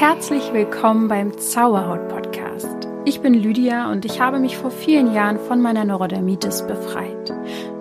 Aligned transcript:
Herzlich 0.00 0.54
willkommen 0.54 1.08
beim 1.08 1.36
Zauberhaut 1.36 2.08
Podcast. 2.08 2.88
Ich 3.04 3.20
bin 3.20 3.34
Lydia 3.34 3.92
und 3.92 4.06
ich 4.06 4.18
habe 4.18 4.38
mich 4.38 4.56
vor 4.56 4.70
vielen 4.70 5.12
Jahren 5.12 5.38
von 5.38 5.60
meiner 5.60 5.84
Neurodermitis 5.84 6.66
befreit. 6.66 7.30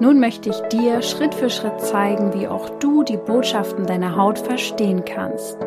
Nun 0.02 0.20
möchte 0.20 0.50
ich 0.50 0.60
dir 0.64 1.02
Schritt 1.02 1.34
für 1.34 1.50
Schritt 1.50 1.80
zeigen, 1.80 2.34
wie 2.34 2.50
auch 2.50 2.78
du 2.80 3.04
die 3.04 3.16
Botschaften 3.16 3.86
deiner 3.86 4.18
Haut 4.18 4.38
verstehen 4.38 5.06
kannst. 5.06 5.58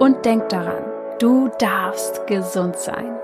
Und 0.00 0.24
denk 0.24 0.48
daran, 0.48 0.82
du 1.20 1.48
darfst 1.60 2.26
gesund 2.26 2.74
sein. 2.74 3.16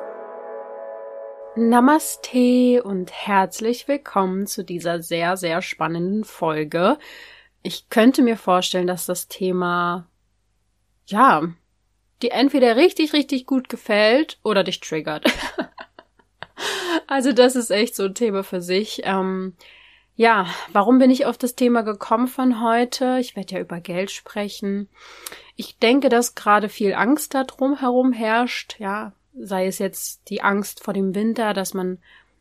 Namaste 1.57 2.85
und 2.85 3.11
herzlich 3.11 3.89
willkommen 3.89 4.47
zu 4.47 4.63
dieser 4.63 5.03
sehr, 5.03 5.37
sehr 5.37 5.61
spannenden 5.61 6.23
Folge. 6.23 6.99
Ich 7.65 7.89
könnte 7.89 8.23
mir 8.23 8.37
vorstellen, 8.37 8.87
dass 8.87 9.07
das 9.07 9.27
Thema, 9.27 10.07
ja, 11.07 11.49
die 12.23 12.31
entweder 12.31 12.77
richtig, 12.77 13.13
richtig 13.13 13.47
gut 13.47 13.69
gefällt 13.69 14.39
oder 14.43 14.65
dich 14.65 14.81
triggert. 14.81 15.27
also 17.07 17.33
das 17.33 17.57
ist 17.57 17.71
echt 17.71 17.95
so 17.95 18.05
ein 18.05 18.15
Thema 18.15 18.43
für 18.43 18.61
sich. 18.61 19.03
Ähm, 19.05 19.55
ja, 20.17 20.47
warum 20.73 20.99
bin 20.99 21.11
ich 21.11 21.27
auf 21.27 21.37
das 21.37 21.57
Thema 21.57 21.83
gekommen 21.83 22.27
von 22.27 22.63
heute? 22.63 23.19
Ich 23.21 23.37
werde 23.37 23.55
ja 23.57 23.61
über 23.61 23.81
Geld 23.81 24.11
sprechen. 24.11 24.89
Ich 25.57 25.79
denke, 25.79 26.09
dass 26.09 26.35
gerade 26.35 26.71
viel 26.71 26.95
Angst 26.95 27.35
da 27.35 27.45
drum 27.45 27.79
herum 27.79 28.13
herrscht. 28.13 28.77
Ja, 28.79 29.13
sei 29.39 29.67
es 29.67 29.79
jetzt 29.79 30.31
die 30.31 30.43
Angst 30.43 30.83
vor 30.83 30.95
dem 30.95 31.15
Winter, 31.15 31.53
dass 31.53 31.75
man 31.75 31.99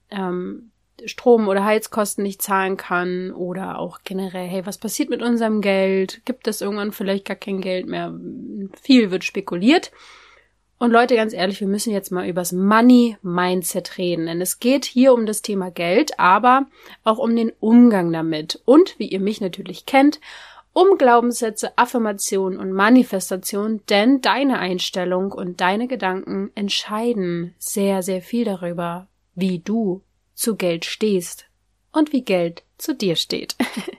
ähm, 0.09 0.71
Strom- 1.05 1.47
oder 1.47 1.63
Heizkosten 1.63 2.23
nicht 2.23 2.41
zahlen 2.41 2.77
kann 2.77 3.31
oder 3.31 3.79
auch 3.79 3.99
generell, 4.03 4.47
hey, 4.47 4.65
was 4.65 4.77
passiert 4.77 5.09
mit 5.09 5.21
unserem 5.21 5.61
Geld? 5.61 6.21
Gibt 6.25 6.47
es 6.47 6.61
irgendwann 6.61 6.91
vielleicht 6.91 7.25
gar 7.25 7.35
kein 7.35 7.61
Geld 7.61 7.87
mehr? 7.87 8.13
Viel 8.81 9.11
wird 9.11 9.23
spekuliert. 9.23 9.91
Und 10.77 10.91
Leute, 10.91 11.15
ganz 11.15 11.33
ehrlich, 11.33 11.61
wir 11.61 11.67
müssen 11.67 11.93
jetzt 11.93 12.11
mal 12.11 12.27
übers 12.27 12.51
Money 12.51 13.17
Mindset 13.21 13.97
reden, 13.97 14.25
denn 14.25 14.41
es 14.41 14.59
geht 14.59 14.83
hier 14.83 15.13
um 15.13 15.25
das 15.25 15.41
Thema 15.41 15.71
Geld, 15.71 16.19
aber 16.19 16.65
auch 17.03 17.17
um 17.17 17.35
den 17.35 17.53
Umgang 17.61 18.11
damit 18.11 18.61
und, 18.65 18.99
wie 18.99 19.07
ihr 19.07 19.21
mich 19.21 19.39
natürlich 19.39 19.85
kennt, 19.85 20.19
um 20.73 20.97
Glaubenssätze, 20.97 21.77
Affirmation 21.77 22.57
und 22.57 22.73
Manifestation, 22.73 23.79
denn 23.89 24.19
deine 24.19 24.59
Einstellung 24.59 25.31
und 25.31 25.61
deine 25.61 25.87
Gedanken 25.87 26.51
entscheiden 26.53 27.55
sehr, 27.57 28.03
sehr 28.03 28.21
viel 28.21 28.43
darüber, 28.43 29.07
wie 29.35 29.59
du 29.59 30.01
zu 30.35 30.55
Geld 30.55 30.85
stehst 30.85 31.45
und 31.91 32.13
wie 32.13 32.23
Geld 32.23 32.63
zu 32.77 32.93
dir 32.93 33.15
steht. 33.15 33.55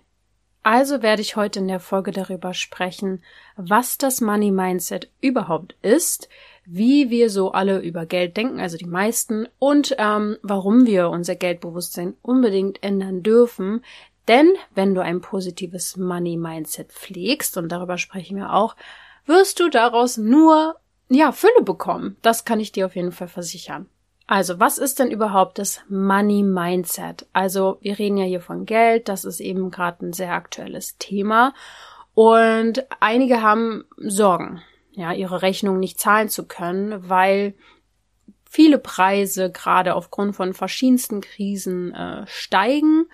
also 0.62 1.02
werde 1.02 1.22
ich 1.22 1.34
heute 1.34 1.58
in 1.58 1.68
der 1.68 1.80
Folge 1.80 2.12
darüber 2.12 2.54
sprechen, 2.54 3.22
was 3.56 3.98
das 3.98 4.20
Money 4.20 4.50
Mindset 4.50 5.10
überhaupt 5.20 5.74
ist, 5.82 6.28
wie 6.64 7.10
wir 7.10 7.30
so 7.30 7.52
alle 7.52 7.80
über 7.80 8.06
Geld 8.06 8.36
denken, 8.36 8.60
also 8.60 8.76
die 8.76 8.86
meisten, 8.86 9.48
und 9.58 9.94
ähm, 9.98 10.36
warum 10.42 10.86
wir 10.86 11.10
unser 11.10 11.36
Geldbewusstsein 11.36 12.14
unbedingt 12.22 12.82
ändern 12.82 13.22
dürfen. 13.22 13.84
Denn 14.28 14.52
wenn 14.74 14.94
du 14.94 15.02
ein 15.02 15.20
positives 15.20 15.96
Money 15.96 16.36
Mindset 16.36 16.92
pflegst, 16.92 17.56
und 17.56 17.70
darüber 17.70 17.96
sprechen 17.96 18.36
wir 18.36 18.52
auch, 18.52 18.74
wirst 19.24 19.60
du 19.60 19.68
daraus 19.68 20.16
nur 20.16 20.76
ja 21.08 21.32
Fülle 21.32 21.62
bekommen. 21.62 22.16
Das 22.22 22.44
kann 22.44 22.60
ich 22.60 22.72
dir 22.72 22.86
auf 22.86 22.96
jeden 22.96 23.12
Fall 23.12 23.28
versichern. 23.28 23.88
Also, 24.26 24.58
was 24.58 24.78
ist 24.78 24.98
denn 24.98 25.10
überhaupt 25.10 25.58
das 25.58 25.80
Money 25.88 26.42
Mindset? 26.42 27.26
Also, 27.32 27.78
wir 27.80 27.98
reden 27.98 28.16
ja 28.16 28.24
hier 28.24 28.40
von 28.40 28.66
Geld, 28.66 29.08
das 29.08 29.24
ist 29.24 29.40
eben 29.40 29.70
gerade 29.70 30.04
ein 30.04 30.12
sehr 30.12 30.32
aktuelles 30.32 30.98
Thema. 30.98 31.54
Und 32.14 32.84
einige 32.98 33.42
haben 33.42 33.84
Sorgen, 33.98 34.62
ja, 34.92 35.12
ihre 35.12 35.42
Rechnung 35.42 35.78
nicht 35.78 36.00
zahlen 36.00 36.28
zu 36.28 36.46
können, 36.46 37.08
weil 37.08 37.54
viele 38.50 38.78
Preise 38.78 39.52
gerade 39.52 39.94
aufgrund 39.94 40.34
von 40.34 40.54
verschiedensten 40.54 41.20
Krisen 41.20 41.94
äh, 41.94 42.26
steigen 42.26 43.06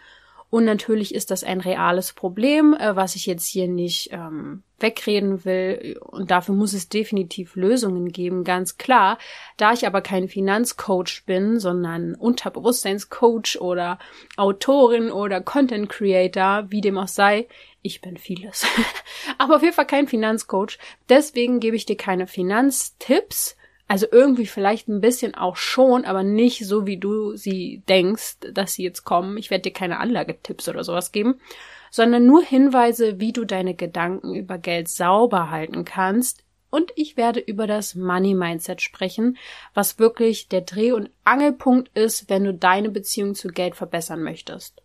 und 0.53 0.67
natürlich 0.67 1.15
ist 1.15 1.31
das 1.31 1.45
ein 1.45 1.61
reales 1.61 2.13
Problem, 2.13 2.77
äh, 2.79 2.95
was 2.95 3.17
ich 3.17 3.25
jetzt 3.25 3.47
hier 3.47 3.69
nicht 3.69 4.11
ähm, 4.13 4.63
wegreden 4.79 5.47
will. 5.47 5.99
Und 6.03 6.31
dafür 6.31 6.55
muss 6.55 6.75
es 6.75 6.91
definitiv 6.91 7.57
Lösungen 7.57 8.13
geben, 8.13 8.45
ganz 8.45 8.77
klar. 8.77 9.17
Da 9.57 9.73
ich 9.73 9.87
aber 9.87 10.03
kein 10.03 10.29
Finanzcoach 10.29 11.23
bin, 11.25 11.59
sondern 11.59 12.15
Unterbewusstseinscoach 12.15 13.63
oder 13.63 13.99
Autorin 14.37 15.11
oder 15.11 15.41
Content 15.41 15.89
Creator, 15.89 16.67
wie 16.69 16.83
dem 16.83 16.99
auch 16.99 17.09
sei, 17.09 17.49
ich 17.81 18.03
bin 18.03 18.19
vieles. 18.19 18.67
aber 19.39 19.57
auf 19.57 19.63
jeden 19.63 19.75
Fall 19.75 19.87
kein 19.87 20.07
Finanzcoach. 20.07 20.77
Deswegen 21.09 21.61
gebe 21.61 21.77
ich 21.77 21.87
dir 21.87 21.97
keine 21.97 22.27
Finanztipps 22.27 23.57
also 23.93 24.07
irgendwie 24.11 24.47
vielleicht 24.47 24.89
ein 24.89 25.03
bisschen 25.03 25.35
auch 25.35 25.57
schon, 25.57 26.07
aber 26.07 26.23
nicht 26.23 26.67
so, 26.67 26.87
wie 26.87 26.97
du 26.97 27.37
sie 27.37 27.83
denkst, 27.91 28.37
dass 28.55 28.73
sie 28.73 28.85
jetzt 28.85 29.05
kommen. 29.05 29.37
Ich 29.37 29.51
werde 29.51 29.65
dir 29.65 29.73
keine 29.75 30.01
Anlagetipps 30.01 30.67
oder 30.71 30.83
sowas 30.83 31.13
geben, 31.13 31.41
sondern 31.91 32.25
nur 32.25 32.43
Hinweise, 32.43 33.21
wie 33.21 33.35
du 33.35 33.45
deine 33.45 33.75
Gedanken 33.75 34.35
über 34.35 34.57
Geld 34.57 34.89
sauber 34.89 35.51
halten 35.51 35.85
kannst. 35.85 36.43
Und 36.71 36.91
ich 36.97 37.19
werde 37.19 37.41
über 37.41 37.67
das 37.67 37.95
Money 37.95 38.33
Mindset 38.33 38.81
sprechen, 38.81 39.37
was 39.75 39.99
wirklich 39.99 40.49
der 40.49 40.63
Dreh- 40.63 40.93
und 40.93 41.11
Angelpunkt 41.25 41.91
ist, 41.95 42.31
wenn 42.31 42.45
du 42.45 42.55
deine 42.55 42.89
Beziehung 42.89 43.35
zu 43.35 43.49
Geld 43.49 43.77
verbessern 43.77 44.23
möchtest. 44.23 44.81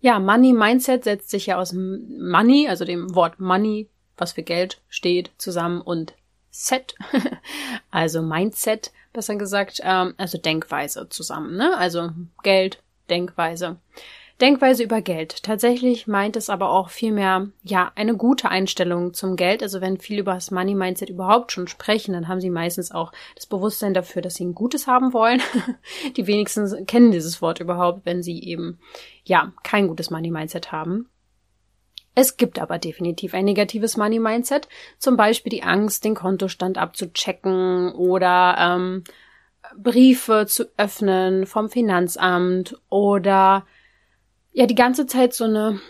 Ja, 0.00 0.18
Money 0.18 0.54
Mindset 0.54 1.04
setzt 1.04 1.28
sich 1.28 1.44
ja 1.44 1.58
aus 1.58 1.74
Money, 1.74 2.68
also 2.70 2.86
dem 2.86 3.14
Wort 3.14 3.38
Money, 3.38 3.90
was 4.16 4.32
für 4.32 4.42
Geld 4.42 4.80
steht, 4.88 5.30
zusammen 5.36 5.82
und 5.82 6.14
Set, 6.56 6.94
also 7.90 8.22
Mindset, 8.22 8.92
besser 9.12 9.34
gesagt, 9.34 9.80
ähm, 9.82 10.14
also 10.18 10.38
Denkweise 10.38 11.08
zusammen, 11.08 11.56
ne? 11.56 11.76
Also 11.76 12.10
Geld, 12.44 12.80
Denkweise. 13.10 13.78
Denkweise 14.40 14.84
über 14.84 15.00
Geld. 15.00 15.42
Tatsächlich 15.42 16.06
meint 16.06 16.36
es 16.36 16.50
aber 16.50 16.70
auch 16.70 16.90
vielmehr, 16.90 17.48
ja, 17.64 17.90
eine 17.96 18.16
gute 18.16 18.50
Einstellung 18.50 19.14
zum 19.14 19.34
Geld. 19.34 19.64
Also 19.64 19.80
wenn 19.80 19.98
viele 19.98 20.20
über 20.20 20.34
das 20.34 20.52
Money 20.52 20.76
Mindset 20.76 21.10
überhaupt 21.10 21.50
schon 21.50 21.66
sprechen, 21.66 22.12
dann 22.12 22.28
haben 22.28 22.40
sie 22.40 22.50
meistens 22.50 22.92
auch 22.92 23.10
das 23.34 23.46
Bewusstsein 23.46 23.92
dafür, 23.92 24.22
dass 24.22 24.36
sie 24.36 24.44
ein 24.44 24.54
Gutes 24.54 24.86
haben 24.86 25.12
wollen. 25.12 25.42
Die 26.16 26.28
wenigsten 26.28 26.86
kennen 26.86 27.10
dieses 27.10 27.42
Wort 27.42 27.58
überhaupt, 27.58 28.06
wenn 28.06 28.22
sie 28.22 28.40
eben, 28.44 28.78
ja, 29.24 29.52
kein 29.64 29.88
gutes 29.88 30.10
Money 30.10 30.30
Mindset 30.30 30.70
haben. 30.70 31.08
Es 32.14 32.36
gibt 32.36 32.60
aber 32.60 32.78
definitiv 32.78 33.34
ein 33.34 33.44
negatives 33.44 33.96
Money 33.96 34.20
Mindset, 34.20 34.68
zum 34.98 35.16
Beispiel 35.16 35.50
die 35.50 35.64
Angst, 35.64 36.04
den 36.04 36.14
Kontostand 36.14 36.78
abzuchecken 36.78 37.92
oder 37.92 38.56
ähm, 38.58 39.04
Briefe 39.76 40.46
zu 40.46 40.66
öffnen 40.76 41.46
vom 41.46 41.68
Finanzamt 41.68 42.78
oder 42.88 43.66
ja 44.52 44.66
die 44.66 44.76
ganze 44.76 45.06
Zeit 45.06 45.34
so 45.34 45.44
eine 45.44 45.80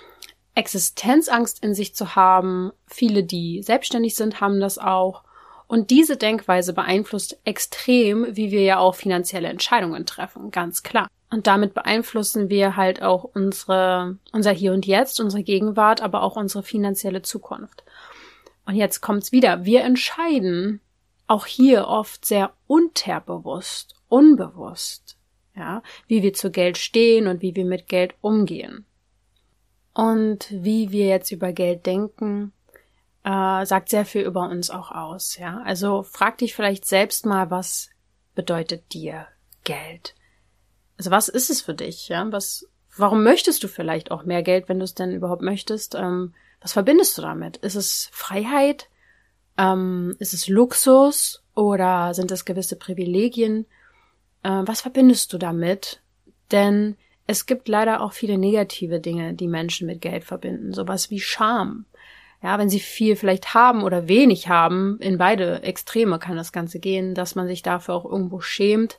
Existenzangst 0.55 1.63
in 1.63 1.75
sich 1.75 1.95
zu 1.95 2.15
haben. 2.15 2.73
Viele, 2.87 3.25
die 3.25 3.63
selbstständig 3.63 4.15
sind, 4.15 4.41
haben 4.41 4.61
das 4.61 4.79
auch. 4.79 5.25
Und 5.67 5.91
diese 5.91 6.17
Denkweise 6.17 6.73
beeinflusst 6.73 7.39
extrem, 7.45 8.27
wie 8.37 8.51
wir 8.51 8.63
ja 8.63 8.79
auch 8.79 8.95
finanzielle 8.95 9.49
Entscheidungen 9.49 10.07
treffen, 10.07 10.51
ganz 10.51 10.83
klar. 10.83 11.09
Und 11.35 11.49
damit 11.49 11.75
beeinflussen 11.75 12.49
wir 12.49 12.77
halt 12.77 13.03
auch 13.03 13.25
unsere, 13.25 14.19
unser 14.31 14.53
Hier 14.53 14.73
und 14.73 14.87
Jetzt, 14.87 15.19
unsere 15.19 15.43
Gegenwart, 15.43 16.01
aber 16.01 16.23
auch 16.23 16.37
unsere 16.37 16.63
finanzielle 16.63 17.23
Zukunft. 17.23 17.83
Und 18.67 18.77
jetzt 18.77 19.01
kommt's 19.01 19.33
wieder. 19.33 19.65
Wir 19.65 19.83
entscheiden 19.83 20.81
auch 21.27 21.45
hier 21.45 21.89
oft 21.89 22.25
sehr 22.25 22.53
unterbewusst, 22.69 23.97
unbewusst, 24.09 25.17
ja, 25.57 25.83
wie 26.07 26.23
wir 26.23 26.35
zu 26.35 26.53
Geld 26.53 26.79
stehen 26.79 27.27
und 27.27 27.43
wie 27.43 27.57
wir 27.57 27.65
mit 27.65 27.89
Geld 27.89 28.15
umgehen. 28.21 28.87
Und 29.93 30.47
wie 30.53 30.93
wir 30.93 31.09
jetzt 31.09 31.33
über 31.33 31.53
Geld 31.53 31.85
denken, 31.85 32.53
äh, 33.25 33.67
sagt 33.67 33.89
sehr 33.89 34.05
viel 34.05 34.23
über 34.23 34.49
uns 34.49 34.71
auch 34.71 34.93
aus, 34.93 35.37
ja. 35.37 35.61
Also 35.65 36.05
frag 36.05 36.39
dich 36.39 36.55
vielleicht 36.55 36.87
selbst 36.87 37.27
mal, 37.27 37.51
was 37.51 37.91
bedeutet 38.37 38.93
dir 38.93 39.27
Geld? 39.65 40.15
Also 40.97 41.11
was 41.11 41.29
ist 41.29 41.51
es 41.51 41.63
für 41.63 41.75
dich? 41.75 42.09
Ja, 42.09 42.31
was, 42.31 42.69
warum 42.97 43.23
möchtest 43.23 43.63
du 43.63 43.69
vielleicht 43.69 44.11
auch 44.11 44.25
mehr 44.25 44.43
Geld, 44.43 44.69
wenn 44.69 44.79
du 44.79 44.85
es 44.85 44.95
denn 44.95 45.13
überhaupt 45.13 45.43
möchtest? 45.43 45.95
Ähm, 45.95 46.35
was 46.61 46.73
verbindest 46.73 47.19
du 47.19 47.23
damit? 47.23 47.57
Ist 47.59 47.75
es 47.75 48.09
Freiheit? 48.13 48.89
Ähm, 49.59 50.17
ist 50.19 50.35
es 50.35 50.49
Luxus? 50.49 51.43
Oder 51.55 52.15
sind 52.15 52.31
es 52.31 52.45
gewisse 52.45 52.77
Privilegien? 52.77 53.67
Äh, 54.43 54.63
was 54.65 54.81
verbindest 54.81 55.33
du 55.33 55.39
damit? 55.39 56.01
Denn 56.53 56.97
es 57.27 57.47
gibt 57.47 57.69
leider 57.69 58.01
auch 58.01 58.13
viele 58.13 58.39
negative 58.39 59.01
Dinge, 59.01 59.35
die 59.35 59.49
Menschen 59.49 59.87
mit 59.87 60.01
Geld 60.01 60.25
verbinden. 60.25 60.73
Sowas 60.73 61.11
wie 61.11 61.21
Scham. 61.21 61.87
Ja, 62.43 62.59
wenn 62.59 62.69
sie 62.69 62.81
viel 62.81 63.17
vielleicht 63.17 63.55
haben 63.55 63.83
oder 63.83 64.07
wenig 64.07 64.49
haben, 64.49 64.99
in 65.01 65.17
beide 65.17 65.63
Extreme 65.63 66.19
kann 66.19 66.37
das 66.37 66.53
Ganze 66.53 66.79
gehen, 66.79 67.15
dass 67.15 67.35
man 67.35 67.47
sich 67.47 67.63
dafür 67.63 67.95
auch 67.95 68.05
irgendwo 68.05 68.41
schämt 68.41 68.99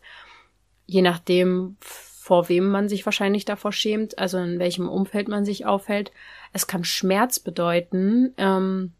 je 0.85 1.01
nachdem, 1.01 1.77
vor 1.79 2.49
wem 2.49 2.69
man 2.69 2.89
sich 2.89 3.05
wahrscheinlich 3.05 3.45
davor 3.45 3.71
schämt, 3.71 4.17
also 4.17 4.37
in 4.37 4.59
welchem 4.59 4.89
Umfeld 4.89 5.27
man 5.27 5.45
sich 5.45 5.65
aufhält. 5.65 6.11
Es 6.53 6.67
kann 6.67 6.83
Schmerz 6.83 7.39
bedeuten. 7.39 8.33
Ähm, 8.37 8.93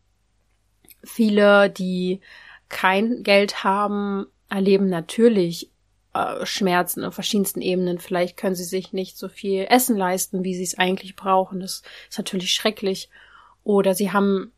viele, 1.04 1.70
die 1.70 2.22
kein 2.70 3.24
Geld 3.24 3.64
haben, 3.64 4.28
erleben 4.50 4.90
natürlich 4.90 5.72
äh, 6.14 6.46
Schmerzen 6.46 7.04
auf 7.04 7.16
verschiedensten 7.16 7.62
Ebenen. 7.62 8.00
Vielleicht 8.00 8.38
können 8.38 8.56
sie 8.56 8.64
sich 8.64 8.94
nicht 8.94 9.18
so 9.18 9.28
viel 9.28 9.66
Essen 9.70 9.98
leisten, 9.98 10.44
wie 10.44 10.56
sie 10.56 10.64
es 10.64 10.78
eigentlich 10.78 11.16
brauchen. 11.16 11.60
Das 11.60 11.84
ist 12.10 12.18
natürlich 12.18 12.52
schrecklich. 12.52 13.10
Oder 13.64 13.96
sie 13.96 14.12
haben 14.12 14.52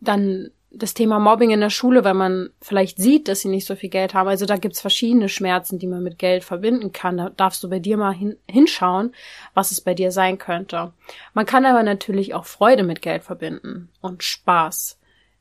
dann 0.00 0.50
das 0.74 0.94
Thema 0.94 1.18
Mobbing 1.18 1.50
in 1.50 1.60
der 1.60 1.70
Schule, 1.70 2.02
wenn 2.04 2.16
man 2.16 2.50
vielleicht 2.60 2.98
sieht, 2.98 3.28
dass 3.28 3.40
sie 3.40 3.48
nicht 3.48 3.66
so 3.66 3.76
viel 3.76 3.90
Geld 3.90 4.14
haben. 4.14 4.28
Also 4.28 4.46
da 4.46 4.56
gibt's 4.56 4.80
verschiedene 4.80 5.28
Schmerzen, 5.28 5.78
die 5.78 5.86
man 5.86 6.02
mit 6.02 6.18
Geld 6.18 6.44
verbinden 6.44 6.92
kann. 6.92 7.18
Da 7.18 7.30
darfst 7.30 7.62
du 7.62 7.68
bei 7.68 7.78
dir 7.78 7.96
mal 7.96 8.14
hin, 8.14 8.36
hinschauen, 8.48 9.14
was 9.54 9.70
es 9.70 9.80
bei 9.80 9.94
dir 9.94 10.12
sein 10.12 10.38
könnte. 10.38 10.92
Man 11.34 11.46
kann 11.46 11.66
aber 11.66 11.82
natürlich 11.82 12.34
auch 12.34 12.46
Freude 12.46 12.84
mit 12.84 13.02
Geld 13.02 13.22
verbinden 13.22 13.90
und 14.00 14.22
Spaß. 14.22 14.98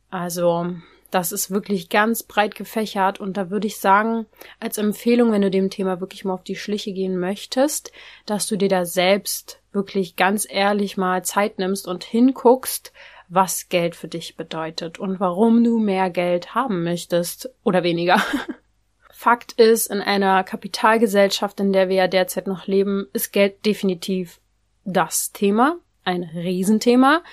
Also 0.09 0.67
das 1.11 1.31
ist 1.31 1.51
wirklich 1.51 1.89
ganz 1.89 2.23
breit 2.23 2.55
gefächert 2.55 3.19
und 3.19 3.35
da 3.35 3.49
würde 3.49 3.67
ich 3.67 3.79
sagen, 3.79 4.25
als 4.59 4.77
Empfehlung, 4.77 5.31
wenn 5.31 5.41
du 5.41 5.51
dem 5.51 5.69
Thema 5.69 5.99
wirklich 5.99 6.25
mal 6.25 6.33
auf 6.33 6.43
die 6.43 6.55
Schliche 6.55 6.93
gehen 6.93 7.19
möchtest, 7.19 7.91
dass 8.25 8.47
du 8.47 8.57
dir 8.57 8.69
da 8.69 8.85
selbst 8.85 9.61
wirklich 9.73 10.15
ganz 10.15 10.47
ehrlich 10.49 10.97
mal 10.97 11.23
Zeit 11.23 11.59
nimmst 11.59 11.87
und 11.87 12.03
hinguckst, 12.03 12.93
was 13.33 13.69
Geld 13.69 13.95
für 13.95 14.09
dich 14.09 14.35
bedeutet 14.35 14.99
und 14.99 15.21
warum 15.21 15.63
du 15.63 15.79
mehr 15.79 16.09
Geld 16.09 16.53
haben 16.53 16.83
möchtest 16.83 17.49
oder 17.63 17.81
weniger. 17.81 18.21
Fakt 19.09 19.53
ist, 19.53 19.87
in 19.87 20.01
einer 20.01 20.43
Kapitalgesellschaft, 20.43 21.59
in 21.61 21.71
der 21.71 21.87
wir 21.87 21.95
ja 21.95 22.07
derzeit 22.07 22.45
noch 22.45 22.67
leben, 22.67 23.07
ist 23.13 23.31
Geld 23.31 23.65
definitiv 23.65 24.41
das 24.83 25.31
Thema, 25.31 25.77
ein 26.03 26.23
Riesenthema. 26.23 27.23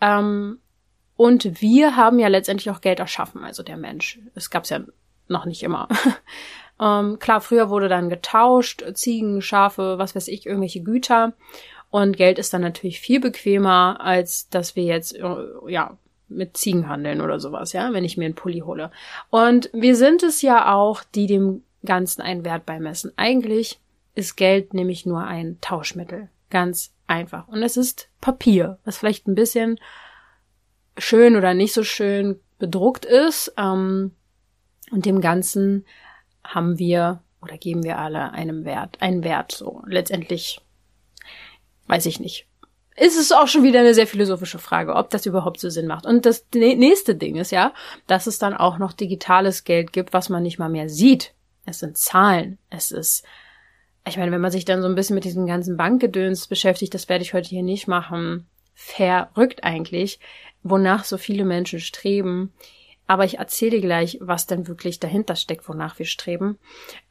Ähm, 0.00 0.60
und 1.16 1.60
wir 1.60 1.96
haben 1.96 2.20
ja 2.20 2.28
letztendlich 2.28 2.70
auch 2.70 2.80
Geld 2.80 3.00
erschaffen, 3.00 3.42
also 3.42 3.64
der 3.64 3.76
Mensch. 3.76 4.20
Es 4.36 4.48
gab's 4.48 4.70
ja 4.70 4.80
noch 5.26 5.44
nicht 5.44 5.64
immer. 5.64 5.88
ähm, 6.80 7.18
klar, 7.18 7.40
früher 7.40 7.68
wurde 7.68 7.88
dann 7.88 8.10
getauscht, 8.10 8.84
Ziegen, 8.94 9.42
Schafe, 9.42 9.98
was 9.98 10.14
weiß 10.14 10.28
ich, 10.28 10.46
irgendwelche 10.46 10.84
Güter. 10.84 11.32
Und 11.92 12.16
Geld 12.16 12.38
ist 12.38 12.54
dann 12.54 12.62
natürlich 12.62 13.00
viel 13.00 13.20
bequemer, 13.20 13.98
als 14.00 14.48
dass 14.48 14.76
wir 14.76 14.84
jetzt, 14.84 15.14
äh, 15.14 15.36
ja, 15.68 15.98
mit 16.26 16.56
Ziegen 16.56 16.88
handeln 16.88 17.20
oder 17.20 17.38
sowas, 17.38 17.74
ja, 17.74 17.92
wenn 17.92 18.02
ich 18.02 18.16
mir 18.16 18.24
einen 18.24 18.34
Pulli 18.34 18.60
hole. 18.60 18.90
Und 19.28 19.68
wir 19.74 19.94
sind 19.94 20.22
es 20.22 20.40
ja 20.40 20.72
auch, 20.72 21.04
die 21.14 21.26
dem 21.26 21.62
Ganzen 21.84 22.22
einen 22.22 22.46
Wert 22.46 22.64
beimessen. 22.64 23.12
Eigentlich 23.16 23.78
ist 24.14 24.38
Geld 24.38 24.72
nämlich 24.72 25.04
nur 25.04 25.22
ein 25.24 25.58
Tauschmittel. 25.60 26.30
Ganz 26.48 26.94
einfach. 27.06 27.46
Und 27.48 27.62
es 27.62 27.76
ist 27.76 28.08
Papier, 28.22 28.78
was 28.86 28.96
vielleicht 28.96 29.28
ein 29.28 29.34
bisschen 29.34 29.78
schön 30.96 31.36
oder 31.36 31.52
nicht 31.52 31.74
so 31.74 31.84
schön 31.84 32.40
bedruckt 32.58 33.04
ist. 33.04 33.52
Ähm, 33.58 34.12
und 34.90 35.04
dem 35.04 35.20
Ganzen 35.20 35.84
haben 36.42 36.78
wir 36.78 37.20
oder 37.42 37.58
geben 37.58 37.82
wir 37.82 37.98
alle 37.98 38.32
einem 38.32 38.64
Wert, 38.64 38.96
einen 39.00 39.24
Wert. 39.24 39.52
So 39.52 39.82
letztendlich 39.84 40.62
weiß 41.92 42.06
ich 42.06 42.20
nicht. 42.20 42.46
Ist 42.96 43.18
es 43.18 43.32
auch 43.32 43.48
schon 43.48 43.62
wieder 43.62 43.80
eine 43.80 43.92
sehr 43.92 44.06
philosophische 44.06 44.58
Frage, 44.58 44.94
ob 44.94 45.10
das 45.10 45.26
überhaupt 45.26 45.60
so 45.60 45.68
Sinn 45.68 45.86
macht. 45.86 46.06
Und 46.06 46.24
das 46.24 46.46
nächste 46.54 47.14
Ding 47.14 47.36
ist 47.36 47.52
ja, 47.52 47.74
dass 48.06 48.26
es 48.26 48.38
dann 48.38 48.54
auch 48.54 48.78
noch 48.78 48.94
digitales 48.94 49.64
Geld 49.64 49.92
gibt, 49.92 50.14
was 50.14 50.30
man 50.30 50.42
nicht 50.42 50.58
mal 50.58 50.70
mehr 50.70 50.88
sieht. 50.88 51.34
Es 51.66 51.80
sind 51.80 51.98
Zahlen. 51.98 52.58
Es 52.70 52.92
ist, 52.92 53.24
ich 54.06 54.16
meine, 54.16 54.32
wenn 54.32 54.40
man 54.40 54.50
sich 54.50 54.64
dann 54.64 54.80
so 54.80 54.88
ein 54.88 54.94
bisschen 54.94 55.14
mit 55.14 55.24
diesem 55.24 55.46
ganzen 55.46 55.76
Bankgedöns 55.76 56.46
beschäftigt, 56.46 56.94
das 56.94 57.10
werde 57.10 57.24
ich 57.24 57.34
heute 57.34 57.50
hier 57.50 57.62
nicht 57.62 57.88
machen. 57.88 58.46
Verrückt 58.74 59.64
eigentlich, 59.64 60.18
wonach 60.62 61.04
so 61.04 61.18
viele 61.18 61.44
Menschen 61.44 61.80
streben. 61.80 62.54
Aber 63.06 63.24
ich 63.24 63.38
erzähle 63.38 63.72
dir 63.72 63.80
gleich, 63.80 64.18
was 64.20 64.46
denn 64.46 64.68
wirklich 64.68 65.00
dahinter 65.00 65.36
steckt, 65.36 65.68
wonach 65.68 65.98
wir 65.98 66.06
streben. 66.06 66.58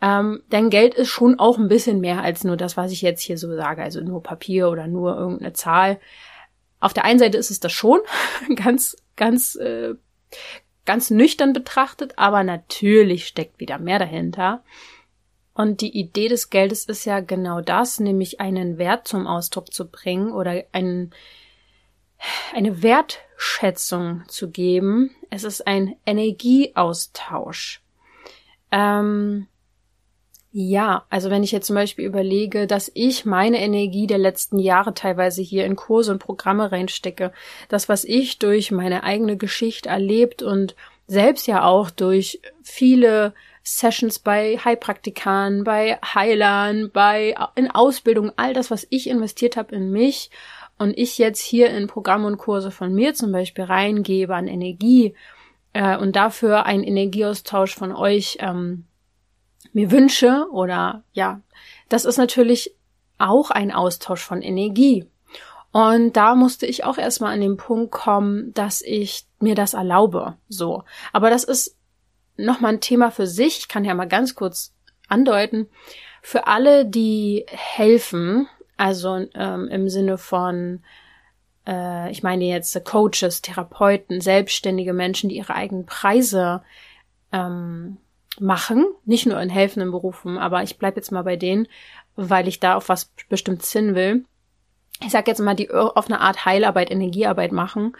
Ähm, 0.01 0.41
denn 0.51 0.69
Geld 0.69 0.95
ist 0.95 1.09
schon 1.09 1.38
auch 1.38 1.57
ein 1.57 1.67
bisschen 1.67 1.99
mehr 1.99 2.21
als 2.21 2.43
nur 2.43 2.57
das, 2.57 2.77
was 2.77 2.91
ich 2.91 3.01
jetzt 3.01 3.21
hier 3.21 3.38
so 3.38 3.53
sage, 3.55 3.83
also 3.83 4.01
nur 4.01 4.23
Papier 4.23 4.69
oder 4.69 4.88
nur 4.88 5.15
irgendeine 5.17 5.53
Zahl. 5.53 5.99
Auf 6.79 6.93
der 6.93 7.05
einen 7.05 7.19
Seite 7.19 7.38
ist 7.38 7.51
es 7.51 7.59
das 7.59 7.71
schon, 7.71 7.99
ganz, 8.55 8.95
ganz, 9.15 9.55
äh, 9.55 9.93
ganz 10.85 11.09
nüchtern 11.09 11.53
betrachtet, 11.53 12.13
aber 12.17 12.43
natürlich 12.43 13.27
steckt 13.27 13.59
wieder 13.59 13.77
mehr 13.77 13.99
dahinter. 13.99 14.63
Und 15.53 15.81
die 15.81 15.95
Idee 15.95 16.29
des 16.29 16.49
Geldes 16.49 16.85
ist 16.85 17.05
ja 17.05 17.19
genau 17.19 17.61
das, 17.61 17.99
nämlich 17.99 18.39
einen 18.39 18.77
Wert 18.77 19.07
zum 19.07 19.27
Ausdruck 19.27 19.73
zu 19.73 19.89
bringen 19.89 20.31
oder 20.31 20.63
einen, 20.71 21.11
eine 22.55 22.81
Wertschätzung 23.41 24.23
zu 24.27 24.51
geben. 24.51 25.09
Es 25.31 25.43
ist 25.43 25.65
ein 25.65 25.95
Energieaustausch. 26.05 27.81
Ähm, 28.71 29.47
ja, 30.51 31.05
also 31.09 31.29
wenn 31.31 31.43
ich 31.43 31.51
jetzt 31.51 31.67
zum 31.67 31.75
Beispiel 31.75 32.05
überlege, 32.05 32.67
dass 32.67 32.91
ich 32.93 33.25
meine 33.25 33.59
Energie 33.59 34.05
der 34.05 34.19
letzten 34.19 34.59
Jahre 34.59 34.93
teilweise 34.93 35.41
hier 35.41 35.65
in 35.65 35.75
Kurse 35.75 36.11
und 36.11 36.19
Programme 36.19 36.71
reinstecke, 36.71 37.31
das, 37.67 37.89
was 37.89 38.03
ich 38.03 38.38
durch 38.38 38.71
meine 38.71 39.03
eigene 39.03 39.38
Geschichte 39.38 39.89
erlebt 39.89 40.43
und 40.43 40.75
selbst 41.07 41.47
ja 41.47 41.63
auch 41.63 41.89
durch 41.89 42.41
viele 42.63 43.33
Sessions 43.63 44.19
bei 44.19 44.57
Heilpraktikern, 44.57 45.63
bei 45.63 45.97
Heilern, 46.03 46.91
bei 46.91 47.35
in 47.55 47.71
Ausbildung, 47.71 48.31
all 48.35 48.53
das, 48.53 48.71
was 48.71 48.85
ich 48.89 49.07
investiert 49.07 49.55
habe 49.57 49.75
in 49.75 49.91
mich 49.91 50.29
und 50.81 50.98
ich 50.98 51.19
jetzt 51.19 51.39
hier 51.39 51.69
in 51.69 51.86
Programme 51.86 52.25
und 52.25 52.38
Kurse 52.38 52.72
von 52.72 52.92
mir 52.92 53.13
zum 53.13 53.31
Beispiel 53.31 53.66
reingebe 53.66 54.33
an 54.33 54.48
Energie 54.48 55.13
äh, 55.74 55.95
und 55.95 56.16
dafür 56.16 56.66
einen 56.66 56.83
Energieaustausch 56.83 57.75
von 57.75 57.92
euch 57.92 58.38
ähm, 58.39 58.86
mir 59.74 59.92
wünsche 59.92 60.48
oder 60.51 61.04
ja, 61.13 61.42
das 61.88 62.06
ist 62.06 62.18
natürlich 62.18 62.75
auch 63.19 63.51
ein 63.51 63.72
Austausch 63.72 64.24
von 64.24 64.42
Energie. 64.42 65.06
Und 65.72 66.18
da 66.18 66.33
musste 66.33 66.66
ich 66.66 66.84
auch 66.84 66.98
erstmal 66.98 67.34
an 67.34 67.42
den 67.42 67.57
Punkt 67.57 67.92
kommen, 67.92 68.51
dass 68.56 68.81
ich 68.81 69.27
mir 69.39 69.54
das 69.54 69.75
erlaube. 69.75 70.36
So. 70.50 70.84
Aber 71.13 71.30
das 71.30 71.44
ist 71.44 71.77
nochmal 72.38 72.74
ein 72.74 72.81
Thema 72.81 73.12
für 73.12 73.27
sich. 73.27 73.60
Ich 73.60 73.68
kann 73.68 73.86
ja 73.86 73.94
mal 73.94 74.07
ganz 74.07 74.34
kurz 74.34 74.74
andeuten. 75.07 75.69
Für 76.24 76.48
alle, 76.48 76.88
die 76.88 77.45
helfen, 77.50 78.48
also 78.81 79.28
ähm, 79.36 79.68
im 79.68 79.89
Sinne 79.89 80.18
von, 80.18 80.81
äh, 81.68 82.10
ich 82.10 82.24
meine 82.24 82.45
jetzt 82.45 82.83
Coaches, 82.83 83.44
Therapeuten, 83.44 84.22
selbstständige 84.22 84.92
Menschen, 84.92 85.30
die 85.30 85.38
ihre 85.38 85.54
eigenen 85.54 85.86
Preise 85.86 86.63
ähm, 87.31 87.98
machen, 88.39 88.88
nicht 89.05 89.27
nur 89.27 89.39
in 89.39 89.51
helfenden 89.51 89.91
Berufen, 89.91 90.39
aber 90.39 90.63
ich 90.63 90.79
bleib 90.79 90.96
jetzt 90.96 91.12
mal 91.12 91.22
bei 91.22 91.36
denen, 91.36 91.67
weil 92.15 92.48
ich 92.48 92.60
da 92.60 92.74
auf 92.74 92.89
was 92.89 93.12
bestimmt 93.29 93.62
Sinn 93.62 93.94
will. 93.94 94.25
Ich 95.00 95.12
sag 95.12 95.27
jetzt 95.27 95.41
mal, 95.41 95.55
die 95.55 95.70
auf 95.70 96.08
eine 96.08 96.20
Art 96.20 96.46
Heilarbeit, 96.46 96.89
Energiearbeit 96.89 97.51
machen. 97.51 97.96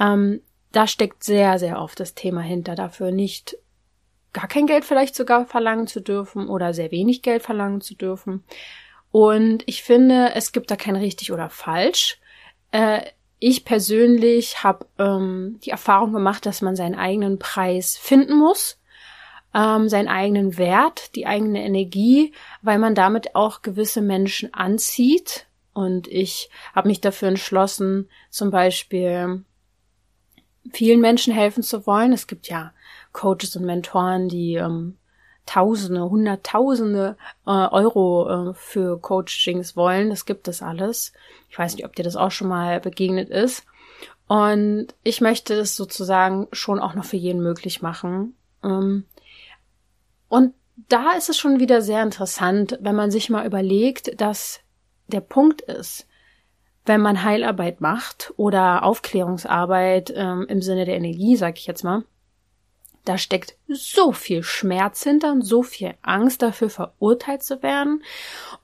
Ähm, 0.00 0.40
da 0.72 0.88
steckt 0.88 1.22
sehr, 1.22 1.60
sehr 1.60 1.80
oft 1.80 2.00
das 2.00 2.14
Thema 2.14 2.40
hinter, 2.40 2.74
dafür 2.74 3.12
nicht 3.12 3.56
gar 4.32 4.48
kein 4.48 4.66
Geld 4.66 4.84
vielleicht 4.84 5.14
sogar 5.14 5.46
verlangen 5.46 5.86
zu 5.86 6.00
dürfen 6.00 6.48
oder 6.48 6.74
sehr 6.74 6.90
wenig 6.90 7.22
Geld 7.22 7.44
verlangen 7.44 7.80
zu 7.80 7.94
dürfen. 7.94 8.42
Und 9.14 9.62
ich 9.66 9.84
finde, 9.84 10.32
es 10.34 10.50
gibt 10.50 10.72
da 10.72 10.74
kein 10.74 10.96
richtig 10.96 11.30
oder 11.30 11.48
falsch. 11.48 12.18
Äh, 12.72 13.02
ich 13.38 13.64
persönlich 13.64 14.64
habe 14.64 14.86
ähm, 14.98 15.60
die 15.62 15.70
Erfahrung 15.70 16.12
gemacht, 16.12 16.44
dass 16.46 16.62
man 16.62 16.74
seinen 16.74 16.96
eigenen 16.96 17.38
Preis 17.38 17.96
finden 17.96 18.36
muss, 18.36 18.80
ähm, 19.54 19.88
seinen 19.88 20.08
eigenen 20.08 20.58
Wert, 20.58 21.14
die 21.14 21.28
eigene 21.28 21.64
Energie, 21.64 22.32
weil 22.62 22.80
man 22.80 22.96
damit 22.96 23.36
auch 23.36 23.62
gewisse 23.62 24.02
Menschen 24.02 24.52
anzieht. 24.52 25.46
Und 25.72 26.08
ich 26.08 26.50
habe 26.74 26.88
mich 26.88 27.00
dafür 27.00 27.28
entschlossen, 27.28 28.08
zum 28.30 28.50
Beispiel 28.50 29.44
vielen 30.72 31.00
Menschen 31.00 31.32
helfen 31.32 31.62
zu 31.62 31.86
wollen. 31.86 32.12
Es 32.12 32.26
gibt 32.26 32.48
ja 32.48 32.72
Coaches 33.12 33.54
und 33.54 33.64
Mentoren, 33.64 34.28
die 34.28 34.56
ähm, 34.56 34.96
Tausende, 35.46 36.08
Hunderttausende 36.08 37.16
äh, 37.46 37.50
Euro 37.50 38.50
äh, 38.50 38.54
für 38.54 38.98
Coachings 38.98 39.76
wollen. 39.76 40.10
Das 40.10 40.24
gibt 40.24 40.48
es 40.48 40.62
alles. 40.62 41.12
Ich 41.50 41.58
weiß 41.58 41.76
nicht, 41.76 41.84
ob 41.84 41.94
dir 41.94 42.02
das 42.02 42.16
auch 42.16 42.30
schon 42.30 42.48
mal 42.48 42.80
begegnet 42.80 43.28
ist. 43.28 43.64
Und 44.26 44.88
ich 45.02 45.20
möchte 45.20 45.56
das 45.56 45.76
sozusagen 45.76 46.48
schon 46.52 46.80
auch 46.80 46.94
noch 46.94 47.04
für 47.04 47.16
jeden 47.16 47.42
möglich 47.42 47.82
machen. 47.82 48.34
Ähm, 48.62 49.04
und 50.28 50.54
da 50.88 51.12
ist 51.12 51.28
es 51.28 51.36
schon 51.36 51.60
wieder 51.60 51.82
sehr 51.82 52.02
interessant, 52.02 52.78
wenn 52.80 52.96
man 52.96 53.10
sich 53.10 53.30
mal 53.30 53.46
überlegt, 53.46 54.20
dass 54.20 54.60
der 55.06 55.20
Punkt 55.20 55.60
ist, 55.60 56.06
wenn 56.86 57.00
man 57.00 57.22
Heilarbeit 57.22 57.80
macht 57.80 58.32
oder 58.36 58.82
Aufklärungsarbeit 58.82 60.12
ähm, 60.16 60.46
im 60.48 60.62
Sinne 60.62 60.84
der 60.84 60.96
Energie, 60.96 61.36
sag 61.36 61.58
ich 61.58 61.66
jetzt 61.66 61.84
mal, 61.84 62.02
da 63.04 63.18
steckt 63.18 63.56
so 63.68 64.12
viel 64.12 64.42
Schmerz 64.42 65.02
hinter 65.02 65.32
und 65.32 65.42
so 65.42 65.62
viel 65.62 65.94
Angst 66.02 66.42
dafür 66.42 66.70
verurteilt 66.70 67.42
zu 67.42 67.62
werden 67.62 68.02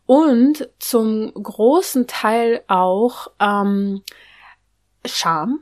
und 0.07 0.69
zum 0.79 1.33
großen 1.35 2.07
Teil 2.07 2.63
auch 2.67 3.29
ähm, 3.39 4.03
Scham, 5.05 5.61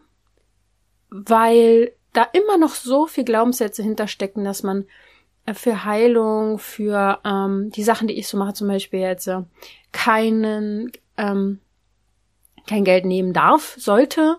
weil 1.11 1.93
da 2.13 2.23
immer 2.33 2.57
noch 2.57 2.75
so 2.75 3.07
viel 3.07 3.25
Glaubenssätze 3.25 3.83
hinterstecken, 3.83 4.45
dass 4.45 4.63
man 4.63 4.87
für 5.55 5.85
Heilung, 5.85 6.59
für 6.59 7.21
ähm, 7.25 7.71
die 7.71 7.83
Sachen, 7.83 8.07
die 8.07 8.19
ich 8.19 8.29
so 8.29 8.37
mache, 8.37 8.55
zum 8.55 8.69
Beispiel 8.69 9.01
jetzt 9.01 9.27
äh, 9.29 9.43
keinen, 9.93 10.93
ähm, 11.17 11.61
kein 12.67 12.85
Geld 12.85 13.07
nehmen 13.07 13.33
darf, 13.33 13.75
sollte. 13.79 14.39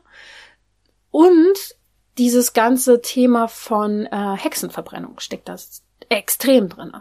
Und 1.10 1.79
dieses 2.20 2.54
ganze 2.54 3.02
Thema 3.02 3.48
von 3.48 4.06
äh, 4.06 4.36
Hexenverbrennung 4.38 5.20
steckt 5.20 5.48
das 5.48 5.84
extrem 6.10 6.68
drin. 6.70 6.92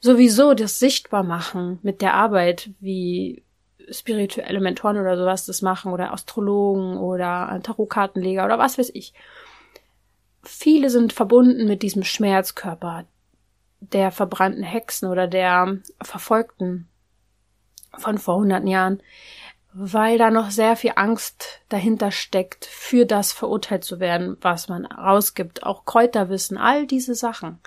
Sowieso 0.00 0.54
das 0.54 0.78
Sichtbarmachen 0.78 1.78
mit 1.82 2.02
der 2.02 2.14
Arbeit, 2.14 2.70
wie 2.80 3.44
spirituelle 3.90 4.60
Mentoren 4.60 4.98
oder 4.98 5.16
sowas 5.16 5.46
das 5.46 5.62
machen 5.62 5.92
oder 5.92 6.12
Astrologen 6.12 6.98
oder 6.98 7.60
Tarotkartenleger 7.62 8.44
oder 8.44 8.58
was 8.58 8.76
weiß 8.76 8.90
ich. 8.94 9.14
Viele 10.42 10.90
sind 10.90 11.12
verbunden 11.12 11.66
mit 11.68 11.82
diesem 11.82 12.02
Schmerzkörper 12.02 13.04
der 13.80 14.10
verbrannten 14.10 14.64
Hexen 14.64 15.08
oder 15.08 15.28
der 15.28 15.78
Verfolgten 16.02 16.88
von 17.96 18.18
vor 18.18 18.36
hunderten 18.36 18.68
Jahren, 18.68 19.00
weil 19.78 20.16
da 20.16 20.30
noch 20.30 20.50
sehr 20.50 20.74
viel 20.74 20.92
Angst 20.96 21.60
dahinter 21.68 22.10
steckt, 22.10 22.64
für 22.64 23.04
das 23.04 23.32
verurteilt 23.32 23.84
zu 23.84 24.00
werden, 24.00 24.38
was 24.40 24.68
man 24.68 24.86
rausgibt. 24.86 25.64
Auch 25.64 25.84
Kräuterwissen, 25.84 26.56
all 26.56 26.86
diese 26.86 27.14
Sachen. 27.14 27.58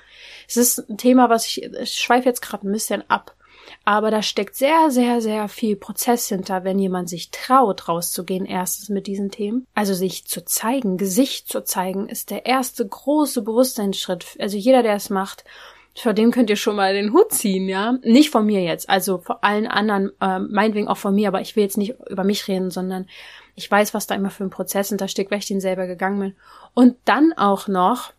Es 0.47 0.57
ist 0.57 0.89
ein 0.89 0.97
Thema, 0.97 1.29
was 1.29 1.45
ich, 1.45 1.63
ich 1.63 1.93
schweife 1.93 2.27
jetzt 2.27 2.41
gerade 2.41 2.67
ein 2.67 2.71
bisschen 2.71 3.07
ab. 3.09 3.35
Aber 3.85 4.09
da 4.09 4.23
steckt 4.23 4.55
sehr, 4.55 4.89
sehr, 4.89 5.21
sehr 5.21 5.47
viel 5.49 5.75
Prozess 5.75 6.27
hinter, 6.27 6.63
wenn 6.63 6.79
jemand 6.79 7.09
sich 7.09 7.29
traut, 7.29 7.87
rauszugehen, 7.87 8.47
erstens 8.47 8.89
mit 8.89 9.05
diesen 9.05 9.29
Themen. 9.29 9.67
Also 9.75 9.93
sich 9.93 10.25
zu 10.25 10.43
zeigen, 10.43 10.97
Gesicht 10.97 11.47
zu 11.47 11.63
zeigen, 11.63 12.09
ist 12.09 12.31
der 12.31 12.47
erste 12.47 12.87
große 12.87 13.43
Bewusstseinsschritt. 13.43 14.25
Also 14.39 14.57
jeder, 14.57 14.81
der 14.81 14.95
es 14.95 15.11
macht, 15.11 15.43
vor 15.96 16.13
dem 16.13 16.31
könnt 16.31 16.50
ihr 16.50 16.55
schon 16.55 16.75
mal 16.75 16.93
den 16.93 17.13
Hut 17.13 17.31
ziehen, 17.31 17.67
ja. 17.67 17.93
Nicht 18.03 18.29
von 18.29 18.46
mir 18.46 18.62
jetzt, 18.62 18.89
also 18.89 19.17
vor 19.17 19.43
allen 19.43 19.67
anderen, 19.67 20.12
äh, 20.22 20.39
meinetwegen 20.39 20.88
auch 20.88 20.98
von 20.98 21.15
mir, 21.15 21.27
aber 21.27 21.41
ich 21.41 21.55
will 21.55 21.63
jetzt 21.63 21.77
nicht 21.77 21.96
über 22.10 22.24
mich 22.24 22.48
reden, 22.48 22.72
sondern 22.72 23.08
ich 23.55 23.69
weiß, 23.69 23.93
was 23.93 24.08
da 24.08 24.15
immer 24.15 24.29
für 24.29 24.43
ein 24.43 24.50
Prozess 24.50 24.89
hintersteckt, 24.89 25.31
weil 25.31 25.39
ich 25.39 25.48
den 25.48 25.60
selber 25.60 25.88
gegangen 25.88 26.19
bin. 26.19 26.36
Und 26.74 26.96
dann 27.05 27.34
auch 27.34 27.67
noch 27.67 28.13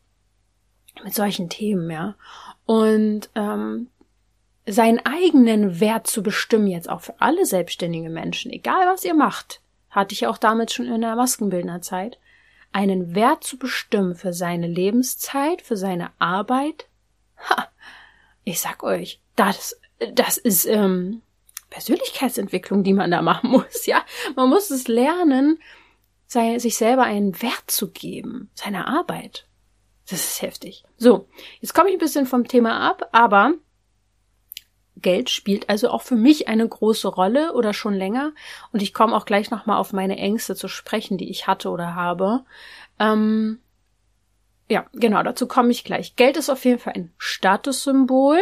mit 1.02 1.14
solchen 1.14 1.48
Themen, 1.48 1.90
ja. 1.90 2.16
Und 2.66 3.30
ähm, 3.34 3.88
seinen 4.66 5.00
eigenen 5.04 5.80
Wert 5.80 6.06
zu 6.06 6.22
bestimmen, 6.22 6.66
jetzt 6.66 6.90
auch 6.90 7.00
für 7.00 7.20
alle 7.20 7.46
selbstständige 7.46 8.10
Menschen, 8.10 8.52
egal 8.52 8.86
was 8.86 9.04
ihr 9.04 9.14
macht, 9.14 9.60
hatte 9.88 10.12
ich 10.12 10.26
auch 10.26 10.38
damit 10.38 10.72
schon 10.72 10.86
in 10.86 11.00
der 11.00 11.16
Maskenbildnerzeit, 11.16 12.18
einen 12.72 13.14
Wert 13.14 13.42
zu 13.42 13.58
bestimmen 13.58 14.14
für 14.14 14.32
seine 14.32 14.68
Lebenszeit, 14.68 15.62
für 15.62 15.76
seine 15.76 16.10
Arbeit, 16.18 16.86
Ha, 17.48 17.68
ich 18.44 18.60
sag 18.60 18.82
euch, 18.82 19.20
das, 19.36 19.80
das 20.14 20.36
ist 20.36 20.66
ähm, 20.66 21.22
Persönlichkeitsentwicklung, 21.70 22.82
die 22.82 22.92
man 22.92 23.10
da 23.10 23.22
machen 23.22 23.50
muss. 23.50 23.86
Ja, 23.86 24.04
man 24.36 24.48
muss 24.48 24.70
es 24.70 24.88
lernen, 24.88 25.58
sei, 26.26 26.58
sich 26.58 26.76
selber 26.76 27.04
einen 27.04 27.40
Wert 27.42 27.70
zu 27.70 27.90
geben, 27.90 28.50
seiner 28.54 28.86
Arbeit. 28.86 29.46
Das 30.08 30.24
ist 30.24 30.42
heftig. 30.42 30.84
So, 30.96 31.28
jetzt 31.60 31.72
komme 31.72 31.88
ich 31.88 31.94
ein 31.94 32.00
bisschen 32.00 32.26
vom 32.26 32.48
Thema 32.48 32.88
ab, 32.88 33.08
aber 33.12 33.54
Geld 34.96 35.30
spielt 35.30 35.68
also 35.68 35.88
auch 35.88 36.02
für 36.02 36.16
mich 36.16 36.48
eine 36.48 36.68
große 36.68 37.08
Rolle 37.08 37.54
oder 37.54 37.72
schon 37.72 37.94
länger. 37.94 38.32
Und 38.72 38.82
ich 38.82 38.92
komme 38.92 39.16
auch 39.16 39.24
gleich 39.24 39.50
nochmal 39.50 39.78
auf 39.78 39.92
meine 39.92 40.18
Ängste 40.18 40.54
zu 40.54 40.68
sprechen, 40.68 41.16
die 41.16 41.30
ich 41.30 41.46
hatte 41.46 41.70
oder 41.70 41.94
habe. 41.94 42.44
Ähm, 42.98 43.60
ja, 44.70 44.86
genau, 44.92 45.22
dazu 45.22 45.46
komme 45.48 45.72
ich 45.72 45.84
gleich. 45.84 46.16
Geld 46.16 46.36
ist 46.36 46.48
auf 46.48 46.64
jeden 46.64 46.78
Fall 46.78 46.92
ein 46.94 47.12
Statussymbol. 47.18 48.38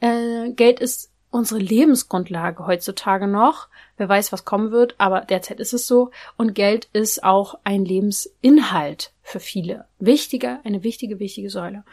Äh, 0.00 0.50
Geld 0.52 0.80
ist 0.80 1.12
unsere 1.30 1.60
Lebensgrundlage 1.60 2.66
heutzutage 2.66 3.26
noch. 3.26 3.68
Wer 3.98 4.08
weiß, 4.08 4.32
was 4.32 4.46
kommen 4.46 4.70
wird, 4.70 4.94
aber 4.96 5.20
derzeit 5.20 5.60
ist 5.60 5.74
es 5.74 5.86
so. 5.86 6.10
Und 6.38 6.54
Geld 6.54 6.88
ist 6.94 7.22
auch 7.22 7.58
ein 7.64 7.84
Lebensinhalt 7.84 9.12
für 9.22 9.40
viele. 9.40 9.84
Wichtiger, 9.98 10.60
eine 10.64 10.82
wichtige, 10.82 11.18
wichtige 11.18 11.50
Säule. 11.50 11.84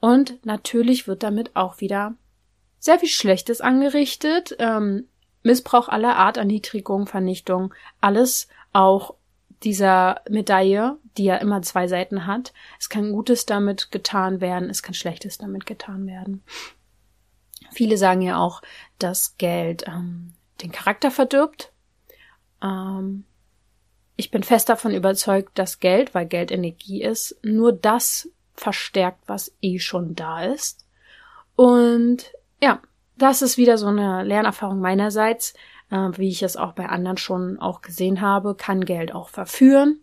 Und 0.00 0.44
natürlich 0.44 1.08
wird 1.08 1.22
damit 1.22 1.56
auch 1.56 1.80
wieder 1.80 2.14
sehr 2.78 2.98
viel 2.98 3.08
Schlechtes 3.08 3.62
angerichtet. 3.62 4.54
Ähm, 4.58 5.08
Missbrauch 5.42 5.88
aller 5.88 6.16
Art, 6.16 6.36
Erniedrigung, 6.36 7.06
Vernichtung, 7.06 7.72
alles 8.02 8.48
auch 8.74 9.14
dieser 9.64 10.22
Medaille, 10.28 10.98
die 11.16 11.24
ja 11.24 11.36
immer 11.36 11.62
zwei 11.62 11.88
Seiten 11.88 12.26
hat. 12.26 12.52
Es 12.78 12.88
kann 12.88 13.12
Gutes 13.12 13.46
damit 13.46 13.90
getan 13.90 14.40
werden, 14.40 14.70
es 14.70 14.82
kann 14.82 14.94
Schlechtes 14.94 15.38
damit 15.38 15.66
getan 15.66 16.06
werden. 16.06 16.42
Viele 17.72 17.96
sagen 17.96 18.22
ja 18.22 18.38
auch, 18.38 18.62
dass 18.98 19.36
Geld 19.36 19.86
ähm, 19.86 20.32
den 20.62 20.72
Charakter 20.72 21.10
verdirbt. 21.10 21.72
Ähm, 22.62 23.24
ich 24.16 24.30
bin 24.30 24.42
fest 24.42 24.68
davon 24.68 24.92
überzeugt, 24.94 25.58
dass 25.58 25.80
Geld, 25.80 26.14
weil 26.14 26.26
Geld 26.26 26.50
Energie 26.50 27.02
ist, 27.02 27.36
nur 27.42 27.72
das 27.72 28.28
verstärkt, 28.54 29.22
was 29.26 29.54
eh 29.60 29.78
schon 29.78 30.14
da 30.14 30.44
ist. 30.44 30.86
Und 31.54 32.32
ja, 32.60 32.80
das 33.16 33.42
ist 33.42 33.58
wieder 33.58 33.78
so 33.78 33.86
eine 33.86 34.24
Lernerfahrung 34.24 34.80
meinerseits 34.80 35.54
äh, 35.90 36.08
wie 36.16 36.28
ich 36.28 36.42
es 36.42 36.56
auch 36.56 36.72
bei 36.72 36.88
anderen 36.88 37.16
schon 37.16 37.58
auch 37.58 37.82
gesehen 37.82 38.20
habe, 38.20 38.54
kann 38.54 38.84
Geld 38.84 39.14
auch 39.14 39.28
verführen 39.28 40.00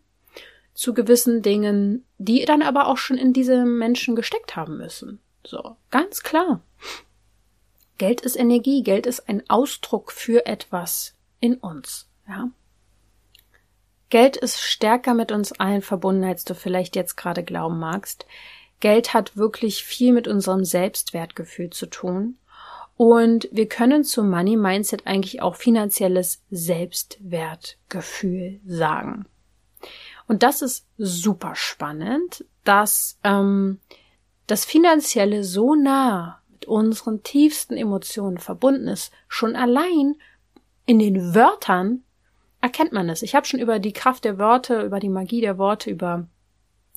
zu 0.75 0.93
gewissen 0.93 1.41
Dingen, 1.41 2.05
die 2.17 2.45
dann 2.45 2.61
aber 2.61 2.87
auch 2.87 2.97
schon 2.97 3.17
in 3.17 3.33
diese 3.33 3.65
Menschen 3.65 4.15
gesteckt 4.15 4.55
haben 4.55 4.77
müssen. 4.77 5.19
So, 5.47 5.77
ganz 5.89 6.21
klar. 6.21 6.61
Geld 7.97 8.21
ist 8.21 8.35
Energie, 8.35 8.83
Geld 8.83 9.07
ist 9.07 9.29
ein 9.29 9.49
Ausdruck 9.49 10.11
für 10.11 10.45
etwas 10.45 11.13
in 11.39 11.55
uns, 11.55 12.09
ja. 12.27 12.49
Geld 14.09 14.37
ist 14.37 14.59
stärker 14.59 15.13
mit 15.13 15.31
uns 15.31 15.51
allen 15.53 15.81
verbunden, 15.81 16.23
als 16.23 16.45
du 16.45 16.53
vielleicht 16.53 16.95
jetzt 16.95 17.15
gerade 17.15 17.43
glauben 17.43 17.79
magst. 17.79 18.25
Geld 18.79 19.13
hat 19.13 19.35
wirklich 19.35 19.83
viel 19.83 20.13
mit 20.13 20.27
unserem 20.27 20.63
Selbstwertgefühl 20.63 21.71
zu 21.71 21.87
tun. 21.87 22.37
Und 22.97 23.49
wir 23.51 23.67
können 23.67 24.05
zum 24.05 24.29
Money 24.29 24.55
Mindset 24.55 25.05
eigentlich 25.05 25.41
auch 25.41 25.55
finanzielles 25.55 26.41
Selbstwertgefühl 26.49 28.61
sagen. 28.65 29.25
Und 30.27 30.43
das 30.43 30.61
ist 30.61 30.87
super 30.97 31.55
spannend, 31.55 32.45
dass 32.63 33.19
ähm, 33.23 33.79
das 34.47 34.63
Finanzielle 34.65 35.43
so 35.43 35.75
nah 35.75 36.41
mit 36.51 36.67
unseren 36.67 37.21
tiefsten 37.21 37.75
Emotionen 37.75 38.37
verbunden 38.37 38.87
ist. 38.87 39.11
Schon 39.27 39.57
allein 39.57 40.15
in 40.85 40.99
den 40.99 41.35
Wörtern 41.35 42.01
erkennt 42.61 42.93
man 42.93 43.09
es. 43.09 43.23
Ich 43.23 43.35
habe 43.35 43.45
schon 43.45 43.59
über 43.59 43.79
die 43.79 43.93
Kraft 43.93 44.23
der 44.23 44.39
Worte, 44.39 44.81
über 44.81 45.01
die 45.01 45.09
Magie 45.09 45.41
der 45.41 45.57
Worte, 45.57 45.91
über 45.91 46.27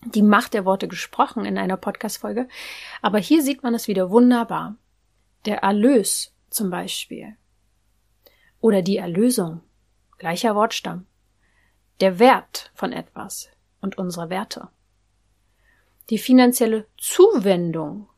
die 0.04 0.22
Macht 0.22 0.54
der 0.54 0.64
Worte 0.64 0.86
gesprochen 0.86 1.44
in 1.44 1.58
einer 1.58 1.76
Podcast-Folge. 1.76 2.46
Aber 3.02 3.18
hier 3.18 3.42
sieht 3.42 3.64
man 3.64 3.74
es 3.74 3.88
wieder 3.88 4.10
wunderbar 4.10 4.76
der 5.48 5.62
Erlös 5.62 6.34
zum 6.50 6.68
Beispiel. 6.68 7.34
Oder 8.60 8.82
die 8.82 8.98
Erlösung, 8.98 9.62
gleicher 10.18 10.54
Wortstamm, 10.54 11.06
der 12.00 12.18
Wert 12.18 12.70
von 12.74 12.92
etwas 12.92 13.48
und 13.80 13.96
unsere 13.96 14.28
Werte, 14.28 14.68
die 16.10 16.18
finanzielle 16.18 16.86
Zuwendung 16.98 18.10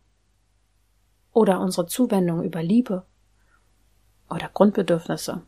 oder 1.33 1.61
unsere 1.61 1.87
Zuwendung 1.87 2.43
über 2.43 2.65
Liebe 2.65 3.07
oder 4.29 4.49
Grundbedürfnisse, 4.49 5.47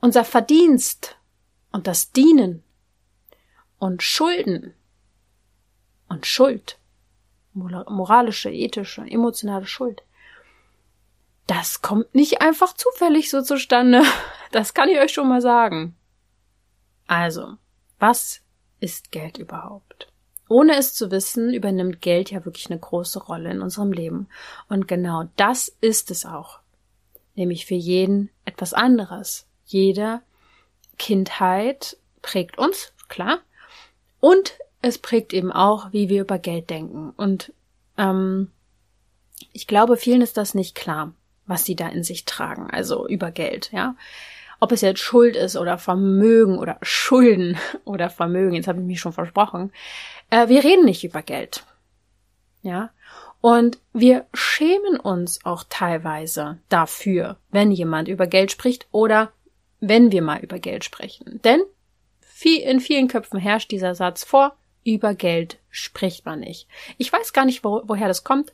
unser 0.00 0.24
Verdienst 0.24 1.16
und 1.70 1.86
das 1.86 2.10
Dienen 2.10 2.64
und 3.78 4.02
Schulden 4.02 4.74
und 6.08 6.26
Schuld, 6.26 6.80
moralische, 7.52 8.50
ethische, 8.50 9.02
emotionale 9.02 9.66
Schuld, 9.66 10.02
das 11.46 11.80
kommt 11.80 12.14
nicht 12.14 12.40
einfach 12.40 12.74
zufällig 12.74 13.30
so 13.30 13.42
zustande. 13.42 14.02
Das 14.52 14.74
kann 14.74 14.88
ich 14.88 14.98
euch 14.98 15.12
schon 15.12 15.28
mal 15.28 15.42
sagen. 15.42 15.96
Also, 17.08 17.56
was 17.98 18.40
ist 18.78 19.10
Geld 19.10 19.38
überhaupt? 19.38 20.06
Ohne 20.48 20.76
es 20.76 20.94
zu 20.94 21.10
wissen, 21.10 21.52
übernimmt 21.52 22.00
Geld 22.00 22.30
ja 22.30 22.44
wirklich 22.44 22.70
eine 22.70 22.78
große 22.78 23.18
Rolle 23.24 23.50
in 23.50 23.60
unserem 23.60 23.92
Leben. 23.92 24.28
Und 24.68 24.86
genau 24.86 25.24
das 25.36 25.76
ist 25.80 26.12
es 26.12 26.24
auch. 26.24 26.60
Nämlich 27.34 27.66
für 27.66 27.74
jeden 27.74 28.30
etwas 28.44 28.72
anderes. 28.72 29.46
Jede 29.66 30.22
Kindheit 30.96 31.98
prägt 32.22 32.56
uns, 32.56 32.92
klar. 33.08 33.40
Und 34.20 34.58
es 34.80 34.96
prägt 34.96 35.34
eben 35.34 35.50
auch, 35.52 35.92
wie 35.92 36.08
wir 36.08 36.22
über 36.22 36.38
Geld 36.38 36.70
denken. 36.70 37.10
Und 37.10 37.52
ähm, 37.98 38.52
ich 39.52 39.66
glaube, 39.66 39.96
vielen 39.96 40.22
ist 40.22 40.36
das 40.36 40.54
nicht 40.54 40.76
klar 40.76 41.12
was 41.46 41.64
sie 41.64 41.76
da 41.76 41.88
in 41.88 42.02
sich 42.02 42.24
tragen, 42.24 42.68
also 42.70 43.06
über 43.06 43.30
Geld, 43.30 43.70
ja. 43.72 43.96
ob 44.60 44.72
es 44.72 44.80
jetzt 44.80 45.00
Schuld 45.00 45.36
ist 45.36 45.56
oder 45.56 45.78
Vermögen 45.78 46.58
oder 46.58 46.78
Schulden 46.82 47.58
oder 47.84 48.10
Vermögen, 48.10 48.54
jetzt 48.54 48.68
habe 48.68 48.80
ich 48.80 48.86
mich 48.86 49.00
schon 49.00 49.12
versprochen, 49.12 49.72
äh, 50.30 50.48
wir 50.48 50.64
reden 50.64 50.84
nicht 50.84 51.04
über 51.04 51.22
Geld. 51.22 51.64
Ja. 52.62 52.90
Und 53.40 53.78
wir 53.92 54.26
schämen 54.34 54.98
uns 54.98 55.44
auch 55.44 55.64
teilweise 55.68 56.58
dafür, 56.68 57.36
wenn 57.50 57.70
jemand 57.70 58.08
über 58.08 58.26
Geld 58.26 58.50
spricht 58.50 58.88
oder 58.90 59.30
wenn 59.78 60.10
wir 60.10 60.22
mal 60.22 60.40
über 60.40 60.58
Geld 60.58 60.84
sprechen. 60.84 61.40
Denn 61.44 61.60
in 62.44 62.80
vielen 62.80 63.08
Köpfen 63.08 63.38
herrscht 63.38 63.70
dieser 63.70 63.94
Satz 63.94 64.24
vor, 64.24 64.56
über 64.84 65.14
Geld 65.14 65.58
spricht 65.70 66.24
man 66.26 66.40
nicht. 66.40 66.68
Ich 66.96 67.12
weiß 67.12 67.32
gar 67.32 67.44
nicht, 67.44 67.64
wo, 67.64 67.82
woher 67.86 68.08
das 68.08 68.24
kommt. 68.24 68.52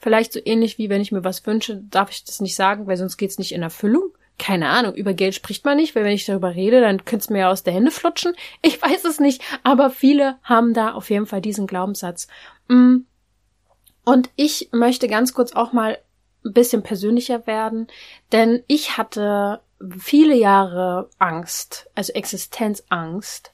Vielleicht 0.00 0.32
so 0.32 0.40
ähnlich 0.42 0.78
wie 0.78 0.88
wenn 0.88 1.02
ich 1.02 1.12
mir 1.12 1.24
was 1.24 1.46
wünsche, 1.46 1.76
darf 1.76 2.10
ich 2.10 2.24
das 2.24 2.40
nicht 2.40 2.56
sagen, 2.56 2.86
weil 2.86 2.96
sonst 2.96 3.18
geht's 3.18 3.38
nicht 3.38 3.52
in 3.52 3.62
Erfüllung. 3.62 4.14
Keine 4.38 4.70
Ahnung, 4.70 4.94
über 4.94 5.12
Geld 5.12 5.34
spricht 5.34 5.66
man 5.66 5.76
nicht, 5.76 5.94
weil 5.94 6.04
wenn 6.04 6.14
ich 6.14 6.24
darüber 6.24 6.54
rede, 6.54 6.80
dann 6.80 7.04
könnte 7.04 7.24
es 7.24 7.30
mir 7.30 7.40
ja 7.40 7.50
aus 7.50 7.62
der 7.62 7.74
Hände 7.74 7.90
flutschen. 7.90 8.32
Ich 8.62 8.80
weiß 8.80 9.04
es 9.04 9.20
nicht, 9.20 9.42
aber 9.62 9.90
viele 9.90 10.38
haben 10.42 10.72
da 10.72 10.92
auf 10.92 11.10
jeden 11.10 11.26
Fall 11.26 11.42
diesen 11.42 11.66
Glaubenssatz. 11.66 12.28
Mm. 12.68 13.00
Und 14.06 14.30
ich 14.36 14.70
möchte 14.72 15.06
ganz 15.06 15.34
kurz 15.34 15.52
auch 15.52 15.74
mal 15.74 15.98
ein 16.46 16.54
bisschen 16.54 16.82
persönlicher 16.82 17.46
werden, 17.46 17.86
denn 18.32 18.64
ich 18.66 18.96
hatte 18.96 19.60
viele 19.98 20.34
Jahre 20.34 21.10
Angst, 21.18 21.90
also 21.94 22.14
Existenzangst. 22.14 23.52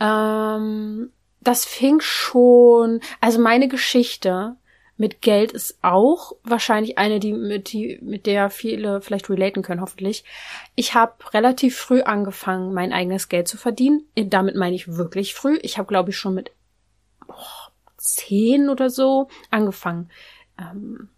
Ähm, 0.00 1.12
das 1.40 1.64
fing 1.64 2.00
schon, 2.00 3.00
also 3.20 3.40
meine 3.40 3.68
Geschichte 3.68 4.56
mit 4.96 5.20
Geld 5.20 5.52
ist 5.52 5.78
auch 5.82 6.32
wahrscheinlich 6.42 6.96
eine, 6.98 7.20
die 7.20 7.32
mit, 7.32 7.72
die, 7.72 7.98
mit 8.02 8.26
der 8.26 8.48
viele 8.50 9.00
vielleicht 9.02 9.28
relaten 9.28 9.62
können, 9.62 9.80
hoffentlich. 9.80 10.24
Ich 10.74 10.94
habe 10.94 11.12
relativ 11.34 11.76
früh 11.76 12.00
angefangen, 12.00 12.72
mein 12.72 12.92
eigenes 12.92 13.28
Geld 13.28 13.46
zu 13.46 13.58
verdienen. 13.58 14.06
Damit 14.16 14.56
meine 14.56 14.74
ich 14.74 14.96
wirklich 14.96 15.34
früh. 15.34 15.58
Ich 15.62 15.76
habe, 15.76 15.88
glaube 15.88 16.10
ich, 16.10 16.16
schon 16.16 16.34
mit 16.34 16.50
oh, 17.28 17.34
zehn 17.98 18.68
oder 18.68 18.88
so 18.88 19.28
angefangen, 19.50 20.10
ähm, 20.58 21.10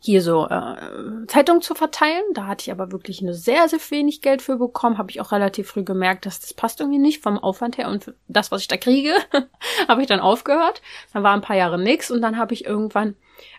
hier 0.00 0.22
so 0.22 0.46
äh, 0.46 1.26
Zeitung 1.26 1.60
zu 1.60 1.74
verteilen. 1.74 2.22
Da 2.34 2.46
hatte 2.46 2.62
ich 2.62 2.70
aber 2.70 2.92
wirklich 2.92 3.20
nur 3.20 3.34
sehr, 3.34 3.68
sehr 3.68 3.80
wenig 3.90 4.22
Geld 4.22 4.42
für 4.42 4.56
bekommen. 4.56 4.98
Habe 4.98 5.10
ich 5.10 5.20
auch 5.20 5.32
relativ 5.32 5.68
früh 5.68 5.82
gemerkt, 5.82 6.26
dass 6.26 6.40
das 6.40 6.54
passt 6.54 6.80
irgendwie 6.80 6.98
nicht 6.98 7.22
vom 7.22 7.38
Aufwand 7.38 7.78
her 7.78 7.88
und 7.88 8.14
das, 8.28 8.52
was 8.52 8.62
ich 8.62 8.68
da 8.68 8.76
kriege, 8.76 9.12
habe 9.88 10.00
ich 10.00 10.06
dann 10.06 10.20
aufgehört. 10.20 10.82
Dann 11.12 11.22
war 11.22 11.34
ein 11.34 11.42
paar 11.42 11.56
Jahre 11.56 11.78
nix 11.78 12.10
und 12.10 12.22
dann 12.22 12.38
habe 12.38 12.54
ich 12.54 12.64
irgendwann 12.64 13.16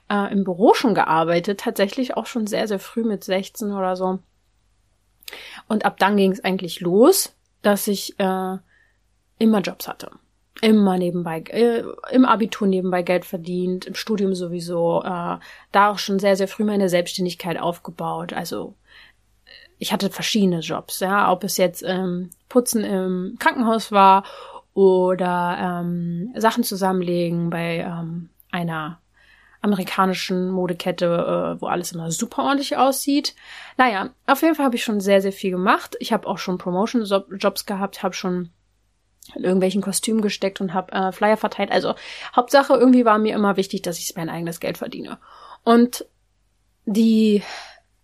äh, 0.09 0.31
im 0.31 0.43
Büro 0.45 0.73
schon 0.73 0.93
gearbeitet, 0.93 1.59
tatsächlich 1.59 2.15
auch 2.15 2.25
schon 2.25 2.47
sehr, 2.47 2.67
sehr 2.67 2.79
früh 2.79 3.03
mit 3.03 3.23
16 3.23 3.73
oder 3.73 3.95
so. 3.95 4.19
Und 5.67 5.85
ab 5.85 5.97
dann 5.99 6.15
ging 6.15 6.31
es 6.31 6.43
eigentlich 6.43 6.79
los, 6.79 7.35
dass 7.61 7.87
ich 7.87 8.17
äh, 8.19 8.57
immer 9.37 9.59
Jobs 9.61 9.87
hatte 9.87 10.11
immer 10.61 10.97
nebenbei, 10.97 11.43
äh, 11.49 11.83
im 12.11 12.25
Abitur 12.25 12.67
nebenbei 12.67 13.01
Geld 13.01 13.25
verdient, 13.25 13.85
im 13.85 13.95
Studium 13.95 14.35
sowieso, 14.35 15.01
äh, 15.03 15.37
da 15.71 15.89
auch 15.89 15.99
schon 15.99 16.19
sehr, 16.19 16.35
sehr 16.35 16.47
früh 16.47 16.63
meine 16.63 16.89
Selbstständigkeit 16.89 17.59
aufgebaut. 17.59 18.33
Also 18.33 18.75
ich 19.77 19.93
hatte 19.93 20.09
verschiedene 20.09 20.59
Jobs, 20.59 20.99
ja, 20.99 21.31
ob 21.31 21.43
es 21.43 21.57
jetzt 21.57 21.83
ähm, 21.85 22.29
Putzen 22.49 22.83
im 22.83 23.37
Krankenhaus 23.39 23.91
war 23.91 24.23
oder 24.73 25.81
ähm, 25.81 26.33
Sachen 26.35 26.63
zusammenlegen 26.63 27.49
bei 27.49 27.77
ähm, 27.77 28.29
einer 28.51 28.99
amerikanischen 29.61 30.49
Modekette, 30.51 31.05
äh, 31.57 31.61
wo 31.61 31.67
alles 31.67 31.91
immer 31.91 32.11
super 32.11 32.43
ordentlich 32.43 32.77
aussieht. 32.77 33.35
Naja, 33.77 34.09
auf 34.25 34.41
jeden 34.41 34.55
Fall 34.55 34.65
habe 34.65 34.75
ich 34.75 34.83
schon 34.83 35.01
sehr, 35.01 35.21
sehr 35.21 35.33
viel 35.33 35.51
gemacht. 35.51 35.95
Ich 35.99 36.13
habe 36.13 36.27
auch 36.27 36.37
schon 36.37 36.57
Promotion-Jobs 36.57 37.65
gehabt, 37.65 38.03
habe 38.03 38.13
schon 38.13 38.51
in 39.35 39.43
irgendwelchen 39.43 39.81
Kostümen 39.81 40.21
gesteckt 40.21 40.61
und 40.61 40.73
habe 40.73 40.91
äh, 40.91 41.11
Flyer 41.11 41.37
verteilt. 41.37 41.71
Also 41.71 41.95
Hauptsache 42.35 42.73
irgendwie 42.73 43.05
war 43.05 43.17
mir 43.17 43.35
immer 43.35 43.57
wichtig, 43.57 43.81
dass 43.81 43.99
ich 43.99 44.13
mein 44.15 44.29
eigenes 44.29 44.59
Geld 44.59 44.77
verdiene. 44.77 45.19
Und 45.63 46.05
die 46.85 47.43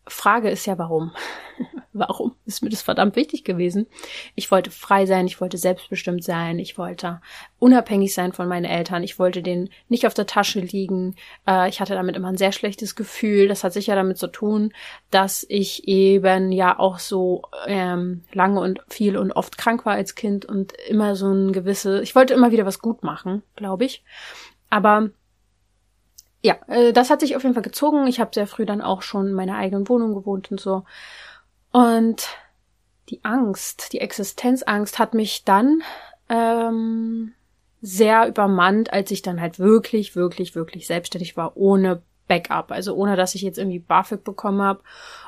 Frage 0.07 0.49
ist 0.49 0.65
ja, 0.65 0.77
warum? 0.77 1.11
warum 1.93 2.35
ist 2.45 2.61
mir 2.61 2.69
das 2.69 2.81
verdammt 2.81 3.15
wichtig 3.15 3.43
gewesen? 3.43 3.87
Ich 4.35 4.51
wollte 4.51 4.69
frei 4.69 5.05
sein, 5.05 5.27
ich 5.27 5.39
wollte 5.39 5.57
selbstbestimmt 5.57 6.23
sein, 6.23 6.59
ich 6.59 6.77
wollte 6.77 7.21
unabhängig 7.57 8.13
sein 8.13 8.33
von 8.33 8.47
meinen 8.47 8.65
Eltern, 8.65 9.03
ich 9.03 9.17
wollte 9.17 9.41
denen 9.41 9.69
nicht 9.87 10.05
auf 10.05 10.13
der 10.13 10.27
Tasche 10.27 10.59
liegen. 10.59 11.15
Äh, 11.47 11.69
ich 11.69 11.79
hatte 11.79 11.93
damit 11.93 12.15
immer 12.15 12.27
ein 12.27 12.37
sehr 12.37 12.51
schlechtes 12.51 12.95
Gefühl. 12.95 13.47
Das 13.47 13.63
hat 13.63 13.73
sicher 13.73 13.95
damit 13.95 14.17
zu 14.17 14.27
tun, 14.27 14.73
dass 15.09 15.45
ich 15.47 15.87
eben 15.87 16.51
ja 16.51 16.77
auch 16.77 16.99
so 16.99 17.43
ähm, 17.65 18.23
lange 18.33 18.59
und 18.59 18.81
viel 18.89 19.17
und 19.17 19.31
oft 19.31 19.57
krank 19.57 19.85
war 19.85 19.93
als 19.93 20.15
Kind 20.15 20.45
und 20.45 20.73
immer 20.87 21.15
so 21.15 21.31
ein 21.31 21.53
gewisse, 21.53 22.01
ich 22.01 22.15
wollte 22.15 22.33
immer 22.33 22.51
wieder 22.51 22.65
was 22.65 22.79
gut 22.79 23.03
machen, 23.03 23.41
glaube 23.55 23.85
ich. 23.85 24.03
Aber 24.69 25.09
ja, 26.45 26.57
äh, 26.67 26.93
das 26.93 27.09
hat 27.09 27.21
sich 27.21 27.35
auf 27.35 27.41
jeden 27.41 27.55
Fall 27.55 27.63
gezogen. 27.63 28.05
Ich 28.05 28.19
habe 28.19 28.29
sehr 28.31 28.45
früh 28.45 28.67
dann 28.67 28.81
auch 28.81 29.01
schon 29.01 29.29
in 29.29 29.33
meiner 29.33 29.57
eigenen 29.57 29.89
Wohnung 29.89 30.13
gewohnt 30.13 30.51
und 30.51 30.59
so. 30.59 30.83
Und 31.71 32.27
die 33.09 33.25
Angst, 33.25 33.93
die 33.93 33.99
Existenzangst 33.99 34.99
hat 34.99 35.15
mich 35.15 35.43
dann 35.43 35.81
ähm, 36.29 37.33
sehr 37.81 38.27
übermannt, 38.27 38.93
als 38.93 39.09
ich 39.09 39.23
dann 39.23 39.41
halt 39.41 39.57
wirklich, 39.57 40.15
wirklich, 40.15 40.53
wirklich 40.53 40.85
selbstständig 40.85 41.35
war, 41.35 41.57
ohne 41.57 42.03
Backup. 42.27 42.71
Also 42.71 42.93
ohne, 42.93 43.15
dass 43.15 43.33
ich 43.33 43.41
jetzt 43.41 43.57
irgendwie 43.57 43.79
BAföG 43.79 44.23
bekommen 44.23 44.61
habe 44.61 44.81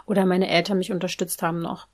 oder 0.06 0.24
meine 0.28 0.48
Eltern 0.48 0.78
mich 0.78 0.92
unterstützt 0.92 1.42
haben 1.42 1.64
noch. 1.64 1.88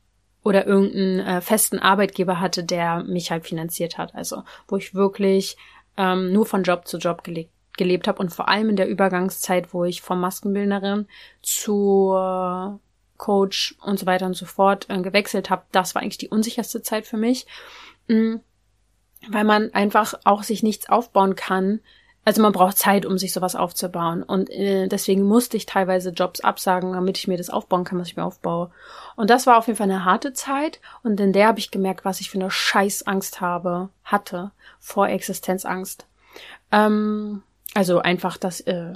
Oder 0.44 0.68
irgendeinen 0.68 1.20
äh, 1.20 1.40
festen 1.40 1.80
Arbeitgeber 1.80 2.42
hatte, 2.42 2.66
der 2.66 3.06
mich 3.06 3.32
halt 3.32 3.46
finanziert 3.46 3.98
hat. 3.98 4.16
Also 4.16 4.44
wo 4.68 4.76
ich 4.76 4.94
wirklich 4.94 5.56
ähm, 5.96 6.34
nur 6.34 6.46
von 6.46 6.64
Job 6.64 6.90
zu 6.90 6.98
Job 6.98 7.24
gelegt 7.24 7.54
gelebt 7.78 8.08
habe 8.08 8.20
und 8.20 8.34
vor 8.34 8.50
allem 8.50 8.70
in 8.70 8.76
der 8.76 8.88
Übergangszeit, 8.88 9.74
wo 9.74 9.84
ich 9.84 10.02
vom 10.02 10.20
Maskenbildnerin 10.20 11.08
zu 11.42 12.14
Coach 13.24 13.76
und 13.82 14.00
so 14.00 14.06
weiter 14.06 14.26
und 14.26 14.36
so 14.36 14.46
fort 14.46 14.88
äh, 14.90 15.02
gewechselt 15.02 15.50
habe, 15.50 15.64
das 15.72 15.96
war 15.96 16.02
eigentlich 16.02 16.18
die 16.18 16.28
unsicherste 16.28 16.82
Zeit 16.82 17.06
für 17.06 17.16
mich, 17.16 17.48
mh, 18.08 18.42
weil 19.30 19.44
man 19.46 19.74
einfach 19.74 20.14
auch 20.26 20.44
sich 20.44 20.62
nichts 20.62 20.90
aufbauen 20.90 21.36
kann. 21.36 21.80
Also 22.26 22.42
man 22.42 22.52
braucht 22.52 22.78
Zeit, 22.78 23.06
um 23.06 23.18
sich 23.18 23.32
sowas 23.32 23.56
aufzubauen. 23.56 24.24
Und 24.24 24.50
äh, 24.50 24.88
deswegen 24.88 25.24
musste 25.24 25.56
ich 25.56 25.66
teilweise 25.66 26.10
Jobs 26.10 26.42
absagen, 26.42 26.94
damit 26.94 27.18
ich 27.18 27.28
mir 27.28 27.38
das 27.38 27.50
aufbauen 27.50 27.86
kann, 27.86 27.98
was 28.00 28.10
ich 28.10 28.18
mir 28.18 28.26
aufbaue. 28.26 28.72
Und 29.16 29.30
das 29.30 29.48
war 29.48 29.58
auf 29.58 29.68
jeden 29.68 29.78
Fall 29.78 29.90
eine 29.90 30.04
harte 30.04 30.34
Zeit. 30.34 30.82
Und 31.02 31.20
in 31.20 31.32
der 31.32 31.48
habe 31.48 31.60
ich 31.60 31.72
gemerkt, 31.72 32.04
was 32.04 32.20
ich 32.20 32.30
für 32.30 32.40
eine 32.40 32.52
Scheißangst 32.52 33.40
habe, 33.40 33.90
hatte 34.04 34.52
vor 34.80 35.08
Existenzangst. 35.08 36.08
Ähm, 36.72 37.44
also 37.74 38.00
einfach, 38.00 38.38
dass, 38.38 38.62
äh, 38.62 38.94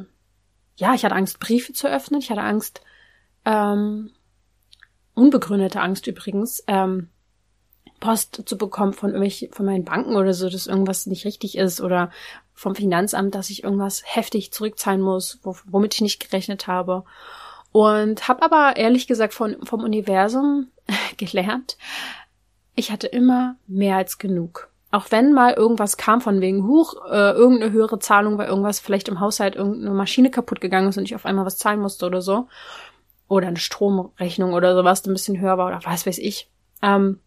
ja, 0.76 0.94
ich 0.94 1.04
hatte 1.04 1.16
Angst, 1.16 1.40
Briefe 1.40 1.74
zu 1.74 1.88
öffnen. 1.88 2.20
Ich 2.20 2.30
hatte 2.30 2.42
Angst, 2.42 2.82
ähm, 3.46 4.12
unbegründete 5.14 5.82
Angst 5.82 6.08
übrigens, 6.08 6.64
ähm, 6.68 7.10
Post 8.00 8.44
zu 8.46 8.58
bekommen 8.58 8.94
von 8.94 9.10
irgendwelchen, 9.10 9.52
von 9.52 9.66
meinen 9.66 9.86
Banken 9.86 10.16
oder 10.16 10.34
so, 10.34 10.50
dass 10.50 10.68
irgendwas 10.68 11.08
nicht 11.08 11.26
richtig 11.26 11.58
ist 11.58 11.82
oder 11.82 12.12
vom 12.54 12.76
Finanzamt, 12.76 13.34
dass 13.34 13.50
ich 13.50 13.64
irgendwas 13.64 14.04
heftig 14.06 14.52
zurückzahlen 14.52 15.02
muss, 15.02 15.40
womit 15.44 15.96
ich 15.96 16.02
nicht 16.02 16.20
gerechnet 16.20 16.68
habe. 16.68 17.04
Und 17.72 18.28
habe 18.28 18.44
aber 18.44 18.78
ehrlich 18.78 19.08
gesagt 19.08 19.34
von, 19.34 19.66
vom 19.66 19.84
Universum 19.84 20.68
gelernt, 21.18 21.78
ich 22.76 22.92
hatte 22.92 23.08
immer 23.08 23.56
mehr 23.66 23.98
als 23.98 24.20
genug 24.20 24.70
auch 24.92 25.08
wenn 25.10 25.34
mal 25.34 25.54
irgendwas 25.54 25.98
kam 25.98 26.22
von 26.22 26.40
wegen 26.40 26.66
Huch, 26.66 26.96
äh, 27.10 27.32
irgendeine 27.32 27.72
höhere 27.72 28.00
Zahlung, 28.00 28.38
weil 28.38 28.48
irgendwas 28.48 28.80
vielleicht 28.80 29.10
im 29.10 29.20
Haushalt 29.20 29.56
irgendeine 29.56 29.94
Maschine 29.94 30.32
kaputt 30.32 30.62
gegangen 30.62 30.90
ist 30.90 30.98
und 30.98 31.04
ich 31.04 31.16
auf 31.16 31.26
einmal 31.26 31.46
was 31.46 31.58
zahlen 31.58 31.82
musste 31.82 32.06
oder 32.06 32.22
so. 32.22 32.48
Oder 33.28 33.48
eine 33.48 33.58
Stromrechnung 33.58 34.54
oder 34.54 34.76
sowas, 34.76 35.02
die 35.02 35.10
ein 35.10 35.14
bisschen 35.14 35.40
höher 35.40 35.58
war 35.58 35.68
oder 35.68 35.82
was 35.84 36.06
weiß 36.06 36.18
ich. 36.20 36.50
Ähm, 36.82 37.20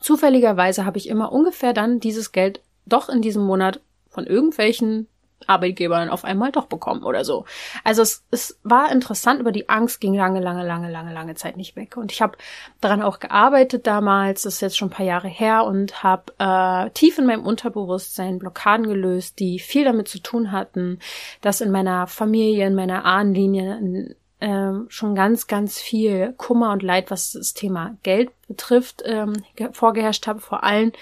zufälligerweise 0.00 0.84
habe 0.84 0.98
ich 0.98 1.08
immer 1.08 1.32
ungefähr 1.32 1.72
dann 1.72 2.00
dieses 2.00 2.32
Geld 2.32 2.60
doch 2.84 3.08
in 3.08 3.22
diesem 3.22 3.42
Monat 3.42 3.80
von 4.10 4.26
irgendwelchen 4.26 5.08
Arbeitgebern 5.46 6.08
auf 6.08 6.24
einmal 6.24 6.50
doch 6.50 6.66
bekommen 6.66 7.04
oder 7.04 7.24
so. 7.24 7.44
Also 7.84 8.02
es, 8.02 8.24
es 8.30 8.58
war 8.62 8.90
interessant, 8.90 9.40
aber 9.40 9.52
die 9.52 9.68
Angst 9.68 10.00
ging 10.00 10.14
lange, 10.14 10.40
lange, 10.40 10.66
lange, 10.66 10.90
lange, 10.90 11.12
lange 11.12 11.34
Zeit 11.34 11.56
nicht 11.56 11.76
weg. 11.76 11.96
Und 11.96 12.10
ich 12.10 12.22
habe 12.22 12.38
daran 12.80 13.02
auch 13.02 13.20
gearbeitet 13.20 13.86
damals, 13.86 14.42
das 14.42 14.54
ist 14.54 14.60
jetzt 14.60 14.76
schon 14.76 14.88
ein 14.88 14.92
paar 14.92 15.06
Jahre 15.06 15.28
her, 15.28 15.64
und 15.64 16.02
habe 16.02 16.32
äh, 16.38 16.90
tief 16.90 17.18
in 17.18 17.26
meinem 17.26 17.44
Unterbewusstsein 17.44 18.38
Blockaden 18.38 18.86
gelöst, 18.86 19.38
die 19.38 19.58
viel 19.58 19.84
damit 19.84 20.08
zu 20.08 20.20
tun 20.20 20.52
hatten, 20.52 20.98
dass 21.42 21.60
in 21.60 21.70
meiner 21.70 22.06
Familie, 22.06 22.66
in 22.66 22.74
meiner 22.74 23.04
Ahnenlinie 23.04 24.16
äh, 24.40 24.72
schon 24.88 25.14
ganz, 25.14 25.46
ganz 25.46 25.80
viel 25.80 26.34
Kummer 26.36 26.72
und 26.72 26.82
Leid, 26.82 27.10
was 27.10 27.32
das 27.32 27.54
Thema 27.54 27.96
Geld 28.02 28.30
betrifft, 28.48 29.02
ähm, 29.04 29.34
vorgeherrscht 29.72 30.26
habe, 30.26 30.40
vor 30.40 30.64
allem 30.64 30.92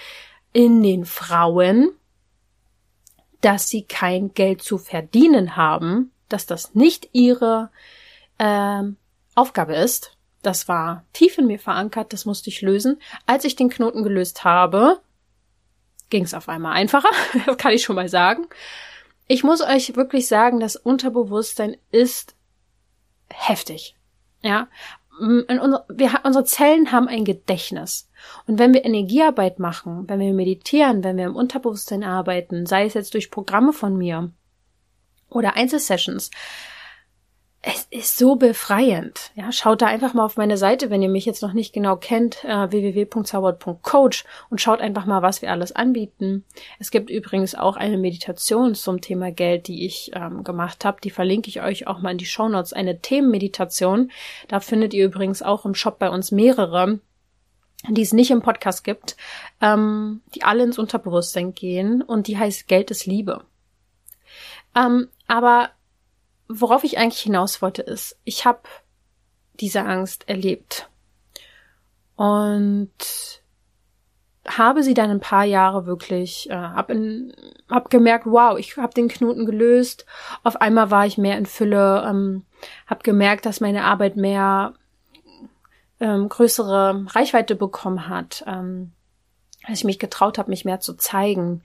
in 0.53 0.81
den 0.83 1.05
Frauen 1.05 1.91
dass 3.45 3.69
sie 3.69 3.83
kein 3.83 4.33
Geld 4.33 4.63
zu 4.63 4.79
verdienen 4.79 5.55
haben, 5.55 6.11
dass 6.29 6.47
das 6.47 6.73
nicht 6.73 7.09
ihre 7.13 7.69
ähm, 8.39 8.97
Aufgabe 9.35 9.75
ist, 9.75 10.17
Das 10.41 10.67
war 10.67 11.03
tief 11.11 11.39
in 11.39 11.47
mir 11.47 11.57
verankert, 11.57 12.13
das 12.13 12.25
musste 12.25 12.49
ich 12.51 12.61
lösen. 12.61 13.01
Als 13.25 13.45
ich 13.45 13.55
den 13.55 13.69
Knoten 13.69 14.03
gelöst 14.03 14.43
habe, 14.43 14.99
ging 16.11 16.23
es 16.23 16.35
auf 16.35 16.49
einmal 16.49 16.73
einfacher, 16.73 17.09
das 17.45 17.57
kann 17.59 17.73
ich 17.73 17.83
schon 17.83 17.95
mal 17.95 18.09
sagen. 18.09 18.47
Ich 19.27 19.43
muss 19.43 19.61
euch 19.61 19.95
wirklich 19.95 20.27
sagen, 20.27 20.59
das 20.59 20.75
Unterbewusstsein 20.75 21.77
ist 21.89 22.35
heftig. 23.29 23.95
Ja, 24.43 24.67
unser, 25.19 25.85
wir, 25.89 26.11
unsere 26.23 26.45
Zellen 26.45 26.91
haben 26.91 27.07
ein 27.07 27.25
Gedächtnis. 27.25 28.09
Und 28.47 28.59
wenn 28.59 28.73
wir 28.73 28.85
Energiearbeit 28.85 29.59
machen, 29.59 30.05
wenn 30.07 30.19
wir 30.19 30.33
meditieren, 30.33 31.03
wenn 31.03 31.17
wir 31.17 31.25
im 31.25 31.35
Unterbewusstsein 31.35 32.03
arbeiten, 32.03 32.65
sei 32.65 32.85
es 32.85 32.93
jetzt 32.93 33.13
durch 33.13 33.31
Programme 33.31 33.73
von 33.73 33.97
mir 33.97 34.31
oder 35.29 35.55
Einzelsessions, 35.55 36.31
es 37.67 37.87
ist 37.89 38.17
so 38.17 38.35
befreiend. 38.35 39.31
Ja, 39.33 39.51
schaut 39.51 39.81
da 39.81 39.87
einfach 39.87 40.13
mal 40.13 40.23
auf 40.23 40.37
meine 40.37 40.55
Seite, 40.55 40.91
wenn 40.91 41.01
ihr 41.01 41.09
mich 41.09 41.25
jetzt 41.25 41.41
noch 41.41 41.53
nicht 41.53 41.73
genau 41.73 41.95
kennt, 41.95 42.43
äh, 42.43 42.69
www.zaubert.coach 42.69 44.23
und 44.51 44.61
schaut 44.61 44.81
einfach 44.81 45.07
mal, 45.07 45.23
was 45.23 45.41
wir 45.41 45.51
alles 45.51 45.71
anbieten. 45.71 46.45
Es 46.77 46.91
gibt 46.91 47.09
übrigens 47.09 47.55
auch 47.55 47.75
eine 47.75 47.97
Meditation 47.97 48.75
zum 48.75 49.01
Thema 49.01 49.31
Geld, 49.31 49.67
die 49.67 49.83
ich 49.87 50.11
ähm, 50.13 50.43
gemacht 50.43 50.85
habe. 50.85 51.01
Die 51.03 51.09
verlinke 51.09 51.49
ich 51.49 51.63
euch 51.63 51.87
auch 51.87 51.99
mal 52.01 52.11
in 52.11 52.19
die 52.19 52.27
Show 52.27 52.47
Notes. 52.47 52.71
Eine 52.71 53.01
Themenmeditation. 53.01 54.11
Da 54.47 54.59
findet 54.59 54.93
ihr 54.93 55.05
übrigens 55.05 55.41
auch 55.41 55.65
im 55.65 55.73
Shop 55.73 55.97
bei 55.97 56.11
uns 56.11 56.31
mehrere 56.31 56.99
die 57.87 58.01
es 58.01 58.13
nicht 58.13 58.31
im 58.31 58.41
Podcast 58.41 58.83
gibt, 58.83 59.15
ähm, 59.61 60.21
die 60.33 60.41
alle 60.41 60.63
ins 60.63 60.79
Unterbewusstsein 60.79 61.53
gehen 61.53 62.01
und 62.01 62.25
die 62.25 62.35
heißt 62.35 62.67
Geld 62.67 62.89
ist 62.89 63.05
Liebe. 63.05 63.43
Ähm, 64.75 65.09
aber 65.27 65.69
worauf 66.47 66.83
ich 66.83 66.97
eigentlich 66.97 67.21
hinaus 67.21 67.61
wollte, 67.61 67.81
ist, 67.81 68.17
ich 68.23 68.45
habe 68.45 68.61
diese 69.59 69.83
Angst 69.83 70.27
erlebt 70.27 70.89
und 72.15 72.89
habe 74.47 74.83
sie 74.83 74.93
dann 74.93 75.09
ein 75.09 75.19
paar 75.19 75.43
Jahre 75.43 75.85
wirklich, 75.85 76.49
äh, 76.49 76.55
hab, 76.55 76.89
in, 76.91 77.33
hab 77.69 77.89
gemerkt, 77.89 78.25
wow, 78.27 78.57
ich 78.59 78.77
habe 78.77 78.93
den 78.93 79.07
Knoten 79.07 79.45
gelöst. 79.45 80.05
Auf 80.43 80.61
einmal 80.61 80.91
war 80.91 81.05
ich 81.05 81.17
mehr 81.17 81.37
in 81.37 81.47
Fülle, 81.47 82.05
ähm, 82.07 82.45
habe 82.85 83.01
gemerkt, 83.03 83.45
dass 83.45 83.59
meine 83.59 83.85
Arbeit 83.85 84.17
mehr 84.17 84.73
ähm, 85.99 86.29
größere 86.29 87.05
Reichweite 87.09 87.55
bekommen 87.55 88.07
hat, 88.07 88.43
ähm, 88.45 88.91
dass 89.67 89.79
ich 89.79 89.83
mich 89.83 89.97
getraut 89.97 90.37
habe, 90.37 90.51
mich 90.51 90.65
mehr 90.65 90.79
zu 90.79 90.93
zeigen. 90.93 91.63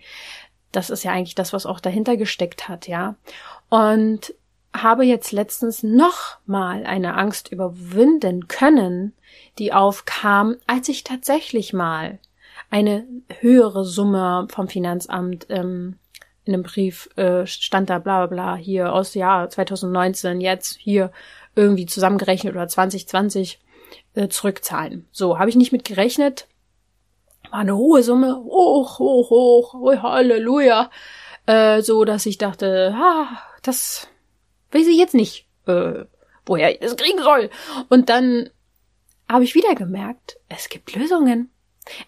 Das 0.72 0.88
ist 0.88 1.04
ja 1.04 1.12
eigentlich 1.12 1.34
das, 1.34 1.52
was 1.52 1.66
auch 1.66 1.80
dahinter 1.80 2.16
gesteckt 2.16 2.68
hat, 2.68 2.88
ja. 2.88 3.16
Und 3.68 4.32
habe 4.72 5.04
jetzt 5.04 5.32
letztens 5.32 5.82
noch 5.82 6.38
mal 6.46 6.84
eine 6.86 7.16
Angst 7.16 7.50
überwinden 7.50 8.48
können, 8.48 9.12
die 9.58 9.72
aufkam, 9.72 10.56
als 10.66 10.88
ich 10.88 11.04
tatsächlich 11.04 11.72
mal 11.72 12.18
eine 12.70 13.06
höhere 13.40 13.84
Summe 13.84 14.46
vom 14.50 14.68
Finanzamt 14.68 15.46
ähm, 15.50 15.96
in 16.44 16.54
einem 16.54 16.62
Brief 16.62 17.08
äh, 17.16 17.46
stand 17.46 17.90
da 17.90 17.98
bla 17.98 18.26
bla 18.26 18.34
bla 18.34 18.56
hier 18.56 18.92
aus 18.92 19.14
Jahr 19.14 19.50
2019 19.50 20.40
jetzt 20.40 20.78
hier 20.78 21.12
irgendwie 21.54 21.86
zusammengerechnet 21.86 22.54
oder 22.54 22.68
2020 22.68 23.60
äh, 24.14 24.28
zurückzahlen. 24.28 25.06
So, 25.12 25.38
habe 25.38 25.50
ich 25.50 25.56
nicht 25.56 25.72
mit 25.72 25.84
gerechnet. 25.84 26.46
War 27.50 27.60
eine 27.60 27.76
hohe 27.76 28.02
Summe, 28.02 28.36
hoch, 28.36 28.98
hoch, 28.98 29.30
hoch, 29.30 30.02
Halleluja. 30.02 30.90
Äh, 31.46 31.82
so, 31.82 32.04
dass 32.04 32.26
ich 32.26 32.38
dachte, 32.38 32.94
ah, 32.96 33.26
das 33.62 34.08
weiß 34.72 34.86
ich 34.86 34.96
jetzt 34.96 35.14
nicht, 35.14 35.46
äh, 35.66 36.04
woher 36.46 36.72
ich 36.72 36.80
das 36.80 36.96
kriegen 36.96 37.22
soll. 37.22 37.50
Und 37.88 38.08
dann 38.08 38.50
habe 39.28 39.44
ich 39.44 39.54
wieder 39.54 39.74
gemerkt, 39.74 40.38
es 40.48 40.68
gibt 40.68 40.94
Lösungen. 40.94 41.50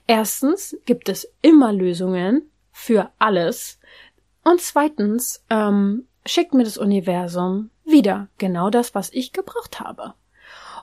Erstens 0.07 0.77
gibt 0.85 1.09
es 1.09 1.33
immer 1.40 1.72
Lösungen 1.72 2.51
für 2.72 3.11
alles. 3.18 3.79
Und 4.44 4.61
zweitens 4.61 5.44
ähm, 5.51 6.07
schickt 6.27 6.55
mir 6.55 6.64
das 6.64 6.79
Universum 6.79 7.70
wieder 7.85 8.29
genau 8.38 8.70
das, 8.70 8.94
was 8.94 9.12
ich 9.12 9.33
gebraucht 9.33 9.81
habe. 9.81 10.14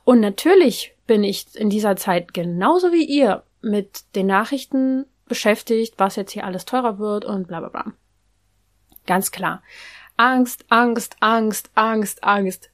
Und 0.03 0.19
natürlich 0.21 0.95
bin 1.07 1.23
ich 1.23 1.55
in 1.55 1.69
dieser 1.69 1.95
Zeit 1.95 2.33
genauso 2.33 2.91
wie 2.91 3.03
ihr 3.03 3.43
mit 3.61 4.15
den 4.15 4.27
Nachrichten 4.27 5.05
beschäftigt, 5.27 5.95
was 5.97 6.15
jetzt 6.15 6.31
hier 6.31 6.45
alles 6.45 6.65
teurer 6.65 6.99
wird 6.99 7.25
und 7.25 7.47
bla 7.47 7.59
bla 7.59 7.69
bla. 7.69 7.93
Ganz 9.05 9.31
klar. 9.31 9.61
Angst, 10.19 10.65
Angst, 10.67 11.15
Angst, 11.21 11.71
Angst, 11.75 12.23
Angst. 12.25 12.71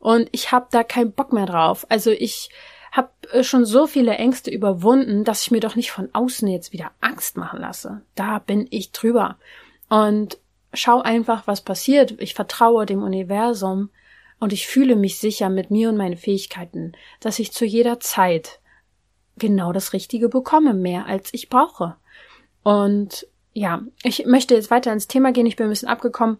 Und 0.00 0.28
ich 0.32 0.50
habe 0.50 0.66
da 0.72 0.82
keinen 0.82 1.12
Bock 1.12 1.32
mehr 1.32 1.46
drauf. 1.46 1.86
Also 1.88 2.10
ich 2.10 2.50
habe 2.90 3.10
äh, 3.30 3.44
schon 3.44 3.64
so 3.64 3.86
viele 3.86 4.16
Ängste 4.16 4.50
überwunden, 4.50 5.22
dass 5.22 5.42
ich 5.42 5.52
mir 5.52 5.60
doch 5.60 5.76
nicht 5.76 5.92
von 5.92 6.08
außen 6.12 6.48
jetzt 6.48 6.72
wieder 6.72 6.90
Angst 7.00 7.36
machen 7.36 7.60
lasse. 7.60 8.02
Da 8.16 8.40
bin 8.40 8.66
ich 8.70 8.90
drüber. 8.90 9.38
Und 9.88 10.38
schau 10.74 11.00
einfach, 11.00 11.46
was 11.46 11.60
passiert. 11.60 12.16
Ich 12.18 12.34
vertraue 12.34 12.84
dem 12.84 13.04
Universum 13.04 13.90
und 14.40 14.52
ich 14.52 14.66
fühle 14.66 14.96
mich 14.96 15.18
sicher 15.18 15.50
mit 15.50 15.70
mir 15.70 15.90
und 15.90 15.96
meinen 15.96 16.16
Fähigkeiten, 16.16 16.94
dass 17.20 17.38
ich 17.38 17.52
zu 17.52 17.64
jeder 17.64 18.00
Zeit 18.00 18.58
genau 19.36 19.72
das 19.72 19.92
Richtige 19.92 20.28
bekomme, 20.28 20.74
mehr 20.74 21.06
als 21.06 21.32
ich 21.32 21.48
brauche. 21.48 21.94
Und 22.64 23.28
ja, 23.52 23.82
ich 24.02 24.26
möchte 24.26 24.54
jetzt 24.56 24.72
weiter 24.72 24.92
ins 24.92 25.06
Thema 25.06 25.30
gehen. 25.30 25.46
Ich 25.46 25.54
bin 25.54 25.66
ein 25.66 25.70
bisschen 25.70 25.88
abgekommen 25.88 26.38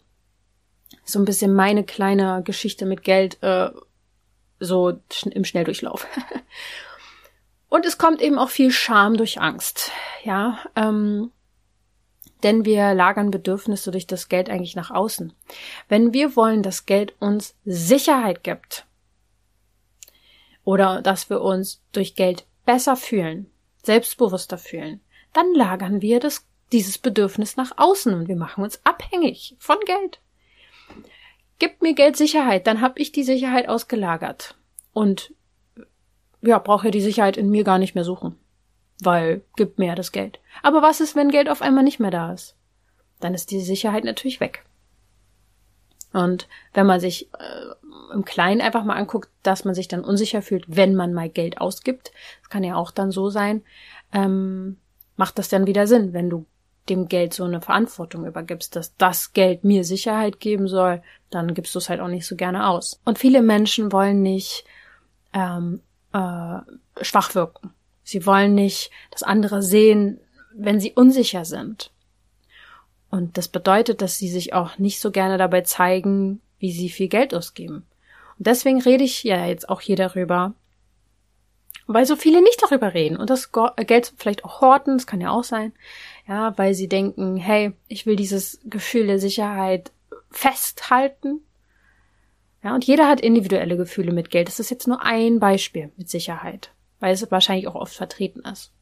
so 1.05 1.19
ein 1.19 1.25
bisschen 1.25 1.55
meine 1.55 1.85
kleine 1.85 2.43
Geschichte 2.45 2.87
mit 2.87 3.03
Geld 3.03 3.43
äh, 3.43 3.71
so 4.61 4.99
im 5.31 5.45
Schnelldurchlauf. 5.45 6.07
Und 7.69 7.85
es 7.85 7.99
kommt 7.99 8.23
eben 8.23 8.39
auch 8.39 8.49
viel 8.49 8.71
Scham 8.71 9.17
durch 9.17 9.41
Angst, 9.41 9.93
ja, 10.25 10.59
ähm, 10.75 11.31
denn 12.43 12.65
wir 12.65 12.95
lagern 12.95 13.31
Bedürfnisse 13.31 13.91
durch 13.91 14.07
das 14.07 14.29
Geld 14.29 14.49
eigentlich 14.49 14.77
nach 14.77 14.91
außen. 14.91 15.33
Wenn 15.89 16.13
wir 16.13 16.35
wollen, 16.37 16.63
dass 16.63 16.87
Geld 16.87 17.15
uns 17.21 17.55
Sicherheit 17.65 18.43
gibt 18.43 18.87
oder 20.65 21.03
dass 21.03 21.29
wir 21.29 21.43
uns 21.43 21.83
durch 21.93 22.15
Geld 22.15 22.47
besser 22.65 22.97
fühlen, 22.97 23.51
selbstbewusster 23.83 24.57
fühlen, 24.57 25.01
dann 25.33 25.53
lagern 25.55 26.01
wir 26.01 26.21
das, 26.21 26.47
dieses 26.73 26.99
Bedürfnis 26.99 27.57
nach 27.57 27.73
außen 27.77 28.15
und 28.15 28.29
wir 28.29 28.37
machen 28.37 28.65
uns 28.65 28.81
abhängig 28.85 29.57
von 29.59 29.79
Geld. 29.85 30.21
Gib 31.59 31.83
mir 31.83 31.95
Geld 31.95 32.17
Sicherheit, 32.17 32.67
dann 32.67 32.81
habe 32.81 33.01
ich 33.01 33.13
die 33.13 33.25
Sicherheit 33.25 33.69
ausgelagert. 33.69 34.57
Und 34.93 35.33
ja, 36.41 36.59
brauche 36.59 36.87
ja 36.87 36.91
die 36.91 37.01
Sicherheit 37.01 37.37
in 37.37 37.51
mir 37.51 37.65
gar 37.65 37.79
nicht 37.79 37.95
mehr 37.95 38.05
suchen. 38.05 38.37
Weil 39.01 39.43
gib 39.57 39.79
mir 39.79 39.95
das 39.95 40.13
Geld. 40.13 40.41
Aber 40.63 40.83
was 40.83 41.01
ist, 41.01 41.17
wenn 41.17 41.31
Geld 41.31 41.49
auf 41.49 41.63
einmal 41.63 41.85
nicht 41.85 42.01
mehr 42.01 42.11
da 42.11 42.33
ist? 42.33 42.57
Dann 43.21 43.35
ist 43.35 43.51
die 43.51 43.61
Sicherheit 43.61 44.05
natürlich 44.05 44.41
weg. 44.41 44.65
Und 46.13 46.49
wenn 46.75 46.87
man 46.87 47.01
sich 47.01 47.29
äh, 47.35 48.13
im 48.13 48.25
Kleinen 48.25 48.61
einfach 48.61 48.85
mal 48.85 48.97
anguckt, 48.97 49.29
dass 49.43 49.65
man 49.65 49.75
sich 49.75 49.89
dann 49.89 50.05
unsicher 50.05 50.43
fühlt, 50.43 50.65
wenn 50.69 50.95
man 50.95 51.13
mal 51.13 51.29
Geld 51.29 51.61
ausgibt, 51.61 52.13
das 52.41 52.51
kann 52.51 52.65
ja 52.65 52.77
auch 52.77 52.91
dann 52.91 53.11
so 53.11 53.29
sein, 53.29 53.63
ähm, 54.13 54.79
macht 55.17 55.39
das 55.39 55.49
dann 55.49 55.67
wieder 55.67 55.87
Sinn, 55.87 56.13
wenn 56.13 56.31
du 56.31 56.47
dem 56.91 57.09
Geld 57.09 57.35
so 57.35 57.45
eine 57.45 57.61
Verantwortung 57.61 58.27
übergibst, 58.27 58.77
dass 58.77 58.97
das 58.97 59.33
Geld 59.33 59.65
mir 59.65 59.85
Sicherheit 59.85 60.41
geben 60.41 60.69
soll, 60.69 61.03
dann 61.31 61.55
gibst 61.55 61.75
du 61.75 61.79
es 61.79 61.89
halt 61.89 62.01
auch 62.01 62.09
nicht 62.09 62.27
so 62.27 62.37
gerne 62.37 62.69
aus. 62.69 63.01
Und 63.05 63.19
viele 63.19 63.43
Menschen 63.43 63.93
wollen 63.93 64.23
nicht 64.23 64.65
ähm, 65.33 65.81
äh, 66.13 66.59
schwach 67.03 67.35
wirken. 67.35 67.73
Sie 68.03 68.25
wollen 68.25 68.55
nicht, 68.55 68.91
dass 69.11 69.23
andere 69.23 69.63
sehen, 69.63 70.21
wenn 70.55 70.81
sie 70.81 70.93
unsicher 70.93 71.45
sind. 71.45 71.91
Und 73.11 73.39
das 73.39 73.49
bedeutet, 73.49 74.03
dass 74.03 74.19
sie 74.19 74.29
sich 74.29 74.55
auch 74.55 74.79
nicht 74.79 75.01
so 75.01 75.11
gerne 75.11 75.39
dabei 75.39 75.63
zeigen, 75.63 76.41
wie 76.59 76.73
sie 76.73 76.89
viel 76.89 77.09
Geld 77.09 77.35
ausgeben. 77.35 77.87
Und 78.39 78.47
deswegen 78.47 78.81
rede 78.81 79.05
ich 79.05 79.25
ja 79.25 79.47
jetzt 79.47 79.69
auch 79.69 79.81
hier 79.81 79.97
darüber, 79.97 80.55
weil 81.87 82.05
so 82.05 82.17
viele 82.17 82.43
nicht 82.43 82.63
darüber 82.63 82.93
reden 82.93 83.17
und 83.17 83.31
das 83.31 83.51
Geld 83.77 84.13
vielleicht 84.17 84.45
auch 84.45 84.61
horten, 84.61 84.99
das 84.99 85.07
kann 85.07 85.21
ja 85.21 85.31
auch 85.31 85.45
sein, 85.45 85.73
ja, 86.29 86.57
weil 86.59 86.75
sie 86.75 86.89
denken, 86.89 87.37
hey, 87.37 87.73
ich 87.89 88.05
will 88.05 88.15
dieses 88.15 88.61
Gefühl 88.65 89.07
der 89.07 89.19
Sicherheit 89.19 89.91
festhalten. 90.31 91.41
Ja, 92.63 92.75
und 92.75 92.85
jeder 92.85 93.09
hat 93.09 93.21
individuelle 93.21 93.79
Gefühle 93.79 94.13
mit 94.13 94.31
Geld. 94.31 94.49
Das 94.49 94.61
ist 94.61 94.71
jetzt 94.71 94.87
nur 94.87 95.03
ein 95.03 95.41
Beispiel 95.41 95.91
mit 95.97 96.11
Sicherheit, 96.11 96.71
weil 97.01 97.15
es 97.15 97.31
wahrscheinlich 97.31 97.67
auch 97.67 97.77
oft 97.77 97.95
vertreten 97.95 98.41
ist. 98.41 98.73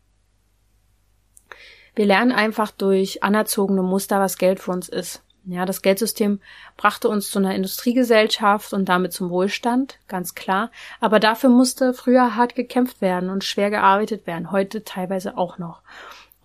Wir 1.94 2.06
lernen 2.06 2.32
einfach 2.32 2.72
durch 2.72 3.22
anerzogene 3.22 3.82
Muster, 3.82 4.18
was 4.18 4.38
Geld 4.38 4.58
für 4.58 4.72
uns 4.72 4.88
ist. 4.88 5.22
Ja, 5.44 5.64
das 5.64 5.80
Geldsystem 5.80 6.40
brachte 6.76 7.08
uns 7.08 7.30
zu 7.30 7.38
einer 7.38 7.54
Industriegesellschaft 7.54 8.72
und 8.72 8.88
damit 8.88 9.12
zum 9.12 9.30
Wohlstand, 9.30 10.00
ganz 10.08 10.34
klar. 10.34 10.72
Aber 10.98 11.20
dafür 11.20 11.50
musste 11.50 11.94
früher 11.94 12.34
hart 12.34 12.56
gekämpft 12.56 13.00
werden 13.00 13.30
und 13.30 13.44
schwer 13.44 13.70
gearbeitet 13.70 14.26
werden, 14.26 14.50
heute 14.50 14.82
teilweise 14.82 15.38
auch 15.38 15.58
noch. 15.58 15.82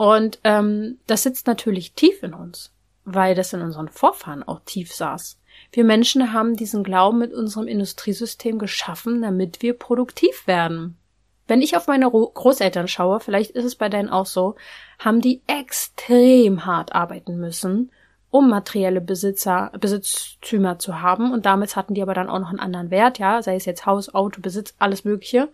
Und 0.01 0.39
ähm, 0.43 0.97
das 1.05 1.21
sitzt 1.21 1.45
natürlich 1.45 1.93
tief 1.93 2.23
in 2.23 2.33
uns, 2.33 2.73
weil 3.05 3.35
das 3.35 3.53
in 3.53 3.61
unseren 3.61 3.87
Vorfahren 3.87 4.41
auch 4.41 4.61
tief 4.65 4.91
saß. 4.91 5.39
Wir 5.71 5.83
Menschen 5.83 6.33
haben 6.33 6.55
diesen 6.55 6.83
Glauben 6.83 7.19
mit 7.19 7.31
unserem 7.31 7.67
Industriesystem 7.67 8.57
geschaffen, 8.57 9.21
damit 9.21 9.61
wir 9.61 9.77
produktiv 9.77 10.47
werden. 10.47 10.97
Wenn 11.45 11.61
ich 11.61 11.77
auf 11.77 11.85
meine 11.85 12.09
Großeltern 12.09 12.87
schaue, 12.87 13.19
vielleicht 13.19 13.51
ist 13.51 13.63
es 13.63 13.75
bei 13.75 13.89
denen 13.89 14.09
auch 14.09 14.25
so, 14.25 14.55
haben 14.97 15.21
die 15.21 15.43
extrem 15.45 16.65
hart 16.65 16.95
arbeiten 16.95 17.37
müssen, 17.37 17.91
um 18.31 18.49
materielle 18.49 19.01
Besitzer, 19.01 19.71
Besitztümer 19.79 20.79
zu 20.79 20.99
haben. 21.01 21.31
Und 21.31 21.45
damit 21.45 21.75
hatten 21.75 21.93
die 21.93 22.01
aber 22.01 22.15
dann 22.15 22.27
auch 22.27 22.39
noch 22.39 22.49
einen 22.49 22.59
anderen 22.59 22.89
Wert, 22.89 23.19
ja, 23.19 23.43
sei 23.43 23.53
es 23.53 23.65
jetzt 23.65 23.85
Haus, 23.85 24.11
Auto, 24.15 24.41
Besitz, 24.41 24.73
alles 24.79 25.05
Mögliche. 25.05 25.49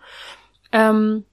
Ähm, 0.72 1.26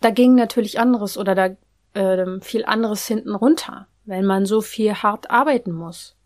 da 0.00 0.10
ging 0.10 0.34
natürlich 0.34 0.80
anderes 0.80 1.16
oder 1.16 1.36
da 1.36 1.50
äh, 1.94 2.40
viel 2.40 2.64
anderes 2.64 3.06
hinten 3.06 3.34
runter, 3.34 3.86
wenn 4.04 4.24
man 4.24 4.46
so 4.46 4.60
viel 4.60 4.94
hart 4.94 5.30
arbeiten 5.30 5.72
muss. 5.72 6.16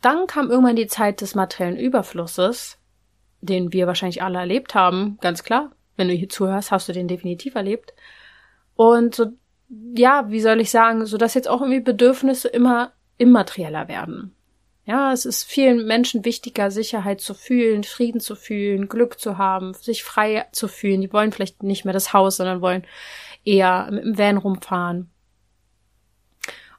Dann 0.00 0.26
kam 0.26 0.50
irgendwann 0.50 0.76
die 0.76 0.88
Zeit 0.88 1.20
des 1.20 1.34
materiellen 1.34 1.78
Überflusses, 1.78 2.78
den 3.40 3.72
wir 3.72 3.86
wahrscheinlich 3.86 4.22
alle 4.22 4.38
erlebt 4.38 4.74
haben, 4.74 5.18
ganz 5.20 5.44
klar. 5.44 5.70
Wenn 5.96 6.08
du 6.08 6.14
hier 6.14 6.28
zuhörst, 6.28 6.70
hast 6.70 6.88
du 6.88 6.92
den 6.92 7.08
definitiv 7.08 7.54
erlebt. 7.54 7.94
Und 8.74 9.14
so, 9.14 9.26
ja, 9.94 10.30
wie 10.30 10.40
soll 10.40 10.60
ich 10.60 10.70
sagen, 10.70 11.06
so 11.06 11.16
dass 11.18 11.34
jetzt 11.34 11.48
auch 11.48 11.60
irgendwie 11.60 11.80
Bedürfnisse 11.80 12.48
immer 12.48 12.92
immaterieller 13.18 13.88
werden. 13.88 14.34
Ja, 14.84 15.12
es 15.12 15.24
ist 15.24 15.44
vielen 15.44 15.86
Menschen 15.86 16.24
wichtiger, 16.24 16.72
Sicherheit 16.72 17.20
zu 17.20 17.34
fühlen, 17.34 17.84
Frieden 17.84 18.20
zu 18.20 18.34
fühlen, 18.34 18.88
Glück 18.88 19.20
zu 19.20 19.38
haben, 19.38 19.74
sich 19.74 20.02
frei 20.02 20.46
zu 20.50 20.66
fühlen. 20.66 21.00
Die 21.00 21.12
wollen 21.12 21.30
vielleicht 21.30 21.62
nicht 21.62 21.84
mehr 21.84 21.94
das 21.94 22.12
Haus, 22.12 22.38
sondern 22.38 22.60
wollen 22.60 22.84
eher 23.44 23.88
mit 23.90 24.04
dem 24.04 24.18
Van 24.18 24.36
rumfahren. 24.36 25.10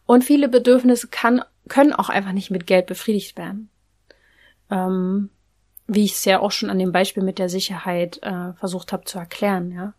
Und 0.06 0.24
viele 0.24 0.50
Bedürfnisse 0.50 1.08
kann, 1.08 1.42
können 1.68 1.94
auch 1.94 2.10
einfach 2.10 2.34
nicht 2.34 2.52
mit 2.52 2.68
Geld 2.68 2.88
befriedigt 2.88 3.38
werden. 3.38 3.70
Ähm, 4.70 5.30
wie 5.88 6.06
ich 6.06 6.14
es 6.14 6.26
ja 6.26 6.40
auch 6.40 6.52
schon 6.52 6.70
an 6.70 6.80
dem 6.80 6.92
Beispiel 6.92 7.24
mit 7.24 7.40
der 7.40 7.50
Sicherheit 7.50 8.20
äh, 8.24 8.54
versucht 8.54 8.94
habe 8.94 9.06
zu 9.06 9.20
erklären, 9.20 9.72
ja. 9.72 9.94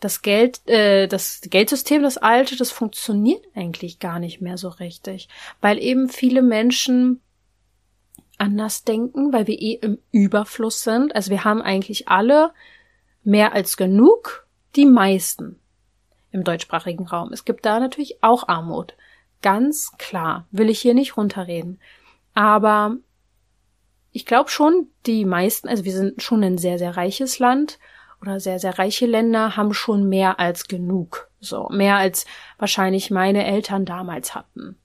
Das 0.00 0.22
Geld, 0.22 0.68
äh, 0.68 1.06
das 1.06 1.42
Geldsystem, 1.42 2.02
das 2.02 2.18
alte, 2.18 2.56
das 2.56 2.72
funktioniert 2.72 3.44
eigentlich 3.54 4.00
gar 4.00 4.18
nicht 4.18 4.40
mehr 4.40 4.58
so 4.58 4.68
richtig, 4.68 5.28
weil 5.60 5.78
eben 5.78 6.08
viele 6.08 6.42
Menschen 6.42 7.20
anders 8.36 8.82
denken, 8.82 9.32
weil 9.32 9.46
wir 9.46 9.60
eh 9.60 9.74
im 9.74 9.98
Überfluss 10.10 10.82
sind. 10.82 11.14
Also 11.14 11.30
wir 11.30 11.44
haben 11.44 11.62
eigentlich 11.62 12.08
alle 12.08 12.52
mehr 13.22 13.52
als 13.52 13.76
genug, 13.76 14.48
die 14.74 14.86
meisten 14.86 15.60
im 16.32 16.44
deutschsprachigen 16.44 17.06
Raum. 17.06 17.32
Es 17.32 17.44
gibt 17.44 17.64
da 17.64 17.78
natürlich 17.78 18.22
auch 18.22 18.48
Armut. 18.48 18.94
Ganz 19.42 19.92
klar, 19.98 20.46
will 20.50 20.70
ich 20.70 20.80
hier 20.80 20.94
nicht 20.94 21.16
runterreden. 21.16 21.80
Aber 22.34 22.96
ich 24.10 24.26
glaube 24.26 24.50
schon, 24.50 24.88
die 25.06 25.24
meisten, 25.24 25.68
also 25.68 25.84
wir 25.84 25.92
sind 25.92 26.22
schon 26.22 26.42
ein 26.42 26.58
sehr, 26.58 26.78
sehr 26.78 26.96
reiches 26.96 27.38
Land 27.38 27.78
oder 28.20 28.40
sehr, 28.40 28.58
sehr 28.58 28.78
reiche 28.78 29.06
Länder 29.06 29.56
haben 29.56 29.74
schon 29.74 30.08
mehr 30.08 30.38
als 30.38 30.68
genug. 30.68 31.28
So, 31.40 31.68
mehr 31.70 31.96
als 31.96 32.24
wahrscheinlich 32.58 33.10
meine 33.10 33.44
Eltern 33.44 33.84
damals 33.84 34.34
hatten. 34.34 34.78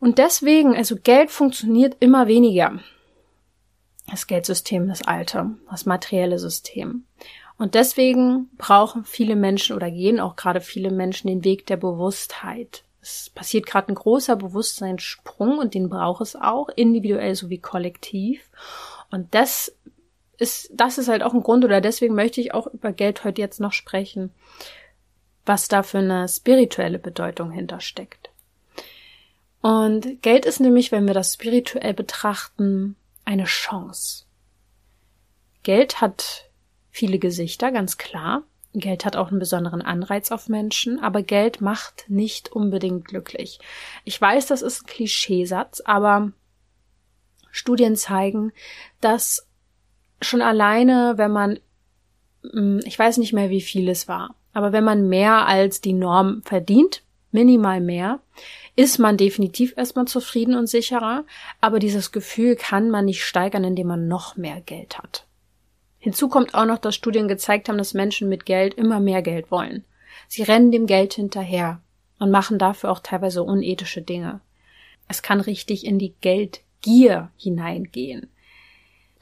Und 0.00 0.18
deswegen, 0.18 0.76
also 0.76 0.96
Geld 0.96 1.30
funktioniert 1.30 1.96
immer 2.00 2.26
weniger. 2.26 2.80
Das 4.10 4.26
Geldsystem, 4.26 4.88
das 4.88 5.02
alte, 5.06 5.56
das 5.70 5.86
materielle 5.86 6.38
System. 6.38 7.06
Und 7.56 7.74
deswegen 7.74 8.50
brauchen 8.58 9.04
viele 9.04 9.36
Menschen 9.36 9.76
oder 9.76 9.90
gehen 9.90 10.20
auch 10.20 10.36
gerade 10.36 10.60
viele 10.60 10.90
Menschen 10.90 11.28
den 11.28 11.44
Weg 11.44 11.66
der 11.66 11.76
Bewusstheit. 11.76 12.84
Es 13.00 13.30
passiert 13.30 13.66
gerade 13.66 13.92
ein 13.92 13.94
großer 13.94 14.36
Bewusstseinssprung 14.36 15.58
und 15.58 15.74
den 15.74 15.88
braucht 15.88 16.22
es 16.22 16.36
auch, 16.36 16.68
individuell 16.70 17.34
sowie 17.34 17.58
kollektiv. 17.58 18.48
Und 19.10 19.34
das 19.34 19.72
ist, 20.38 20.70
das 20.74 20.98
ist 20.98 21.08
halt 21.08 21.22
auch 21.22 21.34
ein 21.34 21.42
Grund 21.42 21.64
oder 21.64 21.80
deswegen 21.80 22.14
möchte 22.14 22.40
ich 22.40 22.54
auch 22.54 22.66
über 22.66 22.92
Geld 22.92 23.24
heute 23.24 23.40
jetzt 23.40 23.60
noch 23.60 23.72
sprechen, 23.72 24.32
was 25.46 25.68
da 25.68 25.82
für 25.82 25.98
eine 25.98 26.28
spirituelle 26.28 26.98
Bedeutung 26.98 27.50
hintersteckt. 27.50 28.30
Und 29.60 30.20
Geld 30.22 30.44
ist 30.44 30.60
nämlich, 30.60 30.92
wenn 30.92 31.06
wir 31.06 31.14
das 31.14 31.34
spirituell 31.34 31.94
betrachten, 31.94 32.96
eine 33.24 33.44
Chance. 33.44 34.24
Geld 35.62 36.00
hat 36.00 36.43
viele 36.94 37.18
Gesichter, 37.18 37.72
ganz 37.72 37.98
klar. 37.98 38.44
Geld 38.72 39.04
hat 39.04 39.16
auch 39.16 39.30
einen 39.30 39.40
besonderen 39.40 39.82
Anreiz 39.82 40.30
auf 40.30 40.48
Menschen, 40.48 41.00
aber 41.00 41.22
Geld 41.22 41.60
macht 41.60 42.04
nicht 42.08 42.52
unbedingt 42.52 43.04
glücklich. 43.06 43.58
Ich 44.04 44.20
weiß, 44.20 44.46
das 44.46 44.62
ist 44.62 44.82
ein 44.82 44.86
Klischeesatz, 44.86 45.80
aber 45.84 46.30
Studien 47.50 47.96
zeigen, 47.96 48.52
dass 49.00 49.48
schon 50.22 50.40
alleine, 50.40 51.14
wenn 51.16 51.32
man, 51.32 51.58
hm, 52.48 52.80
ich 52.84 52.96
weiß 52.96 53.18
nicht 53.18 53.32
mehr, 53.32 53.50
wie 53.50 53.60
viel 53.60 53.88
es 53.88 54.06
war, 54.06 54.36
aber 54.52 54.72
wenn 54.72 54.84
man 54.84 55.08
mehr 55.08 55.46
als 55.46 55.80
die 55.80 55.92
Norm 55.94 56.42
verdient, 56.44 57.02
minimal 57.32 57.80
mehr, 57.80 58.20
ist 58.76 58.98
man 58.98 59.16
definitiv 59.16 59.74
erstmal 59.76 60.06
zufrieden 60.06 60.54
und 60.54 60.68
sicherer, 60.68 61.24
aber 61.60 61.80
dieses 61.80 62.12
Gefühl 62.12 62.54
kann 62.54 62.88
man 62.88 63.04
nicht 63.04 63.24
steigern, 63.24 63.64
indem 63.64 63.88
man 63.88 64.06
noch 64.06 64.36
mehr 64.36 64.60
Geld 64.60 64.98
hat. 64.98 65.26
Hinzu 66.04 66.28
kommt 66.28 66.52
auch 66.54 66.66
noch, 66.66 66.76
dass 66.76 66.94
Studien 66.94 67.28
gezeigt 67.28 67.66
haben, 67.66 67.78
dass 67.78 67.94
Menschen 67.94 68.28
mit 68.28 68.44
Geld 68.44 68.74
immer 68.74 69.00
mehr 69.00 69.22
Geld 69.22 69.50
wollen. 69.50 69.86
Sie 70.28 70.42
rennen 70.42 70.70
dem 70.70 70.84
Geld 70.84 71.14
hinterher 71.14 71.80
und 72.18 72.30
machen 72.30 72.58
dafür 72.58 72.90
auch 72.90 72.98
teilweise 72.98 73.42
unethische 73.42 74.02
Dinge. 74.02 74.42
Es 75.08 75.22
kann 75.22 75.40
richtig 75.40 75.86
in 75.86 75.98
die 75.98 76.14
Geldgier 76.20 77.30
hineingehen, 77.38 78.28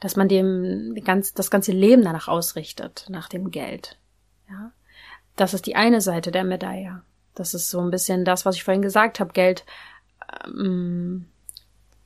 dass 0.01 0.17
man 0.17 0.27
dem 0.27 0.93
ganz, 1.05 1.33
das 1.33 1.49
ganze 1.49 1.71
Leben 1.71 2.03
danach 2.03 2.27
ausrichtet, 2.27 3.05
nach 3.07 3.29
dem 3.29 3.49
Geld. 3.49 3.97
Ja, 4.49 4.73
das 5.37 5.53
ist 5.53 5.67
die 5.67 5.77
eine 5.77 6.01
Seite 6.01 6.31
der 6.31 6.43
Medaille. 6.43 7.01
Das 7.33 7.53
ist 7.53 7.69
so 7.69 7.79
ein 7.79 7.91
bisschen 7.91 8.25
das, 8.25 8.45
was 8.45 8.57
ich 8.57 8.65
vorhin 8.65 8.81
gesagt 8.81 9.21
habe. 9.21 9.31
Geld, 9.31 9.63
ähm, 10.45 11.27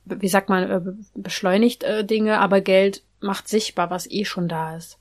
wie 0.04 0.28
sagt 0.28 0.48
man, 0.48 0.70
äh, 0.70 0.80
beschleunigt 1.16 1.82
äh, 1.82 2.04
Dinge, 2.04 2.38
aber 2.38 2.60
Geld 2.60 3.02
macht 3.20 3.48
sichtbar, 3.48 3.90
was 3.90 4.10
eh 4.10 4.24
schon 4.24 4.48
da 4.48 4.76
ist. 4.76 4.98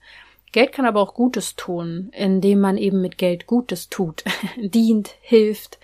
Geld 0.51 0.71
kann 0.71 0.85
aber 0.85 1.01
auch 1.01 1.13
Gutes 1.13 1.55
tun, 1.55 2.09
indem 2.13 2.59
man 2.59 2.77
eben 2.77 3.01
mit 3.01 3.17
Geld 3.17 3.47
Gutes 3.47 3.89
tut, 3.89 4.23
dient, 4.57 5.15
hilft, 5.21 5.77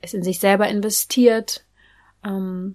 es 0.00 0.14
in 0.14 0.22
sich 0.22 0.40
selber 0.40 0.68
investiert. 0.68 1.64
Ähm, 2.24 2.74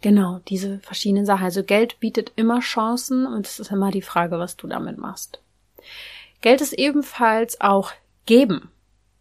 genau, 0.00 0.40
diese 0.48 0.80
verschiedenen 0.80 1.26
Sachen. 1.26 1.44
Also 1.44 1.62
Geld 1.62 2.00
bietet 2.00 2.32
immer 2.36 2.60
Chancen 2.60 3.26
und 3.26 3.46
es 3.46 3.60
ist 3.60 3.70
immer 3.70 3.90
die 3.90 4.02
Frage, 4.02 4.38
was 4.38 4.56
du 4.56 4.66
damit 4.66 4.98
machst. 4.98 5.40
Geld 6.40 6.60
ist 6.60 6.72
ebenfalls 6.72 7.60
auch 7.60 7.92
geben. 8.26 8.70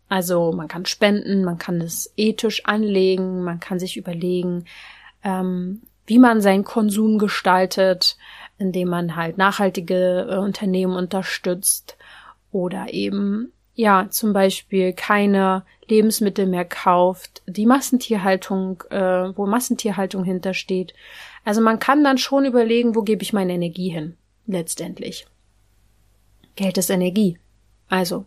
Also 0.10 0.54
man 0.54 0.68
kann 0.68 0.86
spenden, 0.86 1.44
man 1.44 1.58
kann 1.58 1.82
es 1.82 2.14
ethisch 2.16 2.66
anlegen, 2.66 3.44
man 3.44 3.60
kann 3.60 3.80
sich 3.80 3.98
überlegen, 3.98 4.66
ähm, 5.24 5.82
wie 6.06 6.20
man 6.20 6.42
seinen 6.42 6.64
Konsum 6.64 7.18
gestaltet, 7.18 8.18
indem 8.58 8.90
man 8.90 9.16
halt 9.16 9.38
nachhaltige 9.38 10.28
äh, 10.30 10.38
Unternehmen 10.38 10.96
unterstützt 10.96 11.98
oder 12.52 12.94
eben 12.94 13.52
ja 13.76 14.08
zum 14.10 14.34
Beispiel 14.34 14.94
keine 14.94 15.64
Lebensmittel 15.88 16.48
mehr 16.48 16.66
kauft, 16.66 17.44
die 17.46 17.66
Massentierhaltung, 17.66 18.84
äh, 18.90 19.38
wo 19.38 19.46
Massentierhaltung 19.46 20.24
hintersteht. 20.24 20.94
Also 21.46 21.62
man 21.62 21.80
kann 21.80 22.04
dann 22.04 22.18
schon 22.18 22.46
überlegen, 22.46 22.96
wo 22.96 23.04
gebe 23.04 23.24
ich 23.24 23.34
meine 23.34 23.54
Energie 23.54 23.90
hin, 23.90 24.18
letztendlich. 24.48 25.28
Geld 26.56 26.78
ist 26.78 26.90
Energie. 26.90 27.38
Also. 27.88 28.26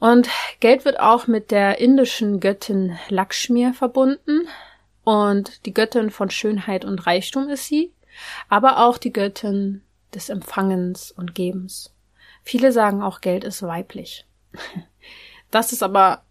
Und 0.00 0.28
Geld 0.60 0.84
wird 0.84 0.98
auch 0.98 1.26
mit 1.26 1.50
der 1.50 1.78
indischen 1.78 2.40
Göttin 2.40 2.98
Lakshmi 3.08 3.72
verbunden. 3.74 4.48
Und 5.04 5.66
die 5.66 5.74
Göttin 5.74 6.10
von 6.10 6.30
Schönheit 6.30 6.84
und 6.84 7.06
Reichtum 7.06 7.48
ist 7.48 7.66
sie 7.66 7.92
aber 8.48 8.84
auch 8.86 8.98
die 8.98 9.12
Göttin 9.12 9.82
des 10.14 10.28
Empfangens 10.28 11.10
und 11.12 11.34
Gebens. 11.34 11.94
Viele 12.42 12.72
sagen 12.72 13.02
auch, 13.02 13.20
Geld 13.20 13.44
ist 13.44 13.62
weiblich. 13.62 14.26
Das 15.50 15.72
ist 15.72 15.84
aber 15.84 16.24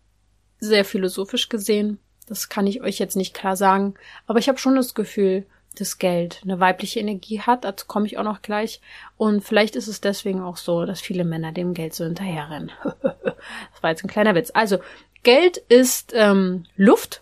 sehr 0.60 0.84
philosophisch 0.84 1.48
gesehen. 1.48 1.98
Das 2.28 2.50
kann 2.50 2.68
ich 2.68 2.82
euch 2.82 3.00
jetzt 3.00 3.16
nicht 3.16 3.34
klar 3.34 3.56
sagen. 3.56 3.94
Aber 4.28 4.38
ich 4.38 4.50
habe 4.50 4.58
schon 4.58 4.76
das 4.76 4.96
Gefühl, 4.96 5.46
dass 5.76 5.98
Geld 5.98 6.42
eine 6.44 6.60
weibliche 6.60 7.00
Energie 7.00 7.40
hat. 7.40 7.64
Dazu 7.64 7.86
komme 7.88 8.06
ich 8.06 8.18
auch 8.18 8.24
noch 8.24 8.42
gleich. 8.42 8.82
Und 9.18 9.42
vielleicht 9.42 9.76
ist 9.76 9.88
es 9.88 10.02
deswegen 10.02 10.42
auch 10.42 10.58
so, 10.58 10.86
dass 10.86 11.02
viele 11.02 11.24
Männer 11.24 11.52
dem 11.52 11.74
Geld 11.74 11.94
so 11.94 12.04
hinterherrennen. 12.04 12.72
das 13.02 13.82
war 13.82 13.90
jetzt 13.90 14.04
ein 14.04 14.10
kleiner 14.10 14.36
Witz. 14.36 14.52
Also, 14.54 14.80
Geld 15.24 15.58
ist 15.58 16.12
ähm, 16.14 16.66
Luft. 16.76 17.22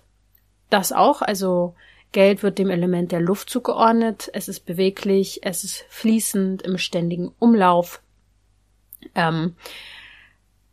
Das 0.69 0.91
auch. 0.91 1.21
Also, 1.21 1.75
Geld 2.11 2.43
wird 2.43 2.57
dem 2.57 2.69
Element 2.69 3.11
der 3.11 3.21
Luft 3.21 3.49
zugeordnet. 3.49 4.29
Es 4.33 4.47
ist 4.47 4.65
beweglich, 4.65 5.41
es 5.43 5.63
ist 5.63 5.85
fließend 5.89 6.61
im 6.61 6.77
ständigen 6.77 7.33
Umlauf. 7.39 8.01
Ähm, 9.15 9.55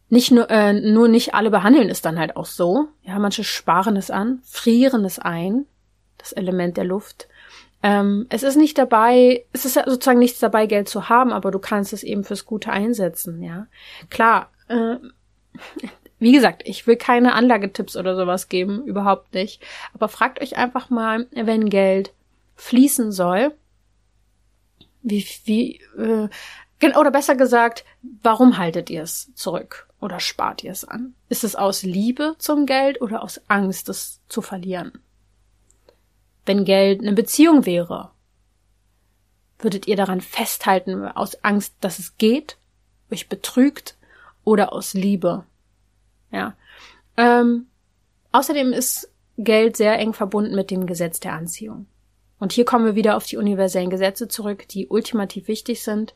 nicht 0.09 0.31
nur, 0.31 0.51
äh, 0.51 0.73
nur 0.73 1.09
nicht 1.09 1.35
alle 1.35 1.51
behandeln 1.51 1.91
es 1.91 2.03
dann 2.03 2.19
halt 2.19 2.37
auch 2.37 2.47
so. 2.47 2.89
Ja, 3.03 3.19
manche 3.19 3.45
sparen 3.45 3.97
es 3.97 4.11
an, 4.11 4.41
frieren 4.45 5.05
es 5.05 5.19
ein. 5.19 5.67
das 6.19 6.33
Element 6.33 6.77
der 6.77 6.85
Luft. 6.85 7.29
Ähm, 7.83 8.27
es 8.29 8.43
ist 8.43 8.57
nicht 8.57 8.77
dabei, 8.77 9.45
es 9.53 9.65
ist 9.65 9.75
sozusagen 9.75 10.19
nichts 10.19 10.41
dabei, 10.41 10.67
Geld 10.67 10.89
zu 10.89 11.09
haben, 11.09 11.33
aber 11.33 11.53
du 11.53 11.61
kannst 11.61 11.93
es 11.93 12.03
eben 12.03 12.25
fürs 12.25 12.45
Gute 12.45 12.73
einsetzen, 12.73 13.41
ja. 13.41 13.69
Klar, 14.11 14.51
äh, 14.67 14.97
wie 16.19 16.33
gesagt, 16.33 16.63
ich 16.67 16.87
will 16.87 16.97
keine 16.97 17.35
Anlagetipps 17.35 17.97
oder 17.97 18.17
sowas 18.17 18.49
geben, 18.49 18.85
überhaupt 18.85 19.35
nicht. 19.35 19.63
Aber 19.95 20.09
fragt 20.09 20.41
euch 20.41 20.57
einfach 20.57 20.91
mal, 20.91 21.27
wenn 21.31 21.71
Geld 21.71 22.13
fließen 22.57 23.13
soll, 23.13 23.55
wie, 25.03 25.25
wie, 25.45 25.81
äh, 25.97 26.29
oder 26.97 27.11
besser 27.11 27.37
gesagt, 27.37 27.85
warum 28.23 28.59
haltet 28.59 28.91
ihr 28.91 29.03
es 29.03 29.33
zurück 29.35 29.89
oder 30.01 30.21
spart 30.21 30.65
ihr 30.65 30.73
es 30.73 30.85
an? 30.85 31.15
Ist 31.29 31.45
es 31.45 31.57
aus 31.57 31.83
Liebe 31.83 32.35
zum 32.39 32.67
Geld 32.67 33.01
oder 33.01 33.23
aus 33.23 33.41
Angst, 33.49 33.89
es 33.89 34.21
zu 34.29 34.43
verlieren? 34.43 34.93
Wenn 36.47 36.65
Geld 36.65 37.01
eine 37.01 37.13
Beziehung 37.13 37.67
wäre, 37.67 38.11
würdet 39.59 39.87
ihr 39.87 39.97
daran 39.97 40.21
festhalten 40.21 41.07
aus 41.07 41.43
Angst, 41.45 41.75
dass 41.81 41.99
es 41.99 42.17
geht, 42.17 42.57
euch 43.11 43.29
betrügt 43.29 43.97
oder 44.45 44.73
aus 44.73 44.95
Liebe? 44.95 45.45
Ja. 46.31 46.55
Ähm, 47.17 47.67
außerdem 48.33 48.73
ist 48.73 49.11
Geld 49.39 49.77
sehr 49.77 49.99
eng 49.99 50.13
verbunden 50.13 50.55
mit 50.55 50.71
dem 50.71 50.87
Gesetz 50.87 51.21
der 51.21 51.33
Anziehung. 51.33 51.87
Und 52.39 52.53
hier 52.53 52.65
kommen 52.65 52.85
wir 52.85 52.95
wieder 52.95 53.17
auf 53.17 53.27
die 53.27 53.37
universellen 53.37 53.91
Gesetze 53.91 54.29
zurück, 54.29 54.69
die 54.69 54.89
ultimativ 54.89 55.49
wichtig 55.49 55.83
sind, 55.83 56.15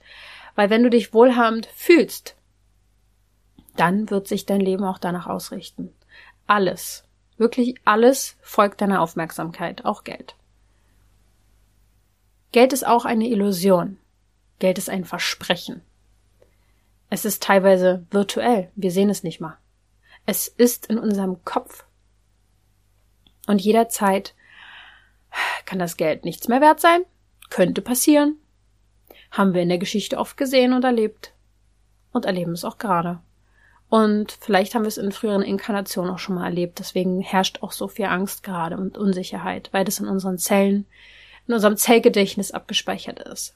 weil 0.54 0.70
wenn 0.70 0.82
du 0.82 0.90
dich 0.90 1.14
wohlhabend 1.14 1.66
fühlst, 1.66 2.36
dann 3.76 4.10
wird 4.10 4.28
sich 4.28 4.46
dein 4.46 4.60
Leben 4.60 4.84
auch 4.84 4.98
danach 4.98 5.26
ausrichten. 5.26 5.92
Alles, 6.46 7.04
wirklich 7.38 7.76
alles 7.84 8.36
folgt 8.42 8.80
deiner 8.80 9.00
Aufmerksamkeit, 9.00 9.84
auch 9.84 10.04
Geld. 10.04 10.36
Geld 12.52 12.72
ist 12.72 12.86
auch 12.86 13.04
eine 13.04 13.28
Illusion. 13.28 13.96
Geld 14.58 14.78
ist 14.78 14.90
ein 14.90 15.04
Versprechen. 15.04 15.80
Es 17.08 17.24
ist 17.24 17.42
teilweise 17.42 18.06
virtuell, 18.10 18.70
wir 18.74 18.90
sehen 18.90 19.10
es 19.10 19.22
nicht 19.22 19.40
mal. 19.40 19.56
Es 20.26 20.48
ist 20.48 20.86
in 20.86 20.98
unserem 20.98 21.44
Kopf. 21.44 21.84
Und 23.46 23.60
jederzeit 23.60 24.34
kann 25.64 25.78
das 25.78 25.96
Geld 25.96 26.24
nichts 26.24 26.48
mehr 26.48 26.60
wert 26.60 26.80
sein? 26.80 27.02
Könnte 27.50 27.82
passieren. 27.82 28.36
Haben 29.30 29.54
wir 29.54 29.62
in 29.62 29.68
der 29.68 29.78
Geschichte 29.78 30.18
oft 30.18 30.36
gesehen 30.36 30.72
und 30.72 30.84
erlebt. 30.84 31.32
Und 32.12 32.24
erleben 32.24 32.52
es 32.52 32.64
auch 32.64 32.78
gerade. 32.78 33.20
Und 33.88 34.32
vielleicht 34.32 34.74
haben 34.74 34.84
wir 34.84 34.88
es 34.88 34.96
in 34.96 35.12
früheren 35.12 35.42
Inkarnationen 35.42 36.10
auch 36.10 36.18
schon 36.18 36.34
mal 36.34 36.46
erlebt. 36.46 36.78
Deswegen 36.78 37.20
herrscht 37.20 37.62
auch 37.62 37.72
so 37.72 37.88
viel 37.88 38.06
Angst 38.06 38.42
gerade 38.42 38.76
und 38.76 38.96
Unsicherheit, 38.96 39.68
weil 39.72 39.84
das 39.84 40.00
in 40.00 40.08
unseren 40.08 40.38
Zellen, 40.38 40.86
in 41.46 41.54
unserem 41.54 41.76
Zellgedächtnis 41.76 42.52
abgespeichert 42.52 43.20
ist. 43.20 43.54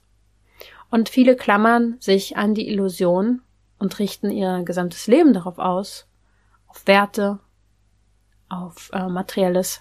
Und 0.90 1.08
viele 1.08 1.36
klammern 1.36 1.96
sich 2.00 2.36
an 2.36 2.54
die 2.54 2.68
Illusion 2.68 3.42
und 3.78 3.98
richten 3.98 4.30
ihr 4.30 4.62
gesamtes 4.64 5.06
Leben 5.06 5.32
darauf 5.32 5.58
aus, 5.58 6.06
auf 6.76 6.86
Werte, 6.86 7.38
auf 8.48 8.90
äh, 8.92 9.08
Materielles. 9.08 9.80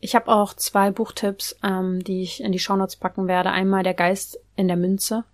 Ich 0.00 0.14
habe 0.14 0.28
auch 0.28 0.54
zwei 0.54 0.90
Buchtipps, 0.90 1.56
ähm, 1.62 2.02
die 2.02 2.22
ich 2.22 2.42
in 2.42 2.52
die 2.52 2.58
Shownotes 2.58 2.96
packen 2.96 3.28
werde. 3.28 3.50
Einmal 3.50 3.82
Der 3.82 3.94
Geist 3.94 4.38
in 4.56 4.68
der 4.68 4.76
Münze 4.76 5.24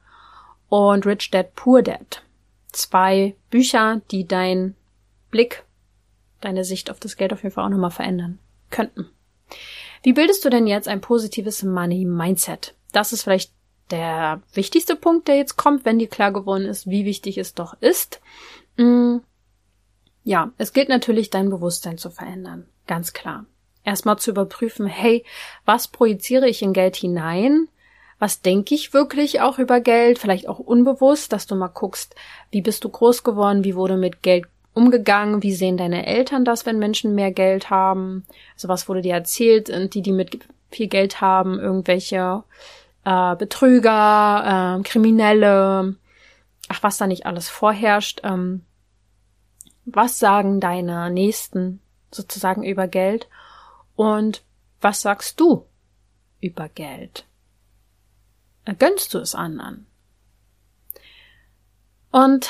und 0.69 1.07
Rich 1.07 1.31
Dad 1.31 1.55
Poor 1.55 1.83
Dad. 1.83 2.23
Zwei 2.73 3.37
Bücher, 3.51 4.03
die 4.11 4.27
dein 4.27 4.75
Blick, 5.31 5.65
deine 6.41 6.65
Sicht 6.65 6.91
auf 6.91 7.01
das 7.01 7.17
Geld 7.17 7.33
auf 7.33 7.43
jeden 7.43 7.55
Fall 7.55 7.65
auch 7.65 7.71
nochmal 7.71 7.91
verändern 7.91 8.39
könnten. 8.71 9.09
Wie 10.03 10.13
bildest 10.13 10.45
du 10.45 10.51
denn 10.51 10.67
jetzt 10.67 10.89
ein 10.89 11.01
positives 11.01 11.63
Money 11.63 12.05
Mindset? 12.05 12.75
Das 12.93 13.13
ist 13.13 13.23
vielleicht 13.23 13.53
der 13.91 14.43
wichtigste 14.53 14.97
Punkt, 14.97 15.29
der 15.29 15.37
jetzt 15.37 15.57
kommt, 15.57 15.85
wenn 15.85 15.99
dir 15.99 16.09
klar 16.09 16.33
geworden 16.33 16.65
ist, 16.67 16.89
wie 16.89 17.05
wichtig 17.05 17.39
es 17.39 17.55
doch 17.55 17.81
ist. 17.81 18.21
Mm, 18.77 19.19
ja, 20.25 20.51
es 20.59 20.73
gilt 20.73 20.89
natürlich, 20.89 21.31
dein 21.31 21.51
Bewusstsein 21.51 21.99
zu 21.99 22.11
verändern. 22.11 22.67
Ganz 22.87 23.13
klar 23.13 23.47
erstmal 23.85 24.19
zu 24.19 24.31
überprüfen, 24.31 24.87
hey, 24.87 25.25
was 25.65 25.89
projiziere 25.89 26.49
ich 26.49 26.63
in 26.63 26.73
Geld 26.73 26.97
hinein? 26.97 27.69
Was 28.19 28.41
denke 28.41 28.75
ich 28.75 28.95
wirklich 28.95 29.41
auch 29.41 29.59
über 29.59 29.81
Geld? 29.81 30.19
Vielleicht 30.19 30.49
auch 30.49 30.59
unbewusst, 30.59 31.33
dass 31.33 31.47
du 31.47 31.55
mal 31.55 31.69
guckst, 31.69 32.15
wie 32.51 32.63
bist 32.63 32.85
du 32.85 32.89
groß 32.89 33.23
geworden? 33.23 33.65
Wie 33.65 33.77
wurde 33.77 33.97
mit 33.97 34.23
Geld 34.23 34.47
umgegangen? 34.73 35.43
Wie 35.43 35.53
sehen 35.53 35.77
deine 35.77 36.07
Eltern 36.07 36.45
das, 36.45 36.65
wenn 36.65 36.79
Menschen 36.79 37.15
mehr 37.15 37.33
Geld 37.33 37.71
haben? 37.71 38.25
Also 38.55 38.69
was 38.69 38.89
wurde 38.89 39.03
dir 39.03 39.15
erzählt? 39.15 39.69
Und 39.69 39.95
die, 39.95 40.03
die 40.03 40.13
mit 40.13 40.39
viel 40.71 40.89
Geld 40.89 41.21
haben, 41.21 41.59
irgendwelche 41.59 42.45
äh, 43.05 43.37
Betrüger, 43.37 44.79
äh, 44.79 44.83
Kriminelle, 44.83 45.97
ach, 46.69 46.83
was 46.83 46.97
da 46.97 47.07
nicht 47.07 47.27
alles 47.27 47.49
vorherrscht. 47.49 48.21
Ähm, 48.25 48.63
was 49.85 50.19
sagen 50.19 50.61
deine 50.61 51.11
Nächsten 51.11 51.81
sozusagen 52.11 52.63
über 52.63 52.89
Geld? 52.89 53.29
Und 53.97 54.43
was 54.81 55.03
sagst 55.03 55.41
du 55.41 55.67
über 56.41 56.69
Geld? 56.69 57.27
Gönnst 58.79 59.13
du 59.15 59.19
es 59.19 59.35
anderen? 59.35 59.87
Und 62.11 62.49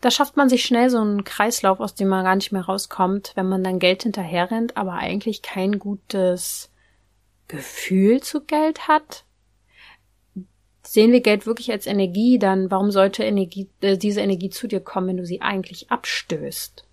da 0.00 0.10
schafft 0.10 0.36
man 0.36 0.48
sich 0.48 0.64
schnell 0.64 0.90
so 0.90 1.00
einen 1.00 1.24
Kreislauf, 1.24 1.80
aus 1.80 1.94
dem 1.94 2.08
man 2.08 2.24
gar 2.24 2.36
nicht 2.36 2.52
mehr 2.52 2.64
rauskommt, 2.64 3.32
wenn 3.36 3.48
man 3.48 3.64
dann 3.64 3.78
Geld 3.78 4.02
hinterherrennt, 4.02 4.76
aber 4.76 4.94
eigentlich 4.94 5.42
kein 5.42 5.78
gutes 5.78 6.70
Gefühl 7.48 8.22
zu 8.22 8.42
Geld 8.42 8.88
hat. 8.88 9.24
Sehen 10.94 11.10
wir 11.10 11.22
Geld 11.22 11.44
wirklich 11.44 11.72
als 11.72 11.88
Energie, 11.88 12.38
dann 12.38 12.70
warum 12.70 12.92
sollte 12.92 13.24
Energie, 13.24 13.68
äh, 13.80 13.98
diese 13.98 14.20
Energie 14.20 14.48
zu 14.48 14.68
dir 14.68 14.78
kommen, 14.78 15.08
wenn 15.08 15.16
du 15.16 15.26
sie 15.26 15.40
eigentlich 15.40 15.90
abstößt? 15.90 16.84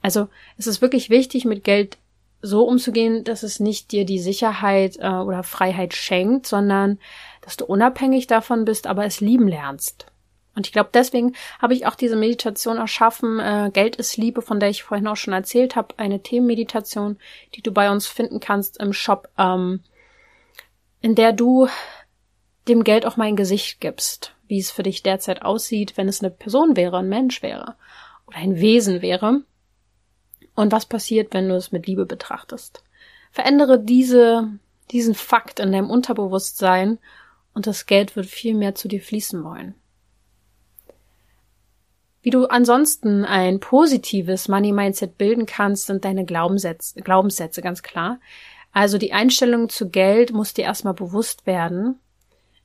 Also 0.00 0.28
es 0.56 0.66
ist 0.66 0.80
wirklich 0.80 1.10
wichtig, 1.10 1.44
mit 1.44 1.64
Geld 1.64 1.98
so 2.40 2.66
umzugehen, 2.66 3.24
dass 3.24 3.42
es 3.42 3.60
nicht 3.60 3.92
dir 3.92 4.06
die 4.06 4.18
Sicherheit 4.18 4.96
äh, 5.00 5.06
oder 5.06 5.42
Freiheit 5.42 5.92
schenkt, 5.92 6.46
sondern 6.46 6.98
dass 7.42 7.58
du 7.58 7.66
unabhängig 7.66 8.26
davon 8.26 8.64
bist, 8.64 8.86
aber 8.86 9.04
es 9.04 9.20
lieben 9.20 9.48
lernst. 9.48 10.06
Und 10.54 10.66
ich 10.66 10.72
glaube, 10.72 10.88
deswegen 10.94 11.34
habe 11.60 11.74
ich 11.74 11.84
auch 11.84 11.94
diese 11.94 12.16
Meditation 12.16 12.78
erschaffen. 12.78 13.38
Äh, 13.38 13.70
Geld 13.70 13.96
ist 13.96 14.16
Liebe, 14.16 14.40
von 14.40 14.60
der 14.60 14.70
ich 14.70 14.82
vorhin 14.82 15.08
auch 15.08 15.16
schon 15.16 15.34
erzählt 15.34 15.76
habe. 15.76 15.98
Eine 15.98 16.22
Themenmeditation, 16.22 17.18
die 17.54 17.60
du 17.60 17.70
bei 17.70 17.90
uns 17.90 18.06
finden 18.06 18.40
kannst 18.40 18.80
im 18.80 18.94
Shop, 18.94 19.28
ähm, 19.36 19.80
in 21.02 21.14
der 21.14 21.34
du 21.34 21.68
dem 22.68 22.84
Geld 22.84 23.06
auch 23.06 23.16
mal 23.16 23.24
ein 23.24 23.36
Gesicht 23.36 23.80
gibst, 23.80 24.34
wie 24.46 24.58
es 24.58 24.70
für 24.70 24.82
dich 24.82 25.02
derzeit 25.02 25.42
aussieht, 25.42 25.96
wenn 25.96 26.08
es 26.08 26.20
eine 26.20 26.30
Person 26.30 26.76
wäre, 26.76 26.98
ein 26.98 27.08
Mensch 27.08 27.42
wäre 27.42 27.76
oder 28.26 28.38
ein 28.38 28.60
Wesen 28.60 29.02
wäre 29.02 29.42
und 30.54 30.72
was 30.72 30.86
passiert, 30.86 31.34
wenn 31.34 31.48
du 31.48 31.56
es 31.56 31.72
mit 31.72 31.86
Liebe 31.86 32.06
betrachtest. 32.06 32.82
Verändere 33.30 33.80
diese, 33.80 34.48
diesen 34.90 35.14
Fakt 35.14 35.58
in 35.58 35.72
deinem 35.72 35.90
Unterbewusstsein 35.90 36.98
und 37.54 37.66
das 37.66 37.86
Geld 37.86 38.16
wird 38.16 38.26
viel 38.26 38.54
mehr 38.54 38.74
zu 38.74 38.88
dir 38.88 39.00
fließen 39.00 39.42
wollen. 39.42 39.74
Wie 42.22 42.30
du 42.30 42.46
ansonsten 42.46 43.24
ein 43.24 43.58
positives 43.58 44.46
Money 44.46 44.72
Mindset 44.72 45.18
bilden 45.18 45.44
kannst, 45.44 45.86
sind 45.86 46.04
deine 46.04 46.24
Glaubenssätze, 46.24 47.00
Glaubenssätze 47.00 47.62
ganz 47.62 47.82
klar. 47.82 48.20
Also 48.70 48.96
die 48.96 49.12
Einstellung 49.12 49.68
zu 49.68 49.90
Geld 49.90 50.32
muss 50.32 50.54
dir 50.54 50.64
erstmal 50.64 50.94
bewusst 50.94 51.46
werden. 51.46 51.98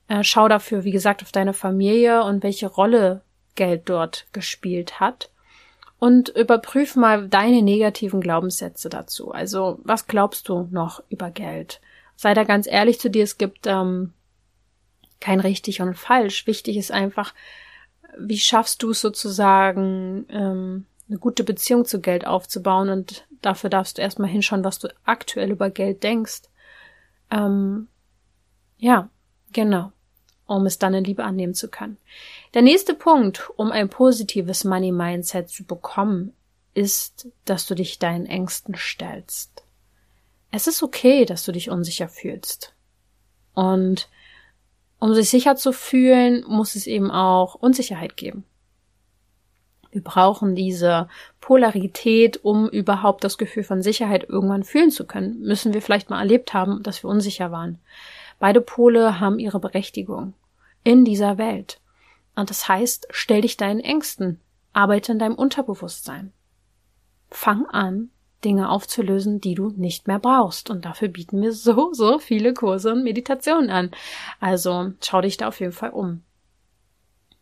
Äh, 0.08 0.24
schau 0.24 0.48
dafür, 0.48 0.84
wie 0.84 0.92
gesagt, 0.92 1.22
auf 1.22 1.32
deine 1.32 1.54
Familie 1.54 2.24
und 2.24 2.44
welche 2.44 2.68
Rolle 2.68 3.22
Geld 3.56 3.90
dort 3.90 4.28
gespielt 4.32 5.00
hat 5.00 5.30
und 6.00 6.30
überprüf 6.30 6.96
mal 6.96 7.28
deine 7.28 7.62
negativen 7.62 8.22
Glaubenssätze 8.22 8.90
dazu. 8.90 9.32
Also, 9.32 9.80
was 9.84 10.08
glaubst 10.08 10.48
du 10.48 10.68
noch 10.72 11.04
über 11.10 11.32
Geld? 11.32 11.82
Sei 12.16 12.34
da 12.34 12.44
ganz 12.44 12.68
ehrlich 12.68 13.00
zu 13.00 13.10
dir, 13.10 13.24
es 13.24 13.38
gibt 13.38 13.68
ähm, 13.68 14.14
kein 15.20 15.40
richtig 15.40 15.82
und 15.82 15.96
falsch. 15.96 16.48
Wichtig 16.48 16.78
ist 16.78 16.92
einfach, 16.92 17.34
wie 18.18 18.40
schaffst 18.40 18.84
du 18.84 18.92
es 18.92 19.02
sozusagen, 19.02 20.26
ähm, 20.30 20.86
eine 21.10 21.20
gute 21.20 21.44
Beziehung 21.44 21.86
zu 21.86 22.00
Geld 22.02 22.28
aufzubauen 22.28 22.90
und 22.90 23.26
dafür 23.42 23.70
darfst 23.70 23.98
du 23.98 24.02
erstmal 24.02 24.30
hinschauen, 24.30 24.64
was 24.64 24.80
du 24.80 24.90
aktuell 25.06 25.52
über 25.52 25.70
Geld 25.70 26.04
denkst. 26.04 26.44
Ähm, 27.32 27.88
ja, 28.78 29.10
genau 29.54 29.92
um 30.48 30.66
es 30.66 30.80
dann 30.80 30.94
in 30.94 31.04
Liebe 31.04 31.24
annehmen 31.24 31.54
zu 31.54 31.70
können. 31.70 31.98
Der 32.54 32.62
nächste 32.62 32.94
Punkt, 32.94 33.50
um 33.56 33.72
ein 33.72 33.90
positives 33.90 34.64
Money 34.64 34.92
Mindset 34.92 35.50
zu 35.50 35.66
bekommen, 35.66 36.34
ist, 36.74 37.28
dass 37.46 37.66
du 37.68 37.76
dich 37.76 38.00
deinen 38.00 38.26
Ängsten 38.26 38.76
stellst. 38.76 39.64
Es 40.52 40.68
ist 40.68 40.82
okay, 40.82 41.26
dass 41.26 41.44
du 41.44 41.52
dich 41.52 41.70
unsicher 41.70 42.08
fühlst. 42.08 42.74
Und 43.54 44.10
um 45.00 45.14
sich 45.14 45.30
sicher 45.30 45.56
zu 45.56 45.74
fühlen, 45.74 46.44
muss 46.48 46.76
es 46.76 46.88
eben 46.88 47.12
auch 47.12 47.56
Unsicherheit 47.56 48.18
geben. 48.18 48.46
Wir 49.92 50.04
brauchen 50.04 50.56
diese 50.56 51.10
Polarität, 51.42 52.44
um 52.44 52.70
überhaupt 52.70 53.24
das 53.24 53.38
Gefühl 53.38 53.64
von 53.64 53.82
Sicherheit 53.82 54.28
irgendwann 54.30 54.64
fühlen 54.64 54.92
zu 54.92 55.06
können. 55.06 55.42
Müssen 55.42 55.74
wir 55.74 55.82
vielleicht 55.82 56.10
mal 56.10 56.20
erlebt 56.20 56.54
haben, 56.54 56.84
dass 56.84 57.04
wir 57.04 57.10
unsicher 57.10 57.52
waren. 57.52 57.80
Beide 58.40 58.62
Pole 58.62 59.20
haben 59.20 59.40
ihre 59.40 59.60
Berechtigung 59.60 60.34
in 60.84 61.06
dieser 61.06 61.38
Welt. 61.38 61.80
Und 62.36 62.50
das 62.50 62.68
heißt, 62.68 63.08
stell 63.10 63.42
dich 63.42 63.58
deinen 63.58 63.80
Ängsten, 63.80 64.40
arbeite 64.74 65.12
in 65.12 65.20
deinem 65.20 65.36
Unterbewusstsein. 65.36 66.32
Fang 67.30 67.66
an, 67.66 68.10
Dinge 68.46 68.70
aufzulösen, 68.70 69.42
die 69.42 69.56
du 69.56 69.70
nicht 69.76 70.08
mehr 70.08 70.20
brauchst. 70.20 70.70
Und 70.70 70.86
dafür 70.86 71.08
bieten 71.08 71.42
wir 71.42 71.52
so, 71.52 71.94
so 71.94 72.20
viele 72.20 72.54
Kurse 72.54 72.94
und 72.94 73.04
Meditationen 73.04 73.70
an. 73.70 73.92
Also 74.40 74.94
schau 75.04 75.22
dich 75.22 75.38
da 75.38 75.48
auf 75.48 75.60
jeden 75.60 75.72
Fall 75.72 75.90
um. 75.90 76.24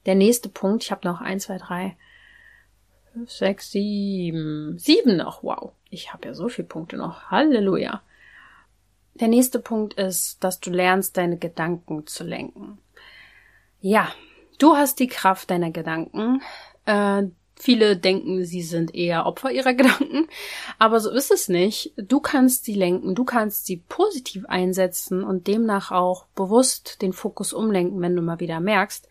Der 0.05 0.15
nächste 0.15 0.49
Punkt, 0.49 0.83
ich 0.83 0.91
habe 0.91 1.07
noch 1.07 1.19
eins, 1.19 1.45
zwei, 1.45 1.57
drei, 1.57 1.97
fünf, 3.11 3.31
sechs, 3.31 3.71
sieben, 3.71 4.77
sieben 4.77 5.17
noch. 5.17 5.43
Wow, 5.43 5.73
ich 5.89 6.13
habe 6.13 6.27
ja 6.27 6.33
so 6.33 6.47
viele 6.47 6.67
Punkte 6.67 6.97
noch. 6.97 7.31
Halleluja. 7.31 8.01
Der 9.15 9.29
nächste 9.29 9.59
Punkt 9.59 9.93
ist, 9.93 10.43
dass 10.43 10.59
du 10.59 10.69
lernst, 10.69 11.15
deine 11.15 11.37
Gedanken 11.37 12.05
zu 12.05 12.25
lenken. 12.25 12.79
Ja, 13.79 14.09
du 14.57 14.75
hast 14.75 14.99
die 14.99 15.07
Kraft 15.07 15.49
deiner 15.49 15.71
Gedanken. 15.71 16.41
Äh, 16.85 17.23
viele 17.55 17.95
denken, 17.95 18.43
sie 18.43 18.61
sind 18.61 18.93
eher 18.93 19.25
Opfer 19.25 19.51
ihrer 19.51 19.73
Gedanken, 19.75 20.27
aber 20.79 20.99
so 20.99 21.09
ist 21.11 21.31
es 21.31 21.47
nicht. 21.47 21.93
Du 21.95 22.19
kannst 22.19 22.65
sie 22.65 22.73
lenken, 22.73 23.15
du 23.15 23.23
kannst 23.23 23.65
sie 23.65 23.77
positiv 23.87 24.45
einsetzen 24.47 25.23
und 25.23 25.47
demnach 25.47 25.91
auch 25.91 26.25
bewusst 26.35 27.01
den 27.01 27.13
Fokus 27.13 27.53
umlenken, 27.53 28.01
wenn 28.01 28.17
du 28.17 28.21
mal 28.21 28.41
wieder 28.41 28.59
merkst, 28.59 29.07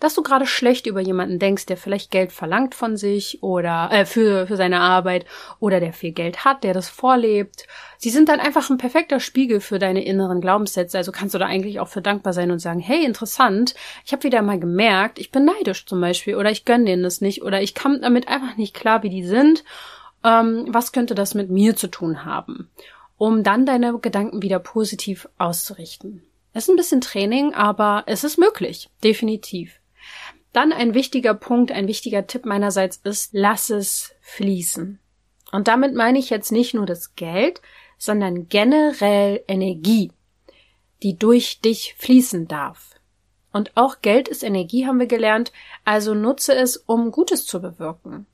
dass 0.00 0.14
du 0.14 0.22
gerade 0.22 0.46
schlecht 0.46 0.86
über 0.86 1.00
jemanden 1.00 1.38
denkst, 1.38 1.66
der 1.66 1.76
vielleicht 1.76 2.10
Geld 2.10 2.32
verlangt 2.32 2.74
von 2.74 2.96
sich 2.96 3.42
oder 3.42 3.88
äh, 3.92 4.04
für, 4.04 4.46
für 4.46 4.56
seine 4.56 4.80
Arbeit 4.80 5.26
oder 5.58 5.80
der 5.80 5.92
viel 5.92 6.12
Geld 6.12 6.44
hat, 6.44 6.64
der 6.64 6.74
das 6.74 6.88
vorlebt. 6.88 7.66
Sie 7.98 8.10
sind 8.10 8.28
dann 8.28 8.40
einfach 8.40 8.68
ein 8.70 8.78
perfekter 8.78 9.20
Spiegel 9.20 9.60
für 9.60 9.78
deine 9.78 10.04
inneren 10.04 10.40
Glaubenssätze. 10.40 10.98
Also 10.98 11.12
kannst 11.12 11.34
du 11.34 11.38
da 11.38 11.46
eigentlich 11.46 11.80
auch 11.80 11.88
für 11.88 12.02
dankbar 12.02 12.32
sein 12.32 12.50
und 12.50 12.58
sagen, 12.58 12.80
hey, 12.80 13.04
interessant, 13.04 13.74
ich 14.04 14.12
habe 14.12 14.24
wieder 14.24 14.42
mal 14.42 14.60
gemerkt, 14.60 15.18
ich 15.18 15.30
bin 15.30 15.44
neidisch 15.44 15.86
zum 15.86 16.00
Beispiel 16.00 16.36
oder 16.36 16.50
ich 16.50 16.64
gönne 16.64 16.86
denen 16.86 17.02
das 17.02 17.20
nicht 17.20 17.42
oder 17.42 17.62
ich 17.62 17.74
kam 17.74 18.00
damit 18.00 18.28
einfach 18.28 18.56
nicht 18.56 18.74
klar, 18.74 19.02
wie 19.02 19.10
die 19.10 19.24
sind. 19.24 19.64
Ähm, 20.24 20.66
was 20.68 20.92
könnte 20.92 21.14
das 21.14 21.34
mit 21.34 21.50
mir 21.50 21.76
zu 21.76 21.88
tun 21.88 22.24
haben? 22.24 22.70
Um 23.18 23.42
dann 23.42 23.64
deine 23.64 23.98
Gedanken 23.98 24.42
wieder 24.42 24.58
positiv 24.58 25.28
auszurichten. 25.38 26.22
Es 26.52 26.64
ist 26.64 26.70
ein 26.70 26.76
bisschen 26.76 27.00
Training, 27.00 27.54
aber 27.54 28.04
es 28.06 28.24
ist 28.24 28.38
möglich, 28.38 28.88
definitiv. 29.04 29.78
Dann 30.56 30.72
ein 30.72 30.94
wichtiger 30.94 31.34
Punkt, 31.34 31.70
ein 31.70 31.86
wichtiger 31.86 32.26
Tipp 32.26 32.46
meinerseits 32.46 32.96
ist, 33.04 33.34
lass 33.34 33.68
es 33.68 34.14
fließen. 34.22 34.98
Und 35.52 35.68
damit 35.68 35.94
meine 35.94 36.18
ich 36.18 36.30
jetzt 36.30 36.50
nicht 36.50 36.72
nur 36.72 36.86
das 36.86 37.14
Geld, 37.14 37.60
sondern 37.98 38.48
generell 38.48 39.44
Energie, 39.48 40.12
die 41.02 41.18
durch 41.18 41.60
dich 41.60 41.94
fließen 41.98 42.48
darf. 42.48 42.94
Und 43.52 43.76
auch 43.76 44.00
Geld 44.00 44.28
ist 44.28 44.42
Energie, 44.42 44.86
haben 44.86 44.98
wir 44.98 45.06
gelernt, 45.06 45.52
also 45.84 46.14
nutze 46.14 46.54
es, 46.54 46.78
um 46.78 47.10
Gutes 47.10 47.44
zu 47.44 47.60
bewirken. 47.60 48.24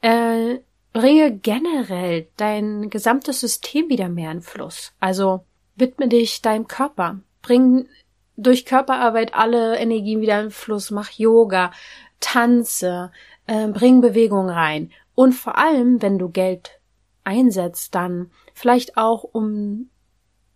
Äh, 0.00 0.60
bringe 0.94 1.36
generell 1.36 2.28
dein 2.38 2.88
gesamtes 2.88 3.40
System 3.40 3.90
wieder 3.90 4.08
mehr 4.08 4.30
in 4.30 4.40
Fluss. 4.40 4.94
Also 5.00 5.44
widme 5.76 6.08
dich 6.08 6.40
deinem 6.40 6.66
Körper. 6.66 7.20
Bring 7.42 7.88
durch 8.36 8.64
Körperarbeit 8.64 9.34
alle 9.34 9.78
Energien 9.78 10.20
wieder 10.20 10.40
in 10.40 10.50
Fluss, 10.50 10.90
mach 10.90 11.10
Yoga, 11.10 11.72
tanze, 12.20 13.12
äh, 13.46 13.68
bring 13.68 14.00
Bewegung 14.00 14.48
rein. 14.48 14.90
Und 15.14 15.32
vor 15.32 15.58
allem, 15.58 16.00
wenn 16.00 16.18
du 16.18 16.28
Geld 16.28 16.80
einsetzt, 17.24 17.94
dann 17.94 18.30
vielleicht 18.54 18.96
auch, 18.96 19.24
um 19.24 19.90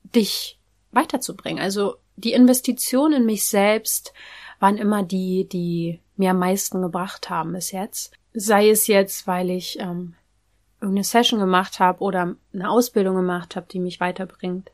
dich 0.03 0.59
weiterzubringen. 0.93 1.63
Also 1.63 1.97
die 2.17 2.33
Investition 2.33 3.13
in 3.13 3.27
mich 3.27 3.47
selbst 3.47 4.15
waren 4.59 4.79
immer 4.79 5.03
die, 5.03 5.47
die 5.49 6.01
mir 6.17 6.31
am 6.31 6.39
meisten 6.39 6.81
gebracht 6.81 7.29
haben 7.29 7.53
bis 7.53 7.73
jetzt. 7.73 8.13
Sei 8.33 8.71
es 8.71 8.87
jetzt, 8.87 9.27
weil 9.27 9.51
ich 9.51 9.79
ähm, 9.79 10.15
irgendeine 10.81 11.05
Session 11.05 11.41
gemacht 11.41 11.79
habe 11.79 12.01
oder 12.01 12.37
eine 12.53 12.71
Ausbildung 12.71 13.17
gemacht 13.17 13.57
habe, 13.57 13.67
die 13.71 13.81
mich 13.81 14.01
weiterbringt, 14.01 14.71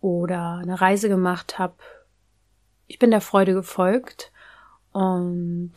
oder 0.00 0.60
eine 0.62 0.80
Reise 0.80 1.08
gemacht 1.08 1.58
habe, 1.58 1.74
ich 2.90 2.98
bin 2.98 3.12
der 3.12 3.20
Freude 3.20 3.54
gefolgt 3.54 4.32
und 4.90 5.72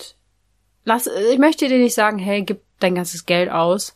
lass, 0.83 1.07
ich 1.31 1.37
möchte 1.37 1.67
dir 1.67 1.77
nicht 1.77 1.93
sagen, 1.93 2.17
hey, 2.17 2.41
gib 2.41 2.61
dein 2.79 2.95
ganzes 2.95 3.27
Geld 3.27 3.51
aus, 3.51 3.95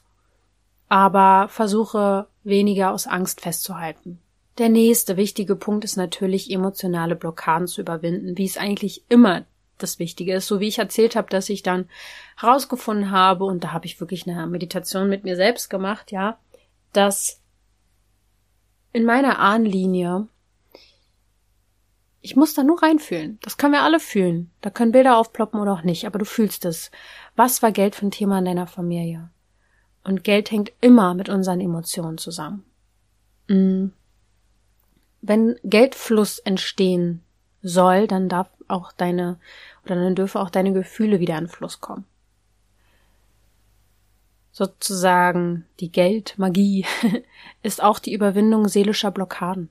aber 0.87 1.49
versuche 1.49 2.27
weniger 2.43 2.91
aus 2.91 3.07
Angst 3.07 3.41
festzuhalten. 3.41 4.19
Der 4.59 4.69
nächste 4.69 5.17
wichtige 5.17 5.55
Punkt 5.55 5.83
ist 5.83 5.97
natürlich, 5.97 6.51
emotionale 6.51 7.15
Blockaden 7.15 7.67
zu 7.67 7.81
überwinden, 7.81 8.37
wie 8.37 8.45
es 8.45 8.57
eigentlich 8.57 9.03
immer 9.09 9.45
das 9.79 9.97
Wichtige 9.97 10.35
ist. 10.35 10.45
So 10.45 10.59
wie 10.59 10.67
ich 10.67 10.77
erzählt 10.77 11.15
habe, 11.15 11.29
dass 11.29 11.49
ich 11.49 11.63
dann 11.63 11.89
herausgefunden 12.37 13.09
habe, 13.09 13.45
und 13.45 13.63
da 13.63 13.73
habe 13.73 13.87
ich 13.87 13.99
wirklich 13.99 14.27
eine 14.27 14.45
Meditation 14.45 15.09
mit 15.09 15.23
mir 15.23 15.35
selbst 15.35 15.71
gemacht, 15.71 16.11
ja, 16.11 16.37
dass 16.93 17.41
in 18.93 19.05
meiner 19.05 19.39
Ahnenlinie 19.39 20.27
ich 22.27 22.35
muss 22.35 22.53
da 22.53 22.61
nur 22.61 22.83
reinfühlen. 22.83 23.39
Das 23.41 23.55
können 23.55 23.71
wir 23.71 23.83
alle 23.83 24.01
fühlen. 24.01 24.51
Da 24.59 24.69
können 24.69 24.91
Bilder 24.91 25.17
aufploppen 25.17 25.61
oder 25.61 25.71
auch 25.71 25.83
nicht, 25.83 26.05
aber 26.05 26.19
du 26.19 26.25
fühlst 26.25 26.65
es. 26.65 26.91
Was 27.37 27.63
war 27.63 27.71
Geld 27.71 27.95
für 27.95 28.05
ein 28.05 28.11
Thema 28.11 28.39
in 28.39 28.43
deiner 28.43 28.67
Familie? 28.67 29.29
Und 30.03 30.25
Geld 30.25 30.51
hängt 30.51 30.73
immer 30.81 31.13
mit 31.13 31.29
unseren 31.29 31.61
Emotionen 31.61 32.17
zusammen. 32.17 32.65
Mm. 33.47 33.91
Wenn 35.21 35.55
Geldfluss 35.63 36.39
entstehen 36.39 37.23
soll, 37.61 38.07
dann 38.07 38.27
darf 38.27 38.49
auch 38.67 38.91
deine, 38.91 39.39
oder 39.85 39.95
dann 39.95 40.15
dürfen 40.15 40.41
auch 40.41 40.49
deine 40.49 40.73
Gefühle 40.73 41.21
wieder 41.21 41.37
in 41.37 41.47
Fluss 41.47 41.79
kommen. 41.79 42.03
Sozusagen 44.51 45.65
die 45.79 45.93
Geldmagie 45.93 46.85
ist 47.63 47.81
auch 47.81 47.99
die 47.99 48.13
Überwindung 48.13 48.67
seelischer 48.67 49.11
Blockaden. 49.11 49.69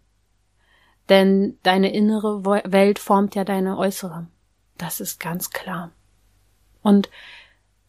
Denn 1.08 1.58
deine 1.62 1.92
innere 1.92 2.44
Welt 2.44 2.98
formt 2.98 3.34
ja 3.34 3.44
deine 3.44 3.78
äußere. 3.78 4.26
Das 4.76 5.00
ist 5.00 5.20
ganz 5.20 5.50
klar. 5.50 5.92
Und 6.82 7.10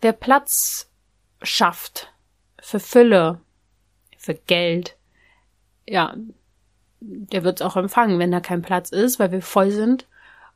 wer 0.01 0.13
Platz 0.13 0.89
schafft 1.41 2.13
für 2.59 2.79
Fülle, 2.79 3.41
für 4.17 4.35
Geld, 4.35 4.97
ja, 5.87 6.15
der 6.99 7.43
wird 7.43 7.61
es 7.61 7.65
auch 7.65 7.75
empfangen, 7.75 8.19
wenn 8.19 8.31
da 8.31 8.39
kein 8.39 8.61
Platz 8.61 8.91
ist, 8.91 9.19
weil 9.19 9.31
wir 9.31 9.41
voll 9.41 9.71
sind 9.71 10.07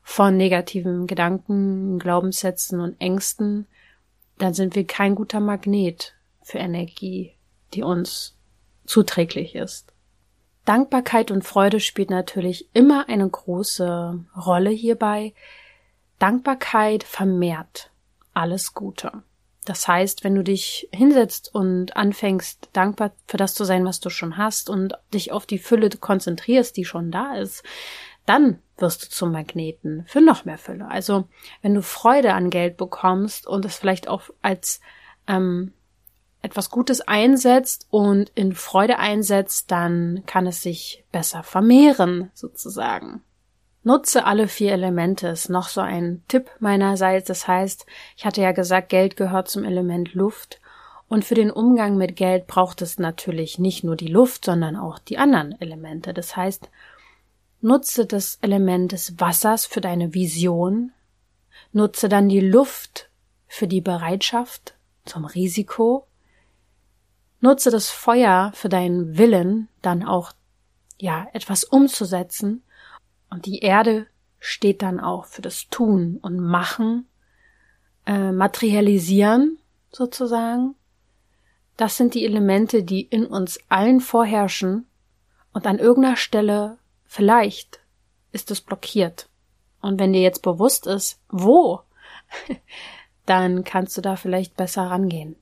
von 0.02 0.36
negativen 0.36 1.06
Gedanken, 1.06 1.98
Glaubenssätzen 1.98 2.80
und 2.80 3.00
Ängsten, 3.00 3.66
dann 4.38 4.54
sind 4.54 4.74
wir 4.74 4.86
kein 4.86 5.14
guter 5.14 5.40
Magnet 5.40 6.14
für 6.42 6.58
Energie, 6.58 7.36
die 7.74 7.82
uns 7.82 8.36
zuträglich 8.84 9.54
ist. 9.54 9.91
Dankbarkeit 10.64 11.30
und 11.30 11.44
Freude 11.44 11.80
spielt 11.80 12.10
natürlich 12.10 12.68
immer 12.72 13.08
eine 13.08 13.28
große 13.28 14.24
Rolle 14.36 14.70
hierbei. 14.70 15.34
Dankbarkeit 16.18 17.02
vermehrt 17.02 17.90
alles 18.32 18.74
Gute. 18.74 19.22
Das 19.64 19.86
heißt, 19.86 20.24
wenn 20.24 20.34
du 20.34 20.42
dich 20.42 20.88
hinsetzt 20.92 21.54
und 21.54 21.96
anfängst, 21.96 22.68
dankbar 22.72 23.12
für 23.26 23.36
das 23.36 23.54
zu 23.54 23.64
sein, 23.64 23.84
was 23.84 24.00
du 24.00 24.10
schon 24.10 24.36
hast 24.36 24.68
und 24.68 24.94
dich 25.14 25.30
auf 25.30 25.46
die 25.46 25.58
Fülle 25.58 25.88
konzentrierst, 25.90 26.76
die 26.76 26.84
schon 26.84 27.12
da 27.12 27.36
ist, 27.36 27.62
dann 28.26 28.58
wirst 28.76 29.04
du 29.04 29.08
zum 29.08 29.32
Magneten 29.32 30.04
für 30.06 30.20
noch 30.20 30.44
mehr 30.44 30.58
Fülle. 30.58 30.88
Also 30.88 31.28
wenn 31.60 31.74
du 31.74 31.82
Freude 31.82 32.34
an 32.34 32.50
Geld 32.50 32.76
bekommst 32.76 33.46
und 33.46 33.64
es 33.64 33.76
vielleicht 33.76 34.08
auch 34.08 34.22
als 34.42 34.80
ähm, 35.28 35.72
etwas 36.42 36.70
Gutes 36.70 37.00
einsetzt 37.00 37.86
und 37.90 38.30
in 38.34 38.52
Freude 38.52 38.98
einsetzt, 38.98 39.70
dann 39.70 40.24
kann 40.26 40.46
es 40.46 40.60
sich 40.60 41.04
besser 41.12 41.42
vermehren, 41.44 42.30
sozusagen. 42.34 43.22
Nutze 43.84 44.24
alle 44.26 44.46
vier 44.46 44.72
Elemente 44.72 45.28
ist 45.28 45.48
noch 45.48 45.68
so 45.68 45.80
ein 45.80 46.22
Tipp 46.28 46.50
meinerseits. 46.60 47.26
Das 47.26 47.48
heißt, 47.48 47.86
ich 48.16 48.24
hatte 48.24 48.40
ja 48.40 48.52
gesagt, 48.52 48.90
Geld 48.90 49.16
gehört 49.16 49.48
zum 49.48 49.64
Element 49.64 50.14
Luft. 50.14 50.60
Und 51.08 51.24
für 51.24 51.34
den 51.34 51.50
Umgang 51.50 51.96
mit 51.96 52.16
Geld 52.16 52.46
braucht 52.46 52.80
es 52.80 52.98
natürlich 52.98 53.58
nicht 53.58 53.84
nur 53.84 53.96
die 53.96 54.06
Luft, 54.06 54.44
sondern 54.44 54.76
auch 54.76 54.98
die 54.98 55.18
anderen 55.18 55.60
Elemente. 55.60 56.14
Das 56.14 56.36
heißt, 56.36 56.70
nutze 57.60 58.06
das 58.06 58.38
Element 58.40 58.92
des 58.92 59.20
Wassers 59.20 59.66
für 59.66 59.80
deine 59.80 60.14
Vision, 60.14 60.92
nutze 61.72 62.08
dann 62.08 62.28
die 62.28 62.40
Luft 62.40 63.10
für 63.46 63.66
die 63.66 63.80
Bereitschaft 63.80 64.74
zum 65.04 65.24
Risiko 65.24 66.06
Nutze 67.42 67.70
das 67.72 67.90
Feuer 67.90 68.52
für 68.54 68.68
deinen 68.68 69.18
Willen, 69.18 69.68
dann 69.82 70.04
auch, 70.04 70.32
ja, 70.98 71.26
etwas 71.32 71.64
umzusetzen. 71.64 72.62
Und 73.30 73.46
die 73.46 73.58
Erde 73.58 74.06
steht 74.38 74.80
dann 74.80 75.00
auch 75.00 75.24
für 75.24 75.42
das 75.42 75.68
Tun 75.68 76.20
und 76.22 76.38
Machen, 76.38 77.08
äh, 78.06 78.30
materialisieren. 78.30 79.58
sozusagen. 79.90 80.74
Das 81.76 81.96
sind 81.96 82.14
die 82.14 82.24
Elemente, 82.24 82.82
die 82.82 83.02
in 83.02 83.26
uns 83.26 83.58
allen 83.68 84.00
vorherrschen 84.00 84.86
und 85.52 85.66
an 85.66 85.78
irgendeiner 85.78 86.16
Stelle 86.16 86.78
vielleicht 87.04 87.80
ist 88.30 88.50
es 88.50 88.60
blockiert. 88.60 89.28
Und 89.82 89.98
wenn 89.98 90.12
dir 90.12 90.22
jetzt 90.22 90.42
bewusst 90.42 90.86
ist, 90.86 91.20
wo, 91.28 91.80
dann 93.26 93.64
kannst 93.64 93.96
du 93.96 94.00
da 94.00 94.16
vielleicht 94.16 94.56
besser 94.56 94.84
rangehen. 94.84 95.36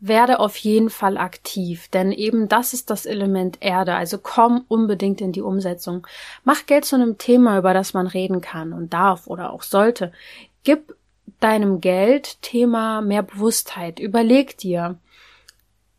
Werde 0.00 0.38
auf 0.38 0.56
jeden 0.56 0.90
Fall 0.90 1.18
aktiv, 1.18 1.88
denn 1.88 2.12
eben 2.12 2.48
das 2.48 2.72
ist 2.72 2.88
das 2.88 3.04
Element 3.04 3.58
Erde, 3.60 3.94
also 3.94 4.18
komm 4.18 4.64
unbedingt 4.68 5.20
in 5.20 5.32
die 5.32 5.42
Umsetzung. 5.42 6.06
Mach 6.44 6.66
Geld 6.66 6.84
zu 6.84 6.94
einem 6.94 7.18
Thema, 7.18 7.58
über 7.58 7.74
das 7.74 7.94
man 7.94 8.06
reden 8.06 8.40
kann 8.40 8.72
und 8.72 8.92
darf 8.92 9.26
oder 9.26 9.52
auch 9.52 9.62
sollte. 9.62 10.12
Gib 10.62 10.94
deinem 11.40 11.80
Geldthema 11.80 13.00
mehr 13.00 13.22
Bewusstheit. 13.22 13.98
Überleg 13.98 14.56
dir, 14.58 14.98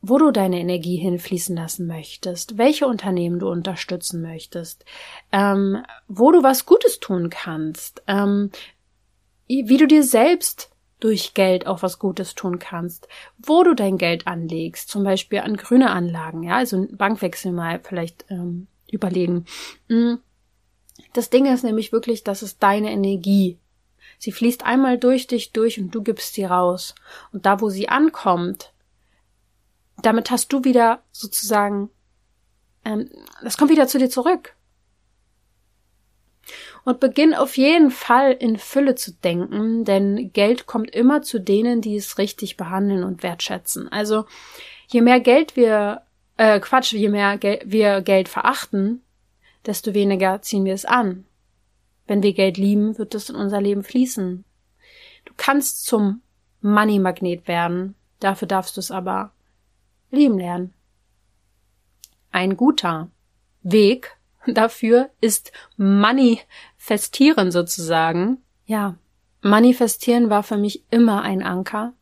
wo 0.01 0.17
du 0.17 0.31
deine 0.31 0.59
Energie 0.59 0.95
hinfließen 0.95 1.55
lassen 1.55 1.85
möchtest, 1.85 2.57
welche 2.57 2.87
Unternehmen 2.87 3.39
du 3.39 3.49
unterstützen 3.49 4.21
möchtest, 4.21 4.85
ähm, 5.31 5.83
wo 6.07 6.31
du 6.31 6.41
was 6.41 6.65
Gutes 6.65 6.99
tun 6.99 7.29
kannst, 7.29 8.01
ähm, 8.07 8.51
wie 9.47 9.77
du 9.77 9.87
dir 9.87 10.03
selbst 10.03 10.69
durch 10.99 11.33
Geld 11.33 11.65
auch 11.65 11.81
was 11.81 11.99
Gutes 11.99 12.35
tun 12.35 12.59
kannst, 12.59 13.07
wo 13.37 13.63
du 13.63 13.73
dein 13.73 13.97
Geld 13.97 14.27
anlegst, 14.27 14.89
zum 14.89 15.03
Beispiel 15.03 15.39
an 15.39 15.55
grüne 15.55 15.91
Anlagen, 15.91 16.43
ja, 16.43 16.57
also 16.57 16.75
einen 16.77 16.97
Bankwechsel 16.97 17.51
mal 17.51 17.79
vielleicht 17.81 18.25
ähm, 18.29 18.67
überlegen. 18.91 19.45
Mm. 19.87 20.15
Das 21.13 21.29
Ding 21.29 21.45
ist 21.45 21.63
nämlich 21.63 21.91
wirklich, 21.93 22.23
das 22.23 22.43
ist 22.43 22.61
deine 22.61 22.91
Energie. 22.91 23.57
Sie 24.17 24.33
fließt 24.33 24.65
einmal 24.65 24.97
durch 24.97 25.27
dich 25.27 25.53
durch 25.53 25.79
und 25.79 25.95
du 25.95 26.03
gibst 26.03 26.33
sie 26.33 26.43
raus. 26.43 26.93
Und 27.31 27.45
da, 27.45 27.61
wo 27.61 27.69
sie 27.69 27.87
ankommt, 27.87 28.73
damit 30.01 30.29
hast 30.29 30.51
du 30.51 30.65
wieder 30.65 31.03
sozusagen, 31.11 31.89
ähm, 32.83 33.09
das 33.41 33.57
kommt 33.57 33.71
wieder 33.71 33.87
zu 33.87 33.97
dir 33.97 34.09
zurück. 34.09 34.55
Und 36.85 36.99
beginn 36.99 37.33
auf 37.33 37.57
jeden 37.57 37.91
Fall 37.91 38.31
in 38.31 38.57
Fülle 38.57 38.95
zu 38.95 39.13
denken, 39.13 39.85
denn 39.85 40.31
Geld 40.33 40.65
kommt 40.65 40.91
immer 40.91 41.21
zu 41.21 41.39
denen, 41.39 41.81
die 41.81 41.95
es 41.95 42.17
richtig 42.17 42.57
behandeln 42.57 43.03
und 43.03 43.21
wertschätzen. 43.21 43.91
Also 43.91 44.25
je 44.87 45.01
mehr 45.01 45.19
Geld 45.19 45.55
wir, 45.55 46.03
äh, 46.37 46.59
Quatsch, 46.59 46.93
je 46.93 47.09
mehr 47.09 47.37
Gel 47.37 47.59
wir 47.65 48.01
Geld 48.01 48.29
verachten, 48.29 49.01
desto 49.65 49.93
weniger 49.93 50.41
ziehen 50.41 50.65
wir 50.65 50.73
es 50.73 50.85
an. 50.85 51.25
Wenn 52.07 52.23
wir 52.23 52.33
Geld 52.33 52.57
lieben, 52.57 52.97
wird 52.97 53.13
es 53.13 53.29
in 53.29 53.35
unser 53.35 53.61
Leben 53.61 53.83
fließen. 53.83 54.43
Du 55.25 55.33
kannst 55.37 55.85
zum 55.85 56.21
Money-Magnet 56.61 57.47
werden, 57.47 57.95
dafür 58.19 58.47
darfst 58.47 58.77
du 58.77 58.79
es 58.79 58.89
aber 58.89 59.31
lieben 60.11 60.39
lernen. 60.39 60.73
Ein 62.31 62.57
guter 62.57 63.09
Weg 63.61 64.17
dafür 64.53 65.09
ist 65.21 65.51
manifestieren 65.77 67.51
sozusagen. 67.51 68.37
Ja, 68.65 68.95
manifestieren 69.41 70.29
war 70.29 70.43
für 70.43 70.57
mich 70.57 70.83
immer 70.91 71.21
ein 71.21 71.43
Anker 71.43 71.93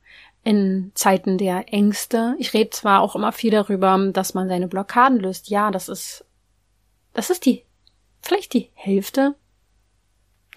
in 0.43 0.91
Zeiten 0.95 1.37
der 1.37 1.73
Ängste. 1.73 2.35
Ich 2.39 2.53
rede 2.53 2.69
zwar 2.69 3.01
auch 3.01 3.15
immer 3.15 3.31
viel 3.31 3.51
darüber, 3.51 3.97
dass 4.13 4.33
man 4.33 4.47
seine 4.47 4.67
Blockaden 4.67 5.19
löst. 5.19 5.49
Ja, 5.49 5.71
das 5.71 5.89
ist, 5.89 6.25
das 7.13 7.29
ist 7.29 7.45
die, 7.45 7.65
vielleicht 8.21 8.53
die 8.53 8.69
Hälfte 8.73 9.35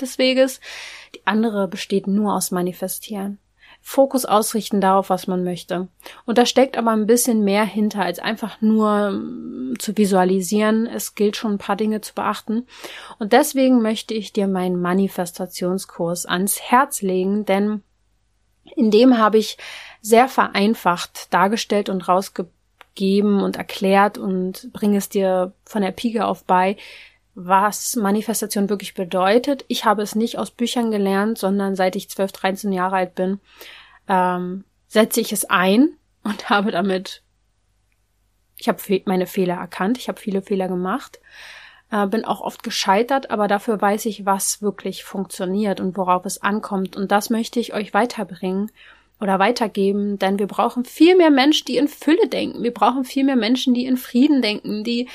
des 0.00 0.18
Weges. 0.18 0.60
Die 1.14 1.26
andere 1.26 1.66
besteht 1.68 2.06
nur 2.06 2.34
aus 2.34 2.50
Manifestieren. 2.50 3.38
Fokus 3.82 4.24
ausrichten 4.24 4.80
darauf, 4.80 5.10
was 5.10 5.26
man 5.26 5.42
möchte. 5.42 5.88
Und 6.26 6.38
da 6.38 6.46
steckt 6.46 6.76
aber 6.76 6.90
ein 6.90 7.06
bisschen 7.06 7.42
mehr 7.42 7.64
hinter, 7.64 8.02
als 8.02 8.18
einfach 8.18 8.60
nur 8.60 9.10
mm, 9.10 9.78
zu 9.78 9.96
visualisieren. 9.96 10.86
Es 10.86 11.14
gilt 11.14 11.36
schon 11.36 11.52
ein 11.52 11.58
paar 11.58 11.76
Dinge 11.76 12.00
zu 12.00 12.14
beachten. 12.14 12.66
Und 13.18 13.32
deswegen 13.32 13.82
möchte 13.82 14.14
ich 14.14 14.32
dir 14.32 14.46
meinen 14.48 14.80
Manifestationskurs 14.80 16.26
ans 16.26 16.60
Herz 16.60 17.02
legen, 17.02 17.44
denn 17.46 17.82
in 18.76 18.90
dem 18.90 19.18
habe 19.18 19.38
ich 19.38 19.56
sehr 20.00 20.28
vereinfacht 20.28 21.32
dargestellt 21.32 21.88
und 21.88 22.06
rausgegeben 22.06 23.40
und 23.40 23.56
erklärt 23.56 24.18
und 24.18 24.72
bringe 24.72 24.98
es 24.98 25.08
dir 25.08 25.52
von 25.64 25.82
der 25.82 25.92
Pike 25.92 26.26
auf 26.26 26.44
bei, 26.44 26.76
was 27.46 27.96
Manifestation 27.96 28.68
wirklich 28.68 28.94
bedeutet. 28.94 29.64
Ich 29.68 29.84
habe 29.84 30.02
es 30.02 30.14
nicht 30.14 30.38
aus 30.38 30.50
Büchern 30.50 30.90
gelernt, 30.90 31.38
sondern 31.38 31.76
seit 31.76 31.96
ich 31.96 32.10
12, 32.10 32.32
13 32.32 32.72
Jahre 32.72 32.96
alt 32.96 33.14
bin, 33.14 33.40
ähm, 34.08 34.64
setze 34.88 35.20
ich 35.20 35.32
es 35.32 35.48
ein 35.48 35.90
und 36.22 36.50
habe 36.50 36.70
damit, 36.70 37.22
ich 38.56 38.68
habe 38.68 39.02
meine 39.06 39.26
Fehler 39.26 39.54
erkannt, 39.54 39.98
ich 39.98 40.08
habe 40.08 40.20
viele 40.20 40.42
Fehler 40.42 40.68
gemacht, 40.68 41.20
äh, 41.90 42.06
bin 42.06 42.24
auch 42.24 42.40
oft 42.40 42.62
gescheitert, 42.62 43.30
aber 43.30 43.48
dafür 43.48 43.80
weiß 43.80 44.06
ich, 44.06 44.26
was 44.26 44.60
wirklich 44.60 45.04
funktioniert 45.04 45.80
und 45.80 45.96
worauf 45.96 46.26
es 46.26 46.42
ankommt. 46.42 46.94
Und 46.96 47.10
das 47.10 47.30
möchte 47.30 47.58
ich 47.58 47.72
euch 47.72 47.94
weiterbringen 47.94 48.70
oder 49.20 49.38
weitergeben, 49.38 50.18
denn 50.18 50.38
wir 50.38 50.46
brauchen 50.46 50.84
viel 50.84 51.16
mehr 51.16 51.30
Menschen, 51.30 51.66
die 51.66 51.76
in 51.76 51.88
Fülle 51.88 52.28
denken. 52.28 52.62
Wir 52.62 52.72
brauchen 52.72 53.04
viel 53.04 53.24
mehr 53.24 53.36
Menschen, 53.36 53.74
die 53.74 53.86
in 53.86 53.96
Frieden 53.96 54.42
denken, 54.42 54.84
die, 54.84 55.08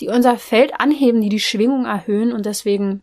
die 0.00 0.08
unser 0.08 0.36
Feld 0.38 0.80
anheben, 0.80 1.20
die 1.20 1.28
die 1.28 1.40
Schwingung 1.40 1.84
erhöhen 1.84 2.32
und 2.32 2.46
deswegen 2.46 3.02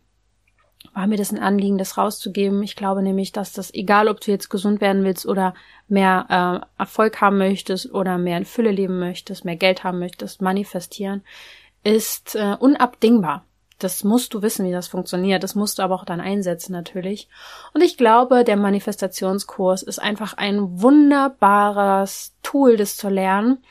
war 0.94 1.06
mir 1.06 1.18
das 1.18 1.32
ein 1.32 1.40
Anliegen, 1.40 1.78
das 1.78 1.98
rauszugeben. 1.98 2.64
Ich 2.64 2.76
glaube 2.76 3.04
nämlich, 3.04 3.32
dass 3.32 3.54
das, 3.54 3.72
egal 3.72 4.08
ob 4.08 4.20
du 4.20 4.32
jetzt 4.32 4.50
gesund 4.50 4.82
werden 4.82 5.04
willst 5.04 5.28
oder 5.28 5.54
mehr 5.88 6.64
äh, 6.78 6.82
Erfolg 6.82 7.22
haben 7.22 7.38
möchtest 7.38 7.94
oder 7.94 8.18
mehr 8.18 8.38
in 8.38 8.46
Fülle 8.46 8.72
leben 8.72 8.98
möchtest, 8.98 9.46
mehr 9.46 9.58
Geld 9.58 9.84
haben 9.84 10.00
möchtest, 10.00 10.42
manifestieren, 10.42 11.24
ist 11.84 12.36
äh, 12.36 12.56
unabdingbar. 12.60 13.46
Das 13.80 14.04
musst 14.04 14.34
du 14.34 14.42
wissen, 14.42 14.66
wie 14.66 14.72
das 14.72 14.88
funktioniert. 14.88 15.44
Das 15.44 15.56
musst 15.56 15.80
du 15.80 15.84
aber 15.84 15.96
auch 15.96 16.06
dann 16.06 16.20
einsetzen 16.20 16.72
natürlich. 16.72 17.28
Und 17.74 17.82
ich 17.82 17.98
glaube, 17.98 18.44
der 18.44 18.58
Manifestationskurs 18.58 19.84
ist 19.84 20.00
einfach 20.00 20.34
ein 20.34 20.82
wunderbares 20.82 22.34
Tool, 22.42 22.78
das 22.78 22.98
zu 22.98 23.10
lernen. 23.10 23.64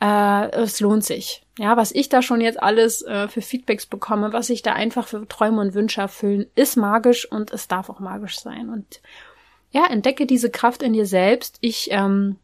Äh, 0.00 0.50
es 0.52 0.80
lohnt 0.80 1.04
sich. 1.04 1.44
Ja, 1.58 1.76
was 1.76 1.92
ich 1.92 2.08
da 2.08 2.22
schon 2.22 2.40
jetzt 2.40 2.62
alles 2.62 3.02
äh, 3.02 3.28
für 3.28 3.42
Feedbacks 3.42 3.86
bekomme, 3.86 4.32
was 4.32 4.48
ich 4.50 4.62
da 4.62 4.72
einfach 4.72 5.06
für 5.06 5.26
Träume 5.28 5.60
und 5.60 5.74
Wünsche 5.74 6.00
erfüllen, 6.00 6.46
ist 6.54 6.76
magisch 6.76 7.30
und 7.30 7.52
es 7.52 7.68
darf 7.68 7.90
auch 7.90 8.00
magisch 8.00 8.38
sein. 8.40 8.70
Und 8.70 9.02
ja, 9.70 9.86
entdecke 9.86 10.26
diese 10.26 10.50
Kraft 10.50 10.82
in 10.82 10.92
dir 10.92 11.06
selbst. 11.06 11.58
Ich 11.60 11.90
ähm, 11.90 12.36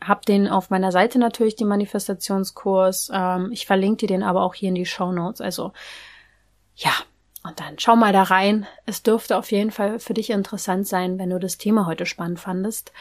hab 0.00 0.26
den 0.26 0.48
auf 0.48 0.70
meiner 0.70 0.92
Seite 0.92 1.18
natürlich, 1.18 1.56
den 1.56 1.68
Manifestationskurs. 1.68 3.10
Ähm, 3.12 3.50
ich 3.52 3.66
verlinke 3.66 4.06
dir 4.06 4.08
den 4.08 4.22
aber 4.22 4.42
auch 4.42 4.54
hier 4.54 4.68
in 4.68 4.74
die 4.74 4.86
Show 4.86 5.12
Notes. 5.12 5.40
Also 5.40 5.72
ja, 6.76 6.92
und 7.44 7.60
dann 7.60 7.78
schau 7.78 7.96
mal 7.96 8.12
da 8.12 8.24
rein. 8.24 8.66
Es 8.84 9.02
dürfte 9.02 9.36
auf 9.36 9.50
jeden 9.52 9.70
Fall 9.70 10.00
für 10.00 10.14
dich 10.14 10.30
interessant 10.30 10.86
sein, 10.86 11.18
wenn 11.18 11.30
du 11.30 11.38
das 11.38 11.56
Thema 11.56 11.86
heute 11.86 12.04
spannend 12.04 12.40
fandest. 12.40 12.92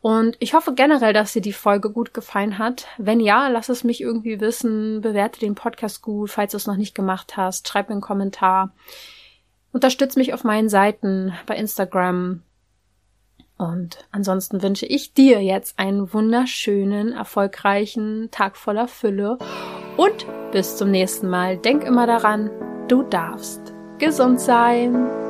Und 0.00 0.36
ich 0.40 0.54
hoffe 0.54 0.74
generell, 0.74 1.12
dass 1.12 1.32
dir 1.32 1.42
die 1.42 1.52
Folge 1.52 1.90
gut 1.90 2.12
gefallen 2.12 2.58
hat. 2.58 2.86
Wenn 2.98 3.20
ja, 3.20 3.48
lass 3.48 3.68
es 3.68 3.84
mich 3.84 4.00
irgendwie 4.00 4.40
wissen. 4.40 5.00
Bewerte 5.02 5.40
den 5.40 5.54
Podcast 5.54 6.02
gut, 6.02 6.30
falls 6.30 6.52
du 6.52 6.56
es 6.56 6.66
noch 6.66 6.76
nicht 6.76 6.94
gemacht 6.94 7.36
hast. 7.36 7.68
Schreib 7.68 7.88
mir 7.88 7.94
einen 7.94 8.00
Kommentar. 8.00 8.74
Unterstütze 9.72 10.18
mich 10.18 10.34
auf 10.34 10.42
meinen 10.42 10.68
Seiten 10.68 11.32
bei 11.46 11.56
Instagram, 11.56 12.42
und 13.62 13.98
ansonsten 14.10 14.62
wünsche 14.62 14.86
ich 14.86 15.14
dir 15.14 15.40
jetzt 15.42 15.78
einen 15.78 16.12
wunderschönen, 16.12 17.12
erfolgreichen 17.12 18.28
Tag 18.30 18.56
voller 18.56 18.88
Fülle 18.88 19.38
und 19.96 20.26
bis 20.50 20.76
zum 20.76 20.90
nächsten 20.90 21.28
Mal. 21.28 21.58
Denk 21.58 21.84
immer 21.84 22.06
daran, 22.06 22.50
du 22.88 23.02
darfst 23.02 23.72
gesund 23.98 24.40
sein. 24.40 25.21